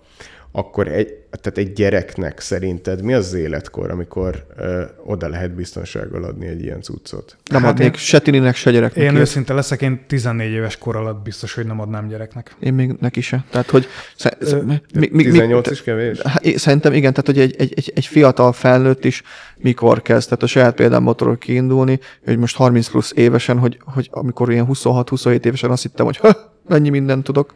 akkor 0.54 0.88
egy, 0.88 1.08
tehát 1.42 1.58
egy 1.58 1.74
gyereknek 1.74 2.40
szerinted 2.40 3.02
mi 3.04 3.14
az 3.14 3.26
az 3.26 3.34
életkor, 3.34 3.92
amikor 3.92 4.46
ö, 4.58 4.84
oda 5.06 5.28
lehet 5.30 5.52
biztonsággal 5.56 6.24
adni 6.24 6.48
egy 6.48 6.62
ilyen 6.64 6.82
cuccot? 6.82 7.38
Nem 7.52 7.62
Hát 7.62 7.72
adnék 7.72 7.88
én- 7.88 7.94
se 8.00 8.20
tininek, 8.20 8.56
se 8.56 8.72
gyereknek. 8.72 9.04
Én 9.04 9.10
ilyet. 9.10 9.22
őszinte 9.22 9.54
leszek, 9.54 9.82
én 9.82 10.04
14 10.08 10.52
éves 10.52 10.78
kor 10.78 10.96
alatt 10.96 11.24
biztos, 11.24 11.54
hogy 11.54 11.66
nem 11.66 11.80
adnám 11.80 12.08
gyereknek. 12.08 12.56
Én 12.60 12.74
még 12.74 12.96
neki 13.00 13.22
se. 13.22 13.44
Tehát, 13.50 13.70
hogy... 13.70 13.88
Sze, 14.16 14.34
Ö, 14.40 14.62
mi, 14.62 14.82
mi, 14.94 15.10
mi, 15.12 15.24
18 15.24 15.72
is 15.72 15.82
kevés? 15.84 16.20
Hát 16.22 16.44
én 16.46 16.58
Szerintem 16.58 16.94
igen, 16.94 17.12
tehát 17.14 17.28
hogy 17.28 17.40
egy, 17.40 17.56
egy, 17.58 17.74
egy, 17.76 17.92
egy 17.96 18.06
fiatal 18.06 18.54
felnőtt 18.54 19.06
is 19.06 19.24
mikor 19.58 20.02
kezd, 20.02 20.28
tehát 20.28 20.44
a 20.44 20.48
saját 20.48 20.76
példám 20.76 21.04
motorról 21.04 21.38
kiindulni, 21.38 22.00
hogy 22.26 22.38
most 22.38 22.56
30 22.56 22.88
plusz 22.90 23.12
évesen, 23.16 23.58
hogy, 23.58 23.80
hogy 23.86 24.08
amikor 24.12 24.52
ilyen 24.52 24.68
26-27 24.70 25.46
évesen 25.46 25.72
azt 25.72 25.82
hittem, 25.82 26.06
hogy 26.06 26.18
ha, 26.18 26.54
mennyi 26.68 26.90
mindent 26.90 27.24
tudok. 27.24 27.54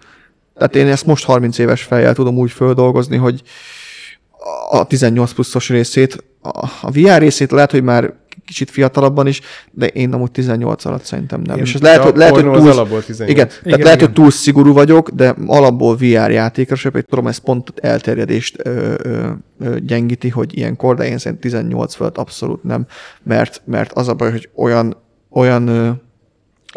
Tehát 0.58 0.76
én 0.76 0.88
ezt 0.88 1.06
most 1.06 1.26
30 1.26 1.58
éves 1.58 1.84
fejjel 1.84 2.14
tudom 2.14 2.38
úgy 2.38 2.52
földolgozni, 2.52 3.18
hogy 3.18 3.42
a 4.70 4.88
18 4.88 5.32
pluszos 5.34 5.70
részét, 5.70 6.24
a, 6.42 6.68
a 6.82 6.92
VR 6.92 7.18
részét 7.20 7.52
lehet, 7.52 7.72
hogy 7.72 7.84
már 7.84 8.14
kicsit 8.46 8.70
fiatalabban 8.70 9.28
is, 9.28 9.42
de 9.72 9.88
én 9.88 10.14
amúgy 10.14 10.32
18 10.32 10.86
alatt 10.86 11.04
szerintem 11.04 11.42
nem. 11.42 11.58
Én- 11.58 11.64
És 11.64 11.74
ez 11.76 11.82
lehet, 11.82 12.04
hogy, 12.04 12.16
lehet, 12.16 12.34
hogy 12.34 12.44
túl, 12.44 12.70
alapból 12.70 13.04
18. 13.04 13.32
igen, 13.32 13.48
tehát 13.48 13.66
Igen, 13.66 13.80
lehet, 13.80 13.96
igen. 13.96 14.06
hogy 14.08 14.16
túl 14.16 14.32
szigorú 14.32 14.74
vagyok, 14.74 15.10
de 15.10 15.36
alapból 15.46 15.96
VR 15.96 16.32
játékra 16.32 16.76
pedig 16.92 17.06
tudom, 17.10 17.28
ez 17.28 17.38
pont 17.38 17.74
elterjedést 17.76 18.56
ö, 18.64 18.94
ö, 19.04 19.30
ö, 19.60 19.80
gyengíti, 19.80 20.30
hogy 20.30 20.58
ilyenkor, 20.58 20.96
de 20.96 21.08
én 21.08 21.18
szerint 21.18 21.42
18 21.42 21.96
fölött 21.96 22.18
abszolút 22.18 22.64
nem, 22.64 22.86
mert, 23.24 23.62
mert 23.66 23.92
az 23.94 24.08
a 24.08 24.14
baj, 24.14 24.32
hogy 24.32 24.50
olyan, 24.56 24.98
olyan 25.32 25.68
ö, 25.68 25.90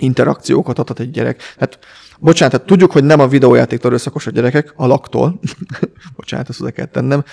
interakciókat 0.00 0.78
adhat 0.78 1.00
egy 1.00 1.10
gyerek. 1.10 1.42
Hát, 1.58 1.78
bocsánat, 2.18 2.52
tehát 2.52 2.66
tudjuk, 2.66 2.92
hogy 2.92 3.04
nem 3.04 3.20
a 3.20 3.28
videójátéktól 3.28 3.90
erőszakos 3.90 4.26
a 4.26 4.30
gyerekek, 4.30 4.72
a 4.76 4.86
laktól, 4.86 5.40
bocsánat, 6.16 6.48
ezt 6.48 6.60
oda 6.60 6.70
kell 6.70 6.86
tennem, 6.86 7.24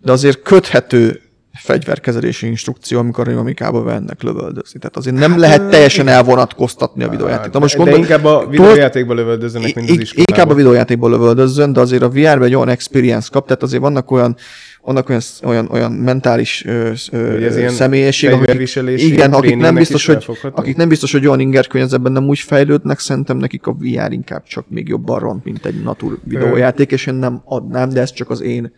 de 0.00 0.12
azért 0.12 0.42
köthető 0.42 1.21
fegyverkezelési 1.54 2.46
instrukció, 2.46 2.98
amikor 2.98 3.28
a 3.28 3.38
amikába 3.38 3.82
vennek 3.82 4.22
lövöldözni. 4.22 4.78
Tehát 4.78 4.96
azért 4.96 5.16
nem 5.16 5.38
lehet 5.38 5.70
teljesen 5.70 6.08
elvonatkoztatni 6.08 7.04
a 7.04 7.08
videójátékot. 7.08 7.52
Na 7.52 7.58
most 7.58 7.76
de 7.76 7.82
gondol- 7.82 7.98
inkább 7.98 8.24
a 8.24 8.46
videójátékban 8.50 9.16
lövöldözzenek, 9.16 9.74
mint 9.74 9.90
az 9.90 10.00
iskolában. 10.00 10.24
Inkább 10.28 10.50
a 10.50 10.54
videójátékból 10.54 11.10
lövöldözzön, 11.10 11.72
de 11.72 11.80
azért 11.80 12.02
a 12.02 12.08
VR-ben 12.08 12.42
egy 12.42 12.54
olyan 12.54 12.68
experience 12.68 13.28
kap, 13.32 13.46
tehát 13.46 13.62
azért 13.62 13.82
vannak 13.82 14.10
olyan 14.10 14.36
vannak 14.82 15.08
olyan, 15.08 15.20
olyan, 15.44 15.68
olyan 15.70 15.92
mentális 15.92 16.64
ö, 16.64 16.90
ez 16.90 17.08
ö, 17.10 17.68
személyiség, 17.68 18.30
akik, 18.32 18.70
igen, 18.96 19.32
akik 19.32 19.56
nem, 19.56 19.74
biztos, 19.74 20.06
hogy, 20.06 20.26
akik 20.52 20.76
nem 20.76 20.88
biztos, 20.88 21.12
hogy 21.12 21.26
olyan 21.26 21.40
ingerkörnyezetben 21.40 22.12
nem 22.12 22.28
úgy 22.28 22.38
fejlődnek, 22.38 22.98
szerintem 22.98 23.36
nekik 23.36 23.66
a 23.66 23.72
VR 23.72 24.12
inkább 24.12 24.42
csak 24.44 24.64
még 24.68 24.88
jobban 24.88 25.18
ront, 25.18 25.44
mint 25.44 25.66
egy 25.66 25.82
natur 25.82 26.18
videójáték, 26.24 26.92
és 26.92 27.06
én 27.06 27.14
nem 27.14 27.42
adnám, 27.44 27.88
de 27.88 28.00
ez 28.00 28.12
csak 28.12 28.30
az 28.30 28.40
én 28.40 28.72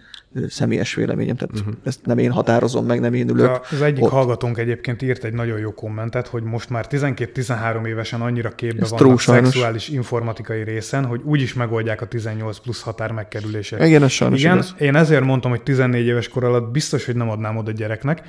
személyes 0.49 0.95
véleményem, 0.95 1.37
tehát 1.37 1.59
uh-huh. 1.59 1.75
ezt 1.85 2.01
nem 2.07 2.19
én 2.19 2.31
határozom 2.31 2.87
meg, 2.87 3.01
nem 3.01 3.15
én 3.15 3.29
ülök. 3.29 3.49
A- 3.49 3.63
Az 3.71 3.83
egyik 3.83 4.05
ott. 4.05 4.11
hallgatónk 4.11 4.59
egyébként 4.59 5.03
írt 5.03 5.25
egy 5.25 5.33
nagyon 5.33 5.59
jó 5.59 5.73
kommentet, 5.75 6.27
hogy 6.27 6.43
most 6.43 6.71
már 6.71 6.87
12-13 6.91 7.87
évesen 7.87 8.21
annyira 8.21 8.51
képbe 8.51 8.83
Ez 8.83 8.91
vannak 8.91 9.07
true, 9.07 9.19
sajnos. 9.19 9.49
szexuális 9.49 9.89
informatikai 9.89 10.63
részen, 10.63 11.05
hogy 11.05 11.21
úgyis 11.25 11.55
megoldják 11.55 12.01
a 12.01 12.07
18 12.07 12.59
plusz 12.59 12.83
határ 12.83 13.13
megkerülését. 13.13 13.81
Igen, 13.81 14.03
ez 14.03 14.11
sajnos 14.11 14.41
Igen, 14.41 14.53
igaz. 14.55 14.75
én 14.79 14.95
ezért 14.97 15.25
mondtam, 15.25 15.51
hogy 15.51 15.63
14 15.63 16.07
éves 16.07 16.29
kor 16.29 16.45
alatt 16.45 16.71
biztos, 16.73 17.05
hogy 17.07 17.17
nem 17.17 17.31
adnám 17.31 17.57
oda 17.57 17.71
gyereknek. 17.71 18.23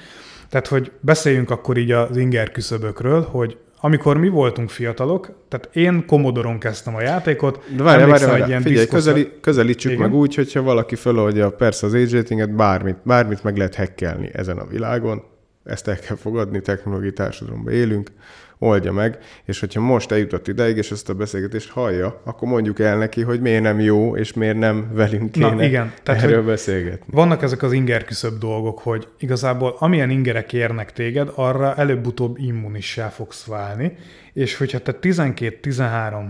Tehát, 0.49 0.67
hogy 0.67 0.91
beszéljünk 0.99 1.49
akkor 1.49 1.77
így 1.77 1.91
az 1.91 2.17
inger 2.17 2.51
küszöbökről, 2.51 3.21
hogy 3.21 3.57
amikor 3.85 4.17
mi 4.17 4.29
voltunk 4.29 4.69
fiatalok, 4.69 5.29
tehát 5.47 5.69
én 5.75 6.05
Commodore-on 6.05 6.59
kezdtem 6.59 6.95
a 6.95 7.01
játékot. 7.01 7.63
De 7.75 7.83
várj, 7.83 8.03
várj, 8.03 8.25
várj, 8.25 8.41
figyelj, 8.41 8.63
diszkosz- 8.63 8.89
közeli, 8.89 9.31
közelítsük 9.41 9.91
Igen. 9.91 10.03
meg 10.03 10.13
úgy, 10.13 10.35
hogyha 10.35 10.61
valaki 10.61 10.95
feloldja 10.95 11.49
persze 11.49 11.85
az 11.85 11.93
age 11.93 12.17
ratinget, 12.17 12.55
bármit, 12.55 12.95
bármit 13.03 13.43
meg 13.43 13.57
lehet 13.57 13.75
hackelni 13.75 14.29
ezen 14.33 14.57
a 14.57 14.65
világon. 14.65 15.23
ezt 15.63 15.87
el 15.87 15.99
kell 15.99 16.15
fogadni, 16.15 16.61
technológiai 16.61 17.13
társadalomban 17.13 17.73
élünk, 17.73 18.11
oldja 18.59 18.91
meg, 18.91 19.17
és 19.45 19.59
hogyha 19.59 19.81
most 19.81 20.11
eljutott 20.11 20.47
ideig, 20.47 20.77
és 20.77 20.91
ezt 20.91 21.09
a 21.09 21.13
beszélgetést 21.13 21.69
hallja, 21.69 22.21
akkor 22.23 22.47
mondjuk 22.47 22.79
el 22.79 22.97
neki, 22.97 23.21
hogy 23.21 23.41
miért 23.41 23.61
nem 23.61 23.79
jó, 23.79 24.15
és 24.15 24.33
miért 24.33 24.57
nem 24.57 24.89
velünk 24.93 25.31
kéne 25.31 25.49
Na, 25.49 25.63
igen. 25.63 25.93
Tehát, 26.03 26.23
erről 26.23 26.43
beszélgetni. 26.43 27.05
Vannak 27.07 27.41
ezek 27.41 27.63
az 27.63 27.71
inger 27.71 28.03
küszöbb 28.03 28.37
dolgok, 28.37 28.79
hogy 28.79 29.07
igazából 29.19 29.75
amilyen 29.79 30.09
ingerek 30.09 30.53
érnek 30.53 30.93
téged, 30.93 31.31
arra 31.35 31.75
előbb-utóbb 31.75 32.37
immunissá 32.37 33.07
fogsz 33.07 33.45
válni, 33.45 33.97
és 34.33 34.57
hogyha 34.57 34.79
te 34.79 34.95
12-13 35.01 36.25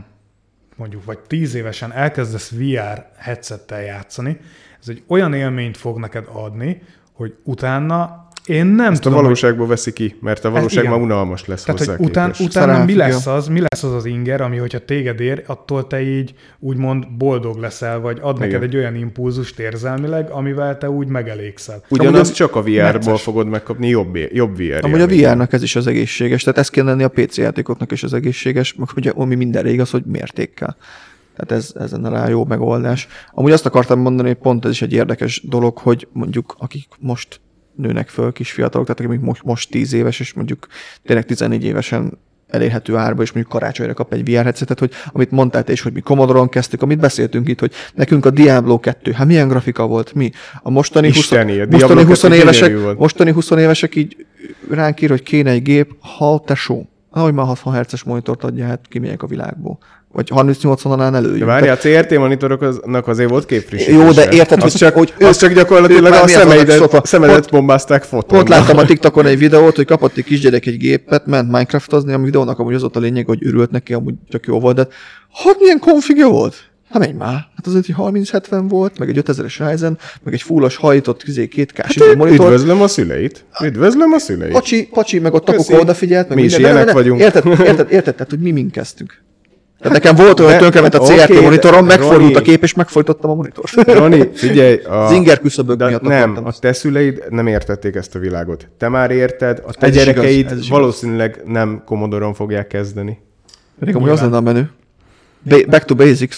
mondjuk, 0.75 1.05
vagy 1.05 1.19
10 1.19 1.55
évesen 1.55 1.93
elkezdesz 1.93 2.49
VR 2.49 3.05
headsettel 3.17 3.81
játszani, 3.81 4.37
ez 4.81 4.87
egy 4.87 5.03
olyan 5.07 5.33
élményt 5.33 5.77
fog 5.77 5.99
neked 5.99 6.25
adni, 6.31 6.81
hogy 7.11 7.35
utána 7.43 8.24
én 8.45 8.65
nem 8.65 8.91
Ezt 8.91 8.99
a 8.99 9.01
tudom, 9.01 9.13
hogy 9.13 9.23
valóságból 9.23 9.67
veszi 9.67 9.93
ki, 9.93 10.15
mert 10.21 10.45
a 10.45 10.49
valóság 10.49 10.89
már 10.89 10.99
unalmas 10.99 11.45
lesz 11.45 11.63
tehát, 11.63 11.79
hozzá 11.79 11.95
hogy 11.95 12.05
után, 12.05 12.31
képest. 12.31 12.55
utána 12.55 12.85
mi 12.85 12.95
lesz 12.95 13.27
az, 13.27 13.47
mi 13.47 13.59
lesz 13.59 13.83
az 13.83 13.93
az 13.93 14.05
inger, 14.05 14.41
ami 14.41 14.57
hogyha 14.57 14.79
téged 14.79 15.19
ér, 15.19 15.43
attól 15.45 15.87
te 15.87 16.01
így 16.01 16.33
úgymond 16.59 17.07
boldog 17.17 17.57
leszel, 17.57 17.99
vagy 17.99 18.17
ad 18.21 18.37
neked 18.39 18.53
Igen. 18.53 18.63
egy 18.63 18.75
olyan 18.75 18.95
impulzust 18.95 19.59
érzelmileg, 19.59 20.29
amivel 20.29 20.77
te 20.77 20.89
úgy 20.89 21.07
megelégszel. 21.07 21.83
A- 21.89 22.21
csak 22.21 22.55
a 22.55 22.61
VR-ból 22.61 23.17
fogod 23.17 23.47
megkapni 23.47 23.87
jobb, 23.87 24.17
jobb 24.31 24.57
VR 24.57 24.79
Amúgy 24.81 25.01
a. 25.01 25.07
VR-nak 25.07 25.53
ez 25.53 25.63
is 25.63 25.75
az 25.75 25.87
egészséges, 25.87 26.43
tehát 26.43 26.59
ez 26.59 26.69
kell 26.69 26.85
lenni 26.85 27.03
a 27.03 27.09
PC 27.09 27.37
játékoknak 27.37 27.91
is 27.91 28.03
az 28.03 28.13
egészséges, 28.13 28.73
meg 28.73 28.87
ugye, 28.95 29.11
ami 29.15 29.35
mindenre 29.35 29.69
igaz, 29.69 29.89
hogy 29.89 30.03
mértékkel. 30.05 30.77
Tehát 31.35 31.63
ez, 31.63 31.71
ez 31.79 31.91
lenne 31.91 32.09
rá 32.09 32.27
jó 32.27 32.45
megoldás. 32.45 33.07
Amúgy 33.31 33.51
azt 33.51 33.65
akartam 33.65 33.99
mondani, 33.99 34.27
hogy 34.27 34.37
pont 34.37 34.65
ez 34.65 34.71
is 34.71 34.81
egy 34.81 34.93
érdekes 34.93 35.41
dolog, 35.43 35.77
hogy 35.77 36.07
mondjuk 36.11 36.55
akik 36.59 36.87
most 36.99 37.39
nőnek 37.75 38.09
föl, 38.09 38.31
kis 38.31 38.51
fiatalok, 38.51 38.87
tehát 38.87 39.11
akik 39.11 39.25
most, 39.25 39.43
most 39.43 39.69
10 39.69 39.93
éves, 39.93 40.19
és 40.19 40.33
mondjuk 40.33 40.67
tényleg 41.03 41.25
14 41.25 41.63
évesen 41.63 42.17
elérhető 42.47 42.95
árba, 42.95 43.21
és 43.21 43.31
mondjuk 43.31 43.53
karácsonyra 43.53 43.93
kap 43.93 44.13
egy 44.13 44.31
VR 44.31 44.43
headsetet, 44.43 44.79
hogy 44.79 44.91
amit 45.11 45.31
mondtál 45.31 45.63
te 45.63 45.71
is, 45.71 45.81
hogy 45.81 45.93
mi 45.93 45.99
Commodore-on 45.99 46.49
kezdtük, 46.49 46.81
amit 46.81 46.99
beszéltünk 46.99 47.47
itt, 47.47 47.59
hogy 47.59 47.71
nekünk 47.93 48.25
a 48.25 48.29
Diablo 48.29 48.79
2, 48.79 49.11
hát 49.11 49.27
milyen 49.27 49.47
grafika 49.47 49.87
volt, 49.87 50.13
mi? 50.13 50.31
A 50.61 50.69
mostani, 50.69 51.07
20, 51.07 51.17
Isteni, 51.17 51.59
a 51.59 51.65
mostani 51.65 51.77
Diablo 51.77 52.03
20 52.03 52.21
2 52.21 52.35
évesek, 52.35 52.97
mostani 52.97 53.31
20 53.31 53.49
évesek 53.49 53.95
így 53.95 54.25
ránk 54.69 55.01
ír, 55.01 55.09
hogy 55.09 55.23
kéne 55.23 55.49
egy 55.49 55.61
gép, 55.61 55.95
ha 55.99 56.43
tesó. 56.45 56.89
Ahogy 57.09 57.33
már 57.33 57.45
60 57.45 57.79
Hz-es 57.79 58.03
monitort 58.03 58.43
adja, 58.43 58.65
hát 58.65 58.85
kimegyek 58.89 59.23
a 59.23 59.27
világból. 59.27 59.77
Vagy 60.15 60.31
38-on 60.35 61.13
előjön. 61.15 61.39
De 61.39 61.45
várjál, 61.45 61.75
a 61.75 61.77
CRT 61.77 62.17
monitoroknak 62.17 63.07
azért 63.07 63.29
volt 63.29 63.45
képfrissítése. 63.45 63.97
Jó, 64.03 64.11
de 64.11 64.29
érted, 64.31 64.57
az 64.57 64.71
hogy- 64.71 64.79
csak, 64.81 64.93
hogy 64.93 65.13
az 65.19 65.25
ők- 65.27 65.37
csak 65.37 65.53
gyakorlatilag 65.53 66.13
a 66.13 66.27
szemeidet, 66.27 67.05
szemedet 67.05 67.35
Pont- 67.35 67.49
bombázták 67.51 68.03
fotóval. 68.03 68.37
Pont 68.43 68.49
láttam 68.49 68.77
a 68.77 68.85
TikTokon 68.85 69.25
egy 69.25 69.37
videót, 69.37 69.75
hogy 69.75 69.85
kapott 69.85 70.17
egy 70.17 70.23
kisgyerek 70.23 70.65
egy 70.65 70.77
gépet, 70.77 71.25
ment 71.25 71.51
Minecraftozni, 71.51 72.13
a 72.13 72.17
videónak 72.19 72.59
amúgy 72.59 72.73
az 72.73 72.81
volt 72.81 72.95
a 72.95 72.99
lényeg, 72.99 73.25
hogy 73.25 73.45
örült 73.47 73.71
neki, 73.71 73.93
amúgy 73.93 74.13
csak 74.29 74.45
jó 74.45 74.59
volt, 74.59 74.75
de 74.75 74.87
hát 75.43 75.59
milyen 75.59 75.79
konfigja 75.79 76.27
volt? 76.27 76.55
Hát 76.89 76.99
menj 76.99 77.13
már. 77.17 77.33
Hát 77.55 77.67
azért, 77.67 77.85
hogy 77.85 77.95
3070 77.95 78.67
volt, 78.67 78.99
meg 78.99 79.09
egy 79.09 79.17
5000-es 79.25 79.67
Ryzen, 79.69 79.97
meg 80.23 80.33
egy 80.33 80.41
fullos 80.41 80.75
hajtott 80.75 81.23
izé, 81.25 81.47
két 81.47 81.71
k 81.71 81.77
Hát, 81.77 82.15
monitor. 82.15 82.45
üdvözlöm 82.45 82.81
a 82.81 82.87
szüleit. 82.87 83.45
Üdvözlöm 83.63 84.11
a 84.11 84.19
szüleit. 84.19 84.51
Pacsi, 84.53 84.87
pacsi, 84.93 85.19
meg 85.19 85.33
ott. 85.33 85.45
Takoko 85.45 85.75
odafigyelt, 85.79 86.27
meg 86.29 86.37
Mi 86.37 86.43
is 86.43 86.51
minden, 86.51 86.67
de- 86.71 86.77
ilyenek 86.77 86.93
de- 86.93 87.01
vagyunk. 87.01 87.19
Érted, 87.21 87.45
érted, 87.47 87.91
érted, 87.91 88.13
tehát, 88.15 88.29
hogy 88.29 88.39
mi 88.39 88.51
minkeztünk. 88.51 89.23
Tehát 89.87 90.03
nekem 90.03 90.25
volt 90.25 90.39
olyan, 90.39 90.51
hogy 90.51 90.61
tönkrement 90.61 90.93
a 90.93 90.99
CRT 90.99 91.33
de- 91.33 91.41
monitorom, 91.41 91.85
megfordult 91.85 92.21
Roni. 92.21 92.33
a 92.35 92.41
kép, 92.41 92.63
és 92.63 92.73
megfojtottam 92.73 93.29
a 93.29 93.33
monitort. 93.33 93.73
Roni, 93.97 94.29
figyelj, 94.33 94.75
a, 94.83 95.03
Az 95.05 95.11
inger 95.11 95.39
küszöbök 95.39 95.77
miatt 95.77 96.01
nem, 96.01 96.21
akartam 96.29 96.45
a 96.45 96.51
te 96.59 96.73
szüleid 96.73 97.23
nem 97.29 97.47
értették 97.47 97.95
ezt 97.95 98.15
a 98.15 98.19
világot. 98.19 98.67
Te 98.77 98.89
már 98.89 99.11
érted, 99.11 99.61
a 99.67 99.71
te 99.73 99.85
Ez 99.87 99.95
igaz, 99.95 100.05
gyerekeid 100.05 100.51
igaz. 100.51 100.69
valószínűleg 100.69 101.41
nem 101.45 101.81
Commodore-on 101.85 102.33
fogják 102.33 102.67
kezdeni. 102.67 103.19
Pedig 103.79 103.95
amúgy 103.95 104.09
az 104.09 104.21
lenne 104.21 104.35
a 104.37 104.41
menő. 104.41 104.69
Ba- 105.49 105.69
back 105.69 105.85
to 105.85 105.95
basics. 105.95 106.37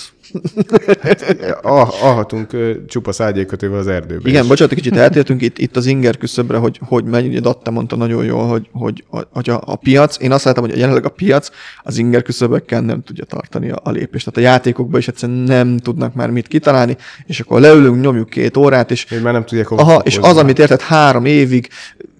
Ah, 1.61 2.03
alhatunk 2.03 2.53
ö, 2.53 2.71
csupa 2.87 3.11
szágyékötővel 3.11 3.79
az 3.79 3.87
erdőben. 3.87 4.27
Igen, 4.27 4.41
is. 4.41 4.47
bocsánat, 4.47 4.73
kicsit 4.73 4.97
eltértünk 4.97 5.41
itt, 5.41 5.57
itt 5.57 5.75
az 5.75 5.85
inger 5.85 6.17
küszöbre, 6.17 6.57
hogy, 6.57 6.79
hogy 6.85 7.03
mennyi, 7.03 7.27
ugye 7.27 7.39
Datte 7.39 7.69
mondta 7.69 7.95
nagyon 7.95 8.25
jól, 8.25 8.47
hogy, 8.47 8.69
hogy, 8.71 9.03
hogy 9.31 9.49
a, 9.49 9.61
a, 9.65 9.75
piac, 9.75 10.21
én 10.21 10.31
azt 10.31 10.43
látom, 10.43 10.63
hogy 10.63 10.77
jelenleg 10.77 11.05
a 11.05 11.09
piac 11.09 11.49
az 11.83 11.97
inger 11.97 12.21
küszöbökkel 12.21 12.81
nem 12.81 13.03
tudja 13.03 13.23
tartani 13.23 13.69
a, 13.69 13.79
a 13.83 13.91
lépést. 13.91 14.31
Tehát 14.31 14.49
a 14.49 14.53
játékokban 14.53 14.99
is 14.99 15.07
egyszerűen 15.07 15.37
nem 15.37 15.77
tudnak 15.77 16.13
már 16.13 16.29
mit 16.29 16.47
kitalálni, 16.47 16.97
és 17.25 17.39
akkor 17.39 17.59
leülünk, 17.59 18.01
nyomjuk 18.01 18.29
két 18.29 18.57
órát, 18.57 18.91
és 18.91 19.05
Hogy 19.09 19.21
már 19.21 19.33
nem 19.33 19.45
tudják 19.45 19.71
Aha, 19.71 20.01
és 20.03 20.17
az, 20.17 20.37
amit 20.37 20.59
érted, 20.59 20.81
három 20.81 21.25
évig 21.25 21.69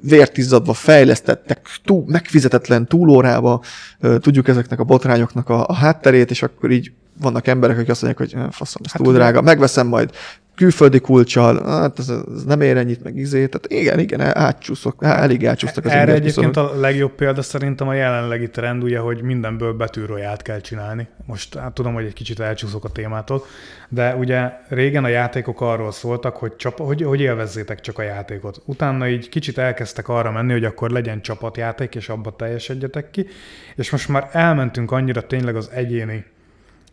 vértizzadva 0.02 0.74
fejlesztettek, 0.74 1.68
túl, 1.86 2.04
megfizetetlen 2.08 2.88
túlórába, 2.88 3.64
ö, 4.00 4.20
tudjuk 4.20 4.48
ezeknek 4.48 4.80
a 4.80 4.84
botrányoknak 4.84 5.50
a, 5.50 5.68
a 5.68 5.74
hátterét, 5.74 6.32
és 6.32 6.44
akkor 6.44 6.72
így 6.72 6.92
vannak 7.22 7.48
emberek, 7.48 7.78
akik 7.78 7.90
azt 7.90 8.02
mondják, 8.02 8.30
hogy 8.30 8.42
"Eh, 8.42 8.48
faszom, 8.52 8.82
ez 8.86 8.92
Hát 8.92 9.02
túl 9.02 9.14
drága, 9.14 9.42
megveszem 9.42 9.88
majd 9.88 10.12
külföldi 10.56 11.00
kulcsal, 11.00 11.64
hát 11.66 12.00
ez, 12.00 12.10
ez 12.10 12.44
nem 12.44 12.62
ér 12.62 12.78
ennyit, 12.78 13.04
meg 13.04 13.16
izé, 13.18 13.48
tehát 13.48 13.82
igen, 13.82 14.00
igen, 14.00 14.22
átcsúszok, 14.22 15.04
elég 15.04 15.46
átcsúsztak 15.48 15.86
az 15.86 15.92
Erre 15.92 16.14
egyébként 16.14 16.48
küszöbök. 16.54 16.74
a 16.74 16.80
legjobb 16.80 17.12
példa 17.12 17.42
szerintem 17.42 17.88
a 17.88 17.94
jelenlegi 17.94 18.50
trend, 18.50 18.84
ugye, 18.84 19.00
hogy 19.00 19.22
mindenből 19.22 19.74
betűroját 19.74 20.42
kell 20.42 20.60
csinálni. 20.62 21.08
Most 21.26 21.56
hát 21.58 21.74
tudom, 21.74 21.94
hogy 21.94 22.06
egy 22.06 22.14
kicsit 22.14 22.40
elcsúszok 22.40 22.84
a 22.84 22.90
témától, 22.90 23.46
de 23.90 24.16
ugye 24.16 24.50
régen 24.70 25.04
a 25.04 25.08
játékok 25.08 25.62
arról 25.62 25.92
szóltak, 25.92 26.36
hogy, 26.36 26.56
csap, 26.56 26.78
hogy, 26.80 27.02
hogy 27.04 27.20
élvezzétek 27.22 27.80
csak 27.80 28.00
a 28.00 28.04
játékot. 28.04 28.62
Utána 28.66 29.08
így 29.08 29.30
kicsit 29.30 29.58
elkezdtek 29.58 30.08
arra 30.10 30.32
menni, 30.32 30.52
hogy 30.52 30.66
akkor 30.66 30.90
legyen 30.90 31.22
csapatjáték, 31.22 31.96
és 31.96 32.10
abba 32.10 32.36
teljesedjetek 32.36 33.12
ki. 33.12 33.26
És 33.76 33.90
most 33.90 34.08
már 34.08 34.30
elmentünk 34.32 34.92
annyira 34.92 35.22
tényleg 35.22 35.56
az 35.56 35.70
egyéni 35.74 36.26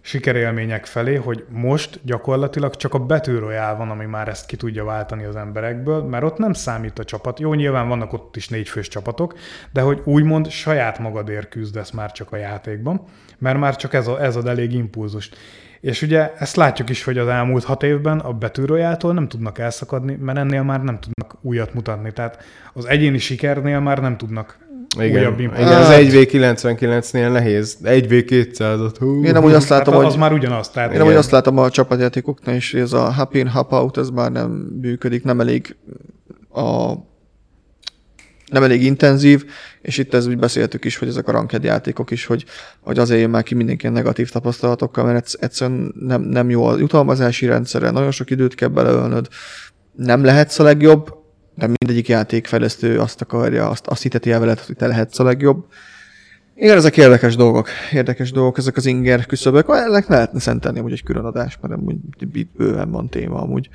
sikerélmények 0.06 0.86
felé, 0.86 1.14
hogy 1.14 1.44
most 1.48 2.00
gyakorlatilag 2.02 2.76
csak 2.76 2.94
a 2.94 2.98
betűrojál 2.98 3.76
van, 3.76 3.90
ami 3.90 4.04
már 4.04 4.28
ezt 4.28 4.46
ki 4.46 4.56
tudja 4.56 4.84
váltani 4.84 5.24
az 5.24 5.36
emberekből, 5.36 6.02
mert 6.02 6.24
ott 6.24 6.38
nem 6.38 6.52
számít 6.52 6.98
a 6.98 7.04
csapat. 7.04 7.40
Jó, 7.40 7.54
nyilván 7.54 7.88
vannak 7.88 8.12
ott 8.12 8.36
is 8.36 8.48
négyfős 8.48 8.88
csapatok, 8.88 9.34
de 9.72 9.80
hogy 9.80 10.00
úgymond 10.04 10.50
saját 10.50 10.98
magadért 10.98 11.48
küzdesz 11.48 11.90
már 11.90 12.12
csak 12.12 12.32
a 12.32 12.36
játékban, 12.36 13.04
mert 13.38 13.58
már 13.58 13.76
csak 13.76 13.94
ez, 13.94 14.06
a, 14.06 14.22
ez 14.22 14.36
ad 14.36 14.46
elég 14.46 14.72
impulzust. 14.72 15.36
És 15.80 16.02
ugye 16.02 16.32
ezt 16.38 16.56
látjuk 16.56 16.90
is, 16.90 17.04
hogy 17.04 17.18
az 17.18 17.28
elmúlt 17.28 17.64
hat 17.64 17.82
évben 17.82 18.18
a 18.18 18.32
betűrojától 18.32 19.12
nem 19.12 19.28
tudnak 19.28 19.58
elszakadni, 19.58 20.14
mert 20.14 20.38
ennél 20.38 20.62
már 20.62 20.82
nem 20.82 20.98
tudnak 21.00 21.36
újat 21.40 21.74
mutatni. 21.74 22.12
Tehát 22.12 22.42
az 22.72 22.84
egyéni 22.84 23.18
sikernél 23.18 23.80
már 23.80 23.98
nem 23.98 24.16
tudnak 24.16 24.58
Igen, 24.98 25.20
újabb 25.20 25.38
igen, 25.38 25.50
impulzust. 25.50 25.78
az 25.78 25.88
1v99-nél 25.88 27.32
nehéz. 27.32 27.78
1v200-at. 27.84 28.94
Hú. 28.98 29.24
Én 29.24 29.36
amúgy 29.36 29.52
azt 29.52 29.68
látom, 29.68 29.94
az 29.96 30.04
hogy 30.04 30.18
már 30.18 30.32
ugyanaz. 30.32 30.68
Tehát 30.68 30.94
Én 30.94 31.00
amúgy 31.00 31.14
azt 31.14 31.30
látom 31.30 31.58
a 31.58 31.70
csapatjátékoknál 31.70 32.56
is, 32.56 32.72
hogy 32.72 32.80
ez 32.80 32.92
a 32.92 33.14
hop 33.14 33.34
in, 33.34 33.48
hop 33.48 33.72
out, 33.72 33.96
ez 33.96 34.08
már 34.08 34.32
nem 34.32 34.50
működik, 34.80 35.24
nem 35.24 35.40
elég 35.40 35.76
a 36.50 36.92
nem 38.52 38.62
elég 38.62 38.82
intenzív, 38.82 39.44
és 39.82 39.98
itt 39.98 40.14
ez 40.14 40.26
úgy 40.26 40.38
beszéltük 40.38 40.84
is, 40.84 40.96
hogy 40.96 41.08
ezek 41.08 41.28
a 41.28 41.32
ranked 41.32 41.64
játékok 41.64 42.10
is, 42.10 42.26
hogy, 42.26 42.44
hogy 42.80 42.98
azért 42.98 43.20
jön 43.20 43.30
már 43.30 43.42
ki 43.42 43.54
mindenki 43.54 43.88
negatív 43.88 44.30
tapasztalatokkal, 44.30 45.04
mert 45.04 45.16
egyszer- 45.16 45.42
egyszerűen 45.42 45.94
nem, 46.00 46.22
nem 46.22 46.50
jó 46.50 46.64
a 46.64 46.78
jutalmazási 46.78 47.46
rendszere, 47.46 47.90
nagyon 47.90 48.10
sok 48.10 48.30
időt 48.30 48.54
kell 48.54 48.68
beleölnöd, 48.68 49.28
nem 49.92 50.24
lehetsz 50.24 50.58
a 50.58 50.62
legjobb, 50.62 51.23
de 51.54 51.66
mindegyik 51.66 52.08
játékfejlesztő 52.08 53.00
azt 53.00 53.20
akarja, 53.20 53.68
azt, 53.68 53.86
azt 53.86 54.02
hiteti 54.02 54.30
el 54.30 54.40
veled, 54.40 54.58
hogy 54.58 54.76
te 54.76 54.86
lehetsz 54.86 55.18
a 55.18 55.24
legjobb. 55.24 55.66
Igen, 56.54 56.76
ezek 56.76 56.96
érdekes 56.96 57.36
dolgok. 57.36 57.68
Érdekes 57.92 58.32
dolgok, 58.32 58.58
ezek 58.58 58.76
az 58.76 58.86
inger 58.86 59.26
küszöbök. 59.26 59.66
Ennek 59.68 60.08
lehetne 60.08 60.40
szentelni 60.40 60.78
amúgy 60.78 60.92
egy 60.92 61.02
külön 61.02 61.24
adás, 61.24 61.58
mert 61.60 61.74
amúgy 61.74 61.96
bőven 62.56 62.90
van 62.90 63.08
téma 63.08 63.42
amúgy. 63.42 63.68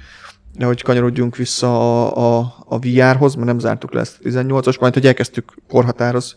De 0.58 0.66
hogy 0.66 0.82
kanyarodjunk 0.82 1.36
vissza 1.36 1.68
a, 2.08 2.38
a, 2.38 2.56
a 2.66 2.80
VR-hoz, 2.80 3.36
mert 3.36 3.48
nem 3.48 3.60
zártuk 3.60 3.94
le 3.94 4.00
ezt 4.00 4.20
a 4.24 4.28
18-as, 4.28 4.80
majd 4.80 4.94
hogy 4.94 5.06
elkezdtük 5.06 5.54
korhatároz 5.68 6.36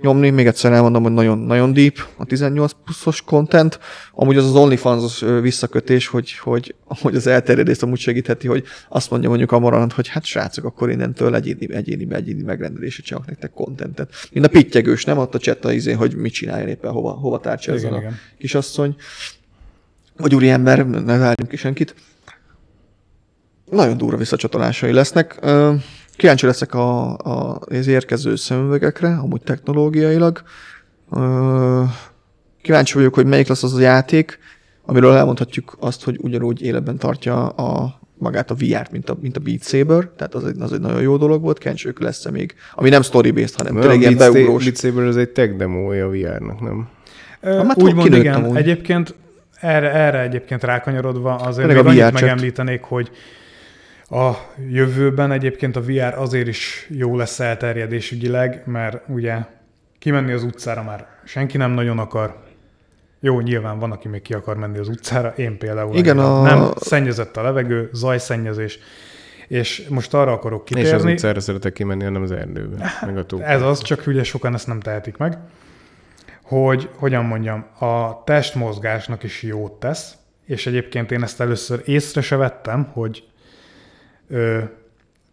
nyomni, 0.00 0.30
még 0.30 0.46
egyszer 0.46 0.72
elmondom, 0.72 1.02
hogy 1.02 1.12
nagyon, 1.12 1.38
nagyon 1.38 1.72
deep 1.72 1.96
a 2.16 2.24
18 2.24 2.72
pluszos 2.84 3.22
content. 3.22 3.78
Amúgy 4.12 4.36
az 4.36 4.44
az 4.44 4.54
OnlyFans 4.54 5.24
visszakötés, 5.40 6.06
hogy, 6.06 6.32
hogy, 6.38 6.74
hogy 6.84 7.14
az 7.14 7.26
elterjedést 7.26 7.82
amúgy 7.82 7.98
segítheti, 7.98 8.46
hogy 8.46 8.64
azt 8.88 9.10
mondja 9.10 9.28
mondjuk 9.28 9.52
a 9.52 9.58
morant, 9.58 9.92
hogy 9.92 10.08
hát 10.08 10.24
srácok, 10.24 10.64
akkor 10.64 10.90
innentől 10.90 11.34
egyéni, 11.34 11.74
egyéni, 11.74 12.14
egyéni 12.14 12.42
megrendelésre 12.42 13.02
csinálok 13.02 13.28
nektek 13.28 13.50
contentet. 13.50 14.12
Mint 14.32 14.46
a 14.46 14.48
pittyegős, 14.48 15.04
nem? 15.04 15.18
Ott 15.18 15.34
a 15.34 15.38
chat 15.38 15.64
a 15.64 15.72
izé, 15.72 15.92
hogy 15.92 16.16
mit 16.16 16.32
csináljon 16.32 16.68
éppen, 16.68 16.90
hova, 16.90 17.10
hova 17.10 17.40
tárcsázzon 17.40 17.90
Igen, 17.90 17.92
a 17.92 17.98
igen. 17.98 18.18
kisasszony. 18.38 18.96
Vagy 20.16 20.34
úriember, 20.34 20.86
ne 20.86 21.18
várjunk 21.18 21.48
ki 21.48 21.56
senkit. 21.56 21.94
Nagyon 23.70 23.96
durva 23.96 24.16
visszacsatolásai 24.16 24.92
lesznek. 24.92 25.38
Kíváncsi 26.18 26.46
leszek 26.46 26.74
a, 26.74 27.16
a, 27.16 27.58
az 27.60 27.86
érkező 27.86 28.36
szemüvegekre, 28.36 29.08
amúgy 29.22 29.42
technológiailag. 29.42 30.42
Kíváncsi 32.62 32.94
vagyok, 32.94 33.14
hogy 33.14 33.26
melyik 33.26 33.48
lesz 33.48 33.62
az 33.62 33.74
a 33.74 33.80
játék, 33.80 34.38
amiről 34.86 35.12
elmondhatjuk 35.12 35.76
azt, 35.80 36.04
hogy 36.04 36.18
ugyanúgy 36.20 36.62
életben 36.62 36.98
tartja 36.98 37.48
a 37.48 38.00
magát 38.14 38.50
a 38.50 38.54
VR-t, 38.54 38.90
mint 38.90 39.10
a, 39.10 39.16
mint 39.20 39.36
a 39.36 39.40
Beat 39.40 39.62
Saber, 39.62 40.08
tehát 40.16 40.34
az 40.34 40.44
egy, 40.44 40.56
az 40.60 40.72
egy 40.72 40.80
nagyon 40.80 41.02
jó 41.02 41.16
dolog 41.16 41.42
volt, 41.42 41.58
kencsők 41.58 42.00
lesz 42.00 42.28
még, 42.30 42.54
ami 42.74 42.88
nem 42.88 43.02
story-based, 43.02 43.54
hanem 43.56 43.72
Nem, 43.72 43.82
tényleg 43.82 44.00
ilyen 44.00 44.16
beugrós. 44.16 44.64
Beat 44.64 44.76
Saber 44.76 45.04
az 45.04 45.16
egy 45.16 45.30
tech 45.30 45.56
demója 45.56 46.06
a 46.06 46.10
VR-nak, 46.10 46.60
nem? 46.60 46.88
Ö, 47.40 47.56
Hát 47.56 47.66
már 47.66 47.76
Úgymond 47.76 48.02
kinőtt 48.02 48.20
igen. 48.20 48.34
amúgy. 48.34 48.56
Egyébként 48.56 49.14
erre, 49.60 49.92
erre 49.92 50.20
egyébként 50.20 50.62
rákanyarodva 50.62 51.34
azért 51.34 51.68
még 51.68 51.76
annyit 51.76 52.12
megemlítenék, 52.12 52.82
hogy 52.82 53.10
a 54.10 54.30
jövőben 54.70 55.30
egyébként 55.32 55.76
a 55.76 55.80
VR 55.82 56.14
azért 56.16 56.48
is 56.48 56.86
jó 56.90 57.16
lesz 57.16 57.40
elterjedésügyileg, 57.40 58.62
mert 58.66 59.02
ugye 59.08 59.36
kimenni 59.98 60.32
az 60.32 60.42
utcára 60.42 60.82
már 60.82 61.06
senki 61.24 61.56
nem 61.56 61.70
nagyon 61.70 61.98
akar. 61.98 62.36
Jó, 63.20 63.40
nyilván 63.40 63.78
van, 63.78 63.92
aki 63.92 64.08
még 64.08 64.22
ki 64.22 64.34
akar 64.34 64.56
menni 64.56 64.78
az 64.78 64.88
utcára, 64.88 65.32
én 65.36 65.58
például. 65.58 65.96
Igen, 65.96 66.18
a- 66.18 66.42
Nem 66.42 66.70
szennyezett 66.76 67.36
a 67.36 67.42
levegő, 67.42 67.88
zajszennyezés, 67.92 68.78
és 69.48 69.86
most 69.88 70.14
arra 70.14 70.32
akarok 70.32 70.70
És 70.70 70.76
az 70.76 70.82
kitérni. 70.82 71.12
utcára 71.12 71.40
szeretek 71.40 71.72
kimenni, 71.72 72.04
hanem 72.04 72.22
az 72.22 72.30
erdőbe, 72.32 72.92
meg 73.06 73.16
a 73.18 73.26
tó. 73.26 73.38
Ez 73.40 73.62
az, 73.62 73.82
csak 73.82 74.06
ugye 74.06 74.22
sokan 74.22 74.54
ezt 74.54 74.66
nem 74.66 74.80
tehetik 74.80 75.16
meg, 75.16 75.38
hogy, 76.42 76.88
hogyan 76.94 77.24
mondjam, 77.24 77.66
a 77.78 78.24
testmozgásnak 78.24 79.22
is 79.22 79.42
jót 79.42 79.72
tesz, 79.72 80.14
és 80.46 80.66
egyébként 80.66 81.10
én 81.12 81.22
ezt 81.22 81.40
először 81.40 81.82
észre 81.84 82.20
se 82.20 82.36
vettem, 82.36 82.88
hogy 82.92 83.22
ö, 84.28 84.58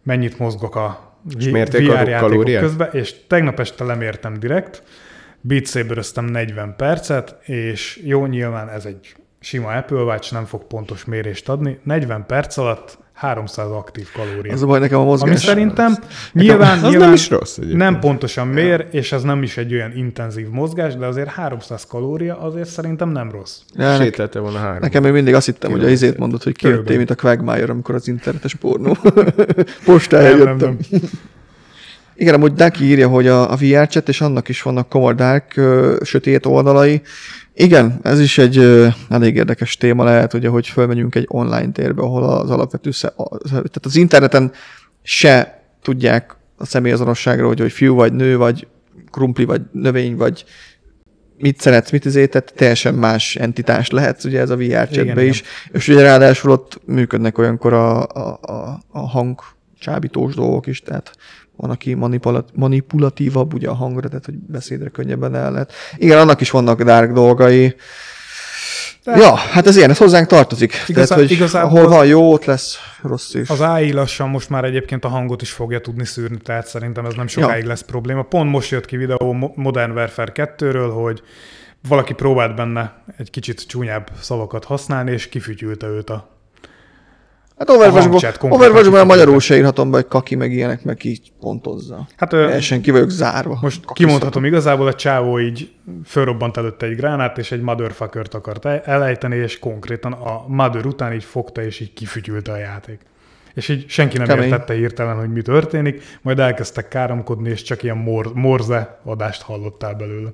mennyit 0.04 0.40
mozgok 0.40 0.76
a 0.76 1.14
És 1.40 1.50
mérték 1.50 1.90
a 1.90 1.92
VR 1.92 2.08
játékok 2.08 2.20
kalóriát? 2.20 2.62
közben, 2.62 2.90
és 2.92 3.16
tegnap 3.28 3.60
este 3.60 3.84
lemértem 3.84 4.40
direkt, 4.40 4.84
Beat 5.42 5.68
saber 5.68 6.04
40 6.16 6.76
percet, 6.76 7.36
és 7.44 8.02
jó, 8.04 8.26
nyilván 8.26 8.70
ez 8.70 8.86
egy 8.86 9.16
sima 9.40 9.72
Apple 9.72 10.02
Watch, 10.02 10.34
nem 10.34 10.46
fog 10.46 10.64
pontos 10.68 11.06
mérést 11.06 11.50
adni, 11.50 11.80
40 11.84 12.26
perc 12.26 12.58
alatt 12.58 12.98
300 13.16 13.72
aktív 13.72 14.08
kalória. 14.12 14.54
Az 14.54 14.62
a 14.64 14.66
baj 14.66 14.80
nekem 14.80 15.00
a 15.00 15.04
mozgás. 15.04 15.30
Ami 15.30 15.40
szerintem 15.40 15.96
nyilván, 16.34 16.78
Az 16.84 16.90
nyilván 16.90 17.00
nem 17.08 17.14
is 17.14 17.30
rossz 17.30 17.58
egyébként. 17.58 17.80
nem 17.82 18.00
pontosan 18.00 18.48
mér, 18.48 18.88
és 18.92 19.12
ez 19.12 19.24
nem 19.24 19.44
is 19.44 19.58
egy 19.58 19.74
olyan 19.74 19.92
intenzív 19.96 20.50
mozgás, 20.50 20.96
de 20.96 21.06
azért 21.06 21.28
300 21.30 21.86
kalória 21.86 22.40
azért 22.40 22.68
szerintem 22.70 23.10
nem 23.10 23.32
rossz. 23.32 23.60
Ja, 23.76 23.88
ne, 23.98 24.04
Sétálta 24.04 24.40
volna 24.42 24.58
három. 24.58 24.78
nekem 24.82 25.04
még 25.04 25.12
mindig 25.12 25.34
azt 25.34 25.46
hittem, 25.46 25.72
hogy 25.72 25.84
a 25.84 25.90
izét 25.90 26.18
mondod, 26.18 26.44
hogy 26.44 26.56
kijöttél, 26.56 26.98
mint 26.98 27.10
a 27.10 27.16
Quagmire, 27.16 27.72
amikor 27.72 27.96
az 27.96 28.08
internetes 28.08 28.56
pornó. 28.56 28.98
Postára 29.86 30.28
Nem, 30.30 30.38
nem, 30.38 30.48
jöttem. 30.48 30.78
nem. 30.90 31.02
Igen, 32.16 32.34
amúgy 32.34 32.54
Daki 32.54 32.84
írja, 32.84 33.08
hogy 33.08 33.28
a, 33.28 33.52
a 33.52 33.56
VR 33.56 33.88
chat, 33.88 34.10
és 34.10 34.22
annak 34.22 34.50
is 34.50 34.62
vannak 34.62 34.90
komoly 34.90 35.14
dark, 35.14 35.58
ö, 35.58 35.96
sötét 36.04 36.46
oldalai. 36.46 37.02
Igen, 37.54 38.00
ez 38.04 38.20
is 38.20 38.38
egy 38.38 38.58
ö, 38.58 38.88
elég 39.10 39.36
érdekes 39.36 39.78
téma 39.78 40.04
lehet, 40.04 40.34
ugye, 40.34 40.48
hogy 40.48 40.68
fölmegyünk 40.68 41.16
egy 41.16 41.26
online 41.28 41.72
térbe, 41.72 42.02
ahol 42.02 42.24
az 42.24 42.50
alapvető, 42.50 42.92
sze, 42.92 43.08
a, 43.08 43.38
tehát 43.48 43.80
az 43.86 43.96
interneten 43.96 44.52
se 45.04 45.62
tudják 45.82 46.36
a 46.58 46.66
személyazonosságra, 46.66 47.48
hogy, 47.48 47.60
hogy 47.60 47.72
fiú 47.72 47.96
vagy 47.96 48.14
nő, 48.14 48.38
vagy 48.38 48.68
krumpli, 49.12 49.46
vagy 49.46 49.62
növény, 49.72 50.16
vagy 50.16 50.46
mit 51.38 51.62
szeretsz, 51.62 51.92
mit 51.92 52.06
izé, 52.06 52.28
tehát 52.28 52.54
teljesen 52.56 52.94
más 52.94 53.36
entitás 53.36 53.90
lehetsz 53.90 54.26
ugye 54.26 54.40
ez 54.40 54.50
a 54.50 54.56
VR 54.56 54.88
chatbe 54.90 55.02
Igen, 55.02 55.26
is, 55.26 55.44
és 55.72 55.88
ugye 55.88 56.02
ráadásul 56.02 56.52
ott 56.52 56.82
működnek 56.86 57.38
olyankor 57.38 57.74
a, 57.74 58.04
a, 58.04 58.40
a, 58.42 58.80
a 58.92 59.00
hang 59.00 59.40
csábítós 59.80 60.36
dolgok 60.36 60.68
is, 60.68 60.82
tehát 60.82 61.12
van, 61.58 61.70
aki 61.70 61.94
manipulat, 61.94 62.50
manipulatívabb 62.54 63.54
ugye 63.54 63.70
a 63.70 63.74
hangra, 63.74 64.08
tehát 64.08 64.26
hogy 64.26 64.36
beszédre 64.38 64.90
könnyebben 64.90 65.36
el 65.36 65.52
lehet. 65.52 65.74
Igen, 65.98 66.18
annak 66.18 66.42
is 66.42 66.50
vannak 66.52 66.82
dark 66.84 67.12
dolgai. 67.12 67.76
De- 69.04 69.18
ja, 69.18 69.36
hát 69.36 69.68
ez 69.68 69.76
ilyen, 69.78 69.90
ez 69.90 69.98
hozzánk 69.98 70.28
tartozik. 70.28 70.74
Igazá- 70.88 71.08
tehát, 71.08 71.24
hogy 71.24 71.32
igazából- 71.32 71.78
ahol 71.78 71.90
van 71.90 72.06
jó, 72.06 72.32
ott 72.32 72.46
lesz 72.46 72.78
rossz 73.02 73.34
is. 73.34 73.50
Az 73.50 73.62
AI 73.62 73.92
lassan 73.92 74.30
most 74.30 74.50
már 74.50 74.64
egyébként 74.64 75.06
a 75.06 75.08
hangot 75.08 75.42
is 75.42 75.52
fogja 75.52 75.82
tudni 75.82 76.06
szűrni, 76.06 76.38
tehát 76.38 76.68
szerintem 76.68 77.06
ez 77.06 77.14
nem 77.14 77.28
sokáig 77.28 77.62
Ja. 77.64 77.68
lesz 77.70 77.82
probléma. 77.82 78.22
Pont 78.24 78.50
most 78.52 78.72
jött 78.72 78.86
ki 78.86 78.98
videó 78.98 79.32
Mo- 79.34 79.56
Modern 79.56 79.92
Warfare 79.92 80.32
2-ről, 80.36 80.90
hogy 80.94 81.22
valaki 81.88 82.14
próbált 82.14 82.56
benne 82.56 83.04
egy 83.18 83.30
kicsit 83.30 83.68
csúnyább 83.68 84.10
szavakat 84.22 84.64
használni, 84.64 85.12
és 85.12 85.30
kifütyülte 85.30 85.88
őt 85.88 86.10
a... 86.10 86.35
Hát 87.58 87.70
Overwatch-ban 87.70 88.20
már 88.20 88.32
kifejezetten. 88.40 89.06
magyarul 89.06 89.40
se 89.40 89.58
írhatom 89.58 89.92
be, 89.92 89.98
hogy 89.98 90.08
kaki 90.08 90.36
meg 90.36 90.52
ilyenek, 90.52 90.84
meg 90.84 91.04
így 91.06 91.32
pontozza. 91.40 92.08
Hát 92.18 92.30
Teljesen 92.30 92.82
ki 92.82 92.92
vagyok 92.92 93.10
zárva. 93.10 93.58
most 93.62 93.86
Kaki 93.86 94.04
kimondhatom 94.04 94.46
igazából, 94.46 94.88
a 94.88 94.94
csávó 94.94 95.40
így 95.40 95.72
fölrobbant 96.06 96.58
előtte 96.58 96.86
egy 96.86 96.96
gránát, 96.96 97.38
és 97.38 97.52
egy 97.52 97.62
motherfuckert 97.62 98.34
akart 98.34 98.66
el- 98.66 98.82
elejteni, 98.86 99.36
és 99.36 99.60
konkrétan 99.60 100.12
a 100.12 100.46
mother 100.48 100.86
után 100.86 101.14
így 101.14 101.24
fogta, 101.24 101.62
és 101.64 101.80
így 101.80 101.94
kifütyülte 101.94 102.52
a 102.52 102.58
játék. 102.58 103.00
És 103.54 103.70
így 103.70 103.86
senki 103.90 104.18
nem 104.18 104.28
Kemény. 104.28 104.44
értette 104.44 104.74
hirtelen, 104.74 105.16
hogy 105.20 105.32
mi 105.32 105.42
történik, 105.42 106.04
majd 106.22 106.40
elkezdtek 106.40 106.88
káromkodni, 106.88 107.50
és 107.50 107.62
csak 107.62 107.84
ilyen 107.84 107.98
mor- 107.98 108.34
morze 108.34 109.00
adást 109.04 109.42
hallottál 109.42 109.94
belőle. 109.94 110.30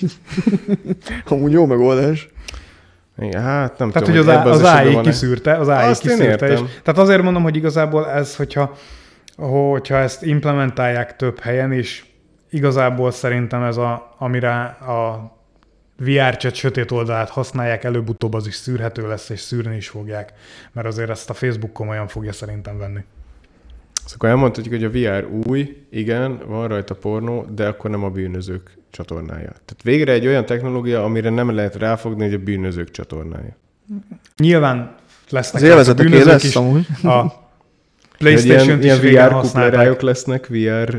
Amúgy 1.24 1.52
jó 1.52 1.66
megoldás. 1.66 2.28
Igen, 3.18 3.42
hát 3.42 3.78
nem 3.78 3.90
Tehát, 3.90 4.08
tudom, 4.08 4.24
hogy 4.24 4.34
az, 4.34 4.40
ebbe 4.40 4.50
az, 4.50 4.60
az 4.60 4.72
AI 4.72 4.92
van-e. 4.92 5.10
kiszűrte, 5.10 5.56
az 5.56 5.68
AI 5.68 5.88
Azt 5.88 6.00
kiszűrte. 6.00 6.46
És, 6.46 6.60
tehát 6.82 7.00
azért 7.00 7.22
mondom, 7.22 7.42
hogy 7.42 7.56
igazából 7.56 8.10
ez, 8.10 8.36
hogyha, 8.36 8.76
hogyha 9.36 9.96
ezt 9.96 10.22
implementálják 10.22 11.16
több 11.16 11.38
helyen 11.38 11.72
is, 11.72 12.14
igazából 12.50 13.10
szerintem 13.10 13.62
ez, 13.62 13.76
a, 13.76 14.14
amire 14.18 14.60
a 14.64 15.32
VR 15.98 16.36
chat 16.36 16.54
sötét 16.54 16.90
oldalát 16.90 17.28
használják, 17.28 17.84
előbb-utóbb 17.84 18.34
az 18.34 18.46
is 18.46 18.54
szűrhető 18.54 19.08
lesz, 19.08 19.28
és 19.28 19.40
szűrni 19.40 19.76
is 19.76 19.88
fogják, 19.88 20.32
mert 20.72 20.86
azért 20.86 21.10
ezt 21.10 21.30
a 21.30 21.34
Facebook 21.34 21.72
komolyan 21.72 22.08
fogja 22.08 22.32
szerintem 22.32 22.78
venni. 22.78 23.04
Szóval 23.94 24.14
akkor 24.14 24.28
elmondhatjuk, 24.28 24.74
hogy 24.74 24.84
a 24.84 24.90
VR 24.90 25.26
új, 25.46 25.86
igen, 25.90 26.40
van 26.46 26.68
rajta 26.68 26.94
pornó, 26.94 27.46
de 27.54 27.66
akkor 27.66 27.90
nem 27.90 28.04
a 28.04 28.10
bűnözők 28.10 28.78
csatornája. 28.94 29.48
Tehát 29.50 29.82
végre 29.82 30.12
egy 30.12 30.26
olyan 30.26 30.46
technológia, 30.46 31.04
amire 31.04 31.30
nem 31.30 31.54
lehet 31.54 31.76
ráfogni, 31.76 32.24
hogy 32.24 32.34
a 32.34 32.38
bűnözők 32.38 32.90
csatornája. 32.90 33.56
Nyilván 34.36 34.94
lesznek 35.30 35.62
Az 35.62 35.68
élvezeteké 35.68 36.08
bűnözők 36.08 36.32
lesz 36.32 36.44
is, 36.44 36.56
amúgy. 36.56 36.86
a 37.02 37.08
Hogy 37.18 37.32
Playstation-t 38.18 38.84
ilyen, 38.84 38.96
is 38.96 39.10
ilyen 39.10 39.28
VR 39.30 39.40
kuplerájok 39.40 40.00
lesznek 40.00 40.46
VR 40.46 40.96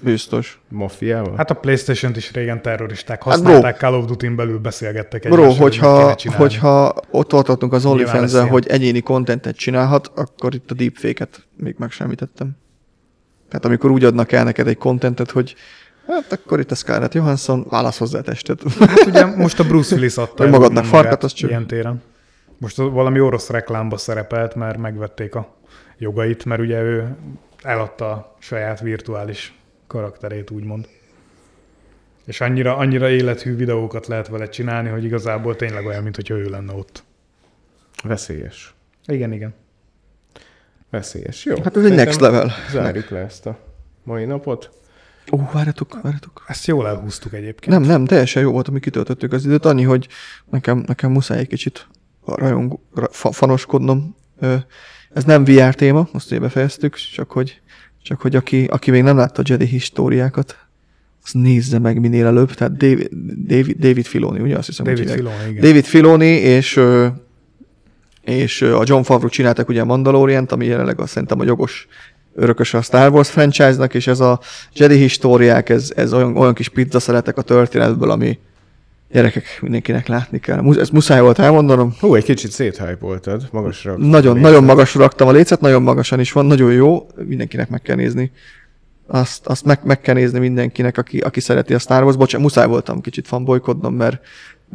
Biztos. 0.00 0.60
maffiával? 0.68 1.36
Hát 1.36 1.50
a 1.50 1.54
Playstation-t 1.54 2.16
is 2.16 2.32
régen 2.32 2.62
terroristák 2.62 3.22
Hát 3.22 3.40
bro. 3.40 3.42
használták, 3.52 3.78
Call 3.78 3.94
of 3.94 4.04
Duty-n 4.04 4.36
belül 4.36 4.58
beszélgettek 4.58 5.28
Bro, 5.28 5.42
egymással, 5.42 5.52
kéne 5.52 5.62
hogyha, 5.62 6.32
hogyha 6.36 6.94
ott 7.10 7.28
tartottunk 7.28 7.72
az 7.72 7.84
onlyfans 7.84 8.32
hogy 8.32 8.66
egyéni 8.66 9.00
kontentet 9.00 9.56
csinálhat, 9.56 10.10
akkor 10.14 10.54
itt 10.54 10.70
a 10.70 10.74
deepfake-et 10.74 11.46
még 11.56 11.74
megsemmitettem. 11.78 12.56
Tehát 13.48 13.64
amikor 13.64 13.90
úgy 13.90 14.04
adnak 14.04 14.32
el 14.32 14.44
neked 14.44 14.66
egy 14.66 14.78
kontentet, 14.78 15.30
hogy 15.30 15.54
hát 16.06 16.32
akkor 16.32 16.60
itt 16.60 16.70
a 16.70 16.74
Scarlett 16.74 17.14
Johansson, 17.14 17.66
válasz 17.70 17.98
hozzá 17.98 18.18
a 18.18 18.22
testet. 18.22 18.62
Hát 18.78 19.06
ugye 19.06 19.24
most 19.24 19.60
a 19.60 19.64
Bruce 19.64 19.94
Willis 19.94 20.16
adta 20.16 20.44
el 20.44 20.50
magadnak 20.50 20.84
farkat, 20.84 21.24
az 21.24 21.32
csak- 21.32 21.50
Ilyen 21.50 21.66
téren. 21.66 22.02
Most 22.58 22.76
valami 22.76 23.20
orosz 23.20 23.48
reklámba 23.48 23.96
szerepelt, 23.96 24.54
mert 24.54 24.78
megvették 24.78 25.34
a 25.34 25.54
jogait, 25.98 26.44
mert 26.44 26.60
ugye 26.60 26.80
ő 26.82 27.16
eladta 27.62 28.10
a 28.10 28.34
saját 28.38 28.80
virtuális 28.80 29.54
karakterét, 29.86 30.50
úgymond. 30.50 30.88
És 32.24 32.40
annyira, 32.40 32.76
annyira 32.76 33.08
élethű 33.10 33.56
videókat 33.56 34.06
lehet 34.06 34.28
vele 34.28 34.48
csinálni, 34.48 34.88
hogy 34.88 35.04
igazából 35.04 35.56
tényleg 35.56 35.86
olyan, 35.86 36.02
mint 36.02 36.30
ő 36.30 36.44
lenne 36.48 36.72
ott. 36.72 37.04
Veszélyes. 38.04 38.74
Igen, 39.06 39.32
igen. 39.32 39.54
Veszélyes. 40.90 41.44
Jó. 41.44 41.54
Hát 41.62 41.76
ez 41.76 41.84
egy 41.84 41.94
next 41.94 42.20
level. 42.20 42.52
Zárjuk 42.70 43.08
le 43.10 43.18
ezt 43.18 43.46
a 43.46 43.58
mai 44.02 44.24
napot. 44.24 44.70
Ó, 45.32 45.48
várjatok, 45.52 46.00
várjatok. 46.02 46.44
Ezt 46.46 46.66
jól 46.66 46.86
elhúztuk 46.86 47.32
egyébként. 47.32 47.78
Nem, 47.78 47.82
nem, 47.82 48.04
teljesen 48.04 48.42
jó 48.42 48.50
volt, 48.52 48.68
ami 48.68 48.80
kitöltöttük 48.80 49.32
az 49.32 49.44
időt. 49.44 49.64
Annyi, 49.64 49.82
hogy 49.82 50.08
nekem, 50.50 50.84
nekem 50.86 51.10
muszáj 51.10 51.38
egy 51.38 51.48
kicsit 51.48 51.88
rajong, 52.24 52.78
ra, 52.94 53.08
fa, 53.10 53.32
fanoskodnom. 53.32 54.16
Ez 55.12 55.24
nem 55.24 55.44
VR 55.44 55.74
téma, 55.74 56.08
azt 56.12 56.30
ugye 56.30 56.40
befejeztük, 56.40 56.94
csak 56.94 57.30
hogy, 57.30 57.60
csak 58.02 58.20
hogy 58.20 58.36
aki, 58.36 58.64
aki 58.64 58.90
még 58.90 59.02
nem 59.02 59.16
látta 59.16 59.40
a 59.40 59.44
Jedi 59.48 59.66
históriákat, 59.66 60.66
az 61.22 61.32
nézze 61.32 61.78
meg 61.78 62.00
minél 62.00 62.26
előbb. 62.26 62.54
Tehát 62.54 62.76
David, 62.76 63.08
David, 63.46 63.76
David 63.78 64.04
Filoni, 64.04 64.40
ugye 64.40 64.56
azt 64.56 64.66
hiszem, 64.66 64.84
David. 64.84 65.10
Filoni, 65.10 65.48
igen. 65.48 65.62
David 65.62 65.84
Filoni 65.84 66.26
és, 66.26 66.80
és 68.22 68.62
a 68.62 68.82
John 68.84 69.02
Favreau 69.02 69.28
csináltak 69.28 69.68
ugye 69.68 69.80
a 69.80 69.84
Mandalorian-t, 69.84 70.52
ami 70.52 70.66
jelenleg 70.66 71.00
azt 71.00 71.12
szerintem 71.12 71.40
a 71.40 71.44
jogos 71.44 71.86
örökös 72.36 72.74
a 72.74 72.82
Star 72.82 73.12
Wars 73.12 73.30
franchise-nak, 73.30 73.94
és 73.94 74.06
ez 74.06 74.20
a 74.20 74.40
Jedi 74.72 74.96
históriák, 74.96 75.68
ez, 75.68 75.92
ez 75.96 76.12
olyan, 76.12 76.36
olyan 76.36 76.54
kis 76.54 76.68
pizza 76.68 77.00
szeretek 77.00 77.36
a 77.36 77.42
történetből, 77.42 78.10
ami 78.10 78.38
gyerekek 79.10 79.58
mindenkinek 79.60 80.06
látni 80.06 80.38
kell. 80.38 80.78
Ezt 80.78 80.92
muszáj 80.92 81.20
volt 81.20 81.38
elmondanom. 81.38 81.94
Hú, 82.00 82.14
egy 82.14 82.24
kicsit 82.24 82.50
széthypoltad, 82.50 83.48
magasra. 83.52 83.96
Nagyon, 83.96 84.38
nagyon 84.38 84.64
magasra 84.64 85.00
raktam 85.00 85.28
a 85.28 85.32
lécet, 85.32 85.60
nagyon 85.60 85.82
magasan 85.82 86.20
is 86.20 86.32
van, 86.32 86.46
nagyon 86.46 86.72
jó, 86.72 87.06
mindenkinek 87.14 87.68
meg 87.68 87.82
kell 87.82 87.96
nézni. 87.96 88.32
Azt, 89.06 89.46
azt 89.46 89.64
meg, 89.64 89.78
meg 89.84 90.00
kell 90.00 90.14
nézni 90.14 90.38
mindenkinek, 90.38 90.98
aki, 90.98 91.18
aki 91.18 91.40
szereti 91.40 91.74
a 91.74 91.78
Star 91.78 92.02
Wars. 92.02 92.16
Bocsánat, 92.16 92.46
muszáj 92.46 92.66
voltam 92.66 93.00
kicsit 93.00 93.26
fanbolykodnom, 93.26 93.94
mert, 93.94 94.20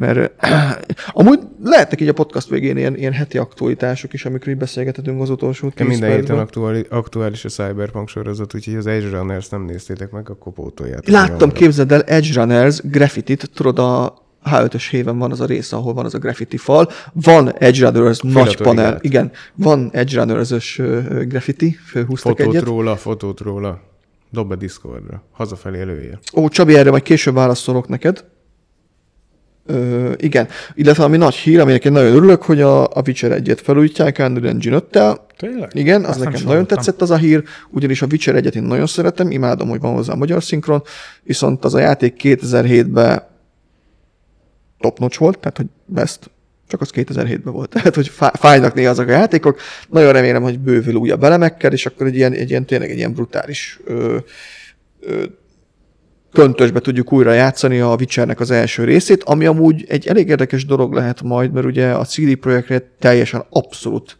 mert 0.02 0.32
amúgy 1.20 1.38
lehetnek 1.62 2.00
így 2.00 2.08
a 2.08 2.12
podcast 2.12 2.48
végén 2.48 2.76
ilyen, 2.76 2.96
ilyen 2.96 3.12
heti 3.12 3.38
aktualitások 3.38 4.12
is, 4.12 4.24
amikor 4.24 4.48
így 4.48 4.56
beszélgethetünk 4.56 5.20
az 5.20 5.30
utolsó 5.30 5.68
10 5.68 5.86
minden 5.86 6.10
héten 6.10 6.38
aktuális, 6.38 6.82
aktuális 6.88 7.44
a 7.44 7.48
Cyberpunk 7.48 8.08
sorozat, 8.08 8.54
úgyhogy 8.54 8.74
az 8.74 8.86
Edge 8.86 9.08
Runners 9.08 9.48
nem 9.48 9.62
néztétek 9.62 10.10
meg, 10.10 10.30
akkor 10.30 10.52
pótoljátok. 10.52 11.08
Láttam, 11.08 11.52
képzeld 11.52 11.92
el, 11.92 12.02
Edge 12.02 12.40
Runners 12.40 12.80
graffiti 12.80 13.36
tudod 13.36 13.78
a 13.78 14.14
H5-ös 14.44 14.86
héven 14.90 15.18
van 15.18 15.30
az 15.30 15.40
a 15.40 15.44
része, 15.44 15.76
ahol 15.76 15.94
van 15.94 16.04
az 16.04 16.14
a 16.14 16.18
graffiti 16.18 16.56
fal. 16.56 16.88
Van 17.12 17.52
Edge 17.58 17.90
Runners 17.90 18.20
nagy 18.20 18.56
panel, 18.56 18.98
igen, 19.00 19.30
van 19.54 19.90
Edge 19.92 20.18
Runners-ös 20.18 20.80
graffiti, 21.28 21.76
Fotót 22.14 22.40
egyet. 22.40 22.62
róla, 22.62 22.96
fotót 22.96 23.40
róla. 23.40 23.80
Dob 24.30 24.48
be 24.48 24.56
Discordra. 24.56 25.22
Hazafelé 25.32 25.80
elője. 25.80 26.18
Ó, 26.34 26.48
Csabi, 26.48 26.76
erre 26.76 26.90
majd 26.90 27.02
később 27.02 27.34
válaszolok 27.34 27.88
neked. 27.88 28.24
Ö, 29.66 30.12
igen, 30.16 30.48
illetve 30.74 31.04
ami 31.04 31.16
nagy 31.16 31.34
hír, 31.34 31.60
aminek 31.60 31.84
én 31.84 31.92
nagyon 31.92 32.14
örülök, 32.14 32.42
hogy 32.42 32.60
a, 32.60 32.82
a 32.84 33.02
Witcher 33.06 33.40
1-et 33.42 33.58
felújítják 33.62 34.16
Unreal 34.18 34.48
Engine 34.48 34.78
5-tel. 34.90 35.16
Tényleg? 35.36 35.70
Igen, 35.74 36.02
az 36.02 36.08
Azt 36.08 36.18
nekem 36.18 36.32
nagyon 36.32 36.48
hallottam. 36.48 36.76
tetszett 36.76 37.02
az 37.02 37.10
a 37.10 37.16
hír, 37.16 37.42
ugyanis 37.70 38.02
a 38.02 38.06
Witcher 38.10 38.34
1-et 38.38 38.54
én 38.54 38.62
nagyon 38.62 38.86
szeretem, 38.86 39.30
imádom, 39.30 39.68
hogy 39.68 39.80
van 39.80 39.94
hozzá 39.94 40.12
a 40.12 40.16
magyar 40.16 40.42
szinkron, 40.42 40.82
viszont 41.22 41.64
az 41.64 41.74
a 41.74 41.78
játék 41.78 42.20
2007-ben 42.22 43.22
top 44.78 45.14
volt, 45.16 45.38
tehát 45.38 45.56
hogy 45.56 45.66
best, 45.84 46.30
csak 46.68 46.80
az 46.80 46.90
2007-ben 46.94 47.52
volt. 47.52 47.70
Tehát, 47.74 47.94
hogy 47.94 48.08
fá- 48.08 48.38
fájnak 48.38 48.74
néha 48.74 48.90
azok 48.90 49.08
a 49.08 49.12
játékok. 49.12 49.60
Nagyon 49.88 50.12
remélem, 50.12 50.42
hogy 50.42 50.58
bővül 50.58 50.94
újabb 50.94 51.24
elemekkel, 51.24 51.72
és 51.72 51.86
akkor 51.86 52.06
egy 52.06 52.16
ilyen, 52.16 52.32
egy 52.32 52.50
ilyen 52.50 52.66
tényleg 52.66 52.90
egy 52.90 52.96
ilyen 52.96 53.12
brutális 53.12 53.80
ö, 53.84 54.16
ö, 55.00 55.24
köntösbe 56.32 56.80
tudjuk 56.80 57.12
újra 57.12 57.32
játszani 57.32 57.80
a 57.80 57.94
Witchernek 57.98 58.40
az 58.40 58.50
első 58.50 58.84
részét, 58.84 59.22
ami 59.22 59.46
amúgy 59.46 59.84
egy 59.88 60.06
elég 60.06 60.28
érdekes 60.28 60.66
dolog 60.66 60.92
lehet 60.92 61.22
majd, 61.22 61.52
mert 61.52 61.66
ugye 61.66 61.90
a 61.90 62.04
CD 62.04 62.36
Projektre 62.36 62.92
teljesen 62.98 63.44
abszolút, 63.50 64.18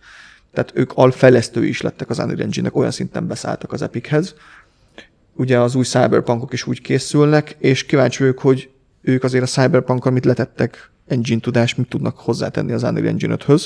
tehát 0.53 0.73
ők 0.75 0.93
alfejlesztői 0.95 1.69
is 1.69 1.81
lettek 1.81 2.11
az 2.11 2.19
Unreal 2.19 2.41
Engine-nek, 2.41 2.77
olyan 2.77 2.91
szinten 2.91 3.27
beszálltak 3.27 3.73
az 3.73 3.83
Epichez. 3.83 4.35
Ugye 5.37 5.59
az 5.59 5.75
új 5.75 5.85
Cyberpunkok 5.85 6.53
is 6.53 6.67
úgy 6.67 6.81
készülnek, 6.81 7.57
és 7.59 7.87
kíváncsi 7.87 8.19
vagyok, 8.19 8.39
hogy 8.39 8.71
ők 9.03 9.25
azért 9.25 9.45
a 9.45 9.47
Cyberpunk, 9.47 10.05
amit 10.05 10.25
letettek 10.25 10.91
engine 11.07 11.41
tudás, 11.41 11.75
mit 11.75 11.89
tudnak 11.89 12.19
hozzátenni 12.19 12.73
az 12.73 12.83
Unreal 12.83 13.07
Engine 13.07 13.37
5-höz. 13.39 13.65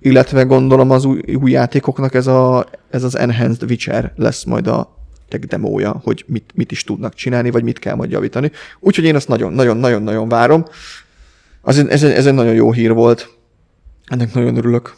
Illetve 0.00 0.42
gondolom 0.42 0.90
az 0.90 1.04
új, 1.04 1.20
új 1.34 1.50
játékoknak 1.50 2.14
ez, 2.14 2.26
a, 2.26 2.66
ez 2.90 3.04
az 3.04 3.16
Enhanced 3.16 3.70
Witcher 3.70 4.12
lesz 4.16 4.44
majd 4.44 4.66
a 4.66 4.99
tech 5.30 5.46
demója, 5.46 6.00
hogy 6.04 6.24
mit, 6.26 6.52
mit 6.54 6.72
is 6.72 6.84
tudnak 6.84 7.14
csinálni, 7.14 7.50
vagy 7.50 7.62
mit 7.62 7.78
kell 7.78 7.94
majd 7.94 8.10
javítani. 8.10 8.50
Úgyhogy 8.80 9.04
én 9.04 9.14
azt 9.14 9.28
nagyon-nagyon-nagyon-nagyon 9.28 10.28
várom. 10.28 10.64
Az, 11.60 11.78
ez, 11.78 12.02
ez 12.02 12.26
egy 12.26 12.34
nagyon 12.34 12.54
jó 12.54 12.72
hír 12.72 12.92
volt. 12.92 13.36
Ennek 14.06 14.34
nagyon 14.34 14.56
örülök. 14.56 14.96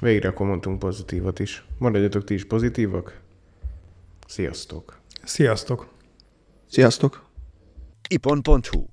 Végre 0.00 0.28
akkor 0.28 0.46
mondtunk 0.46 0.78
pozitívat 0.78 1.38
is. 1.38 1.64
Maradjatok 1.78 2.24
ti 2.24 2.34
is 2.34 2.44
pozitívak. 2.44 3.20
Sziasztok! 4.26 5.00
Sziasztok! 5.24 5.88
Sziasztok! 6.68 7.30
ipon.hu 8.08 8.91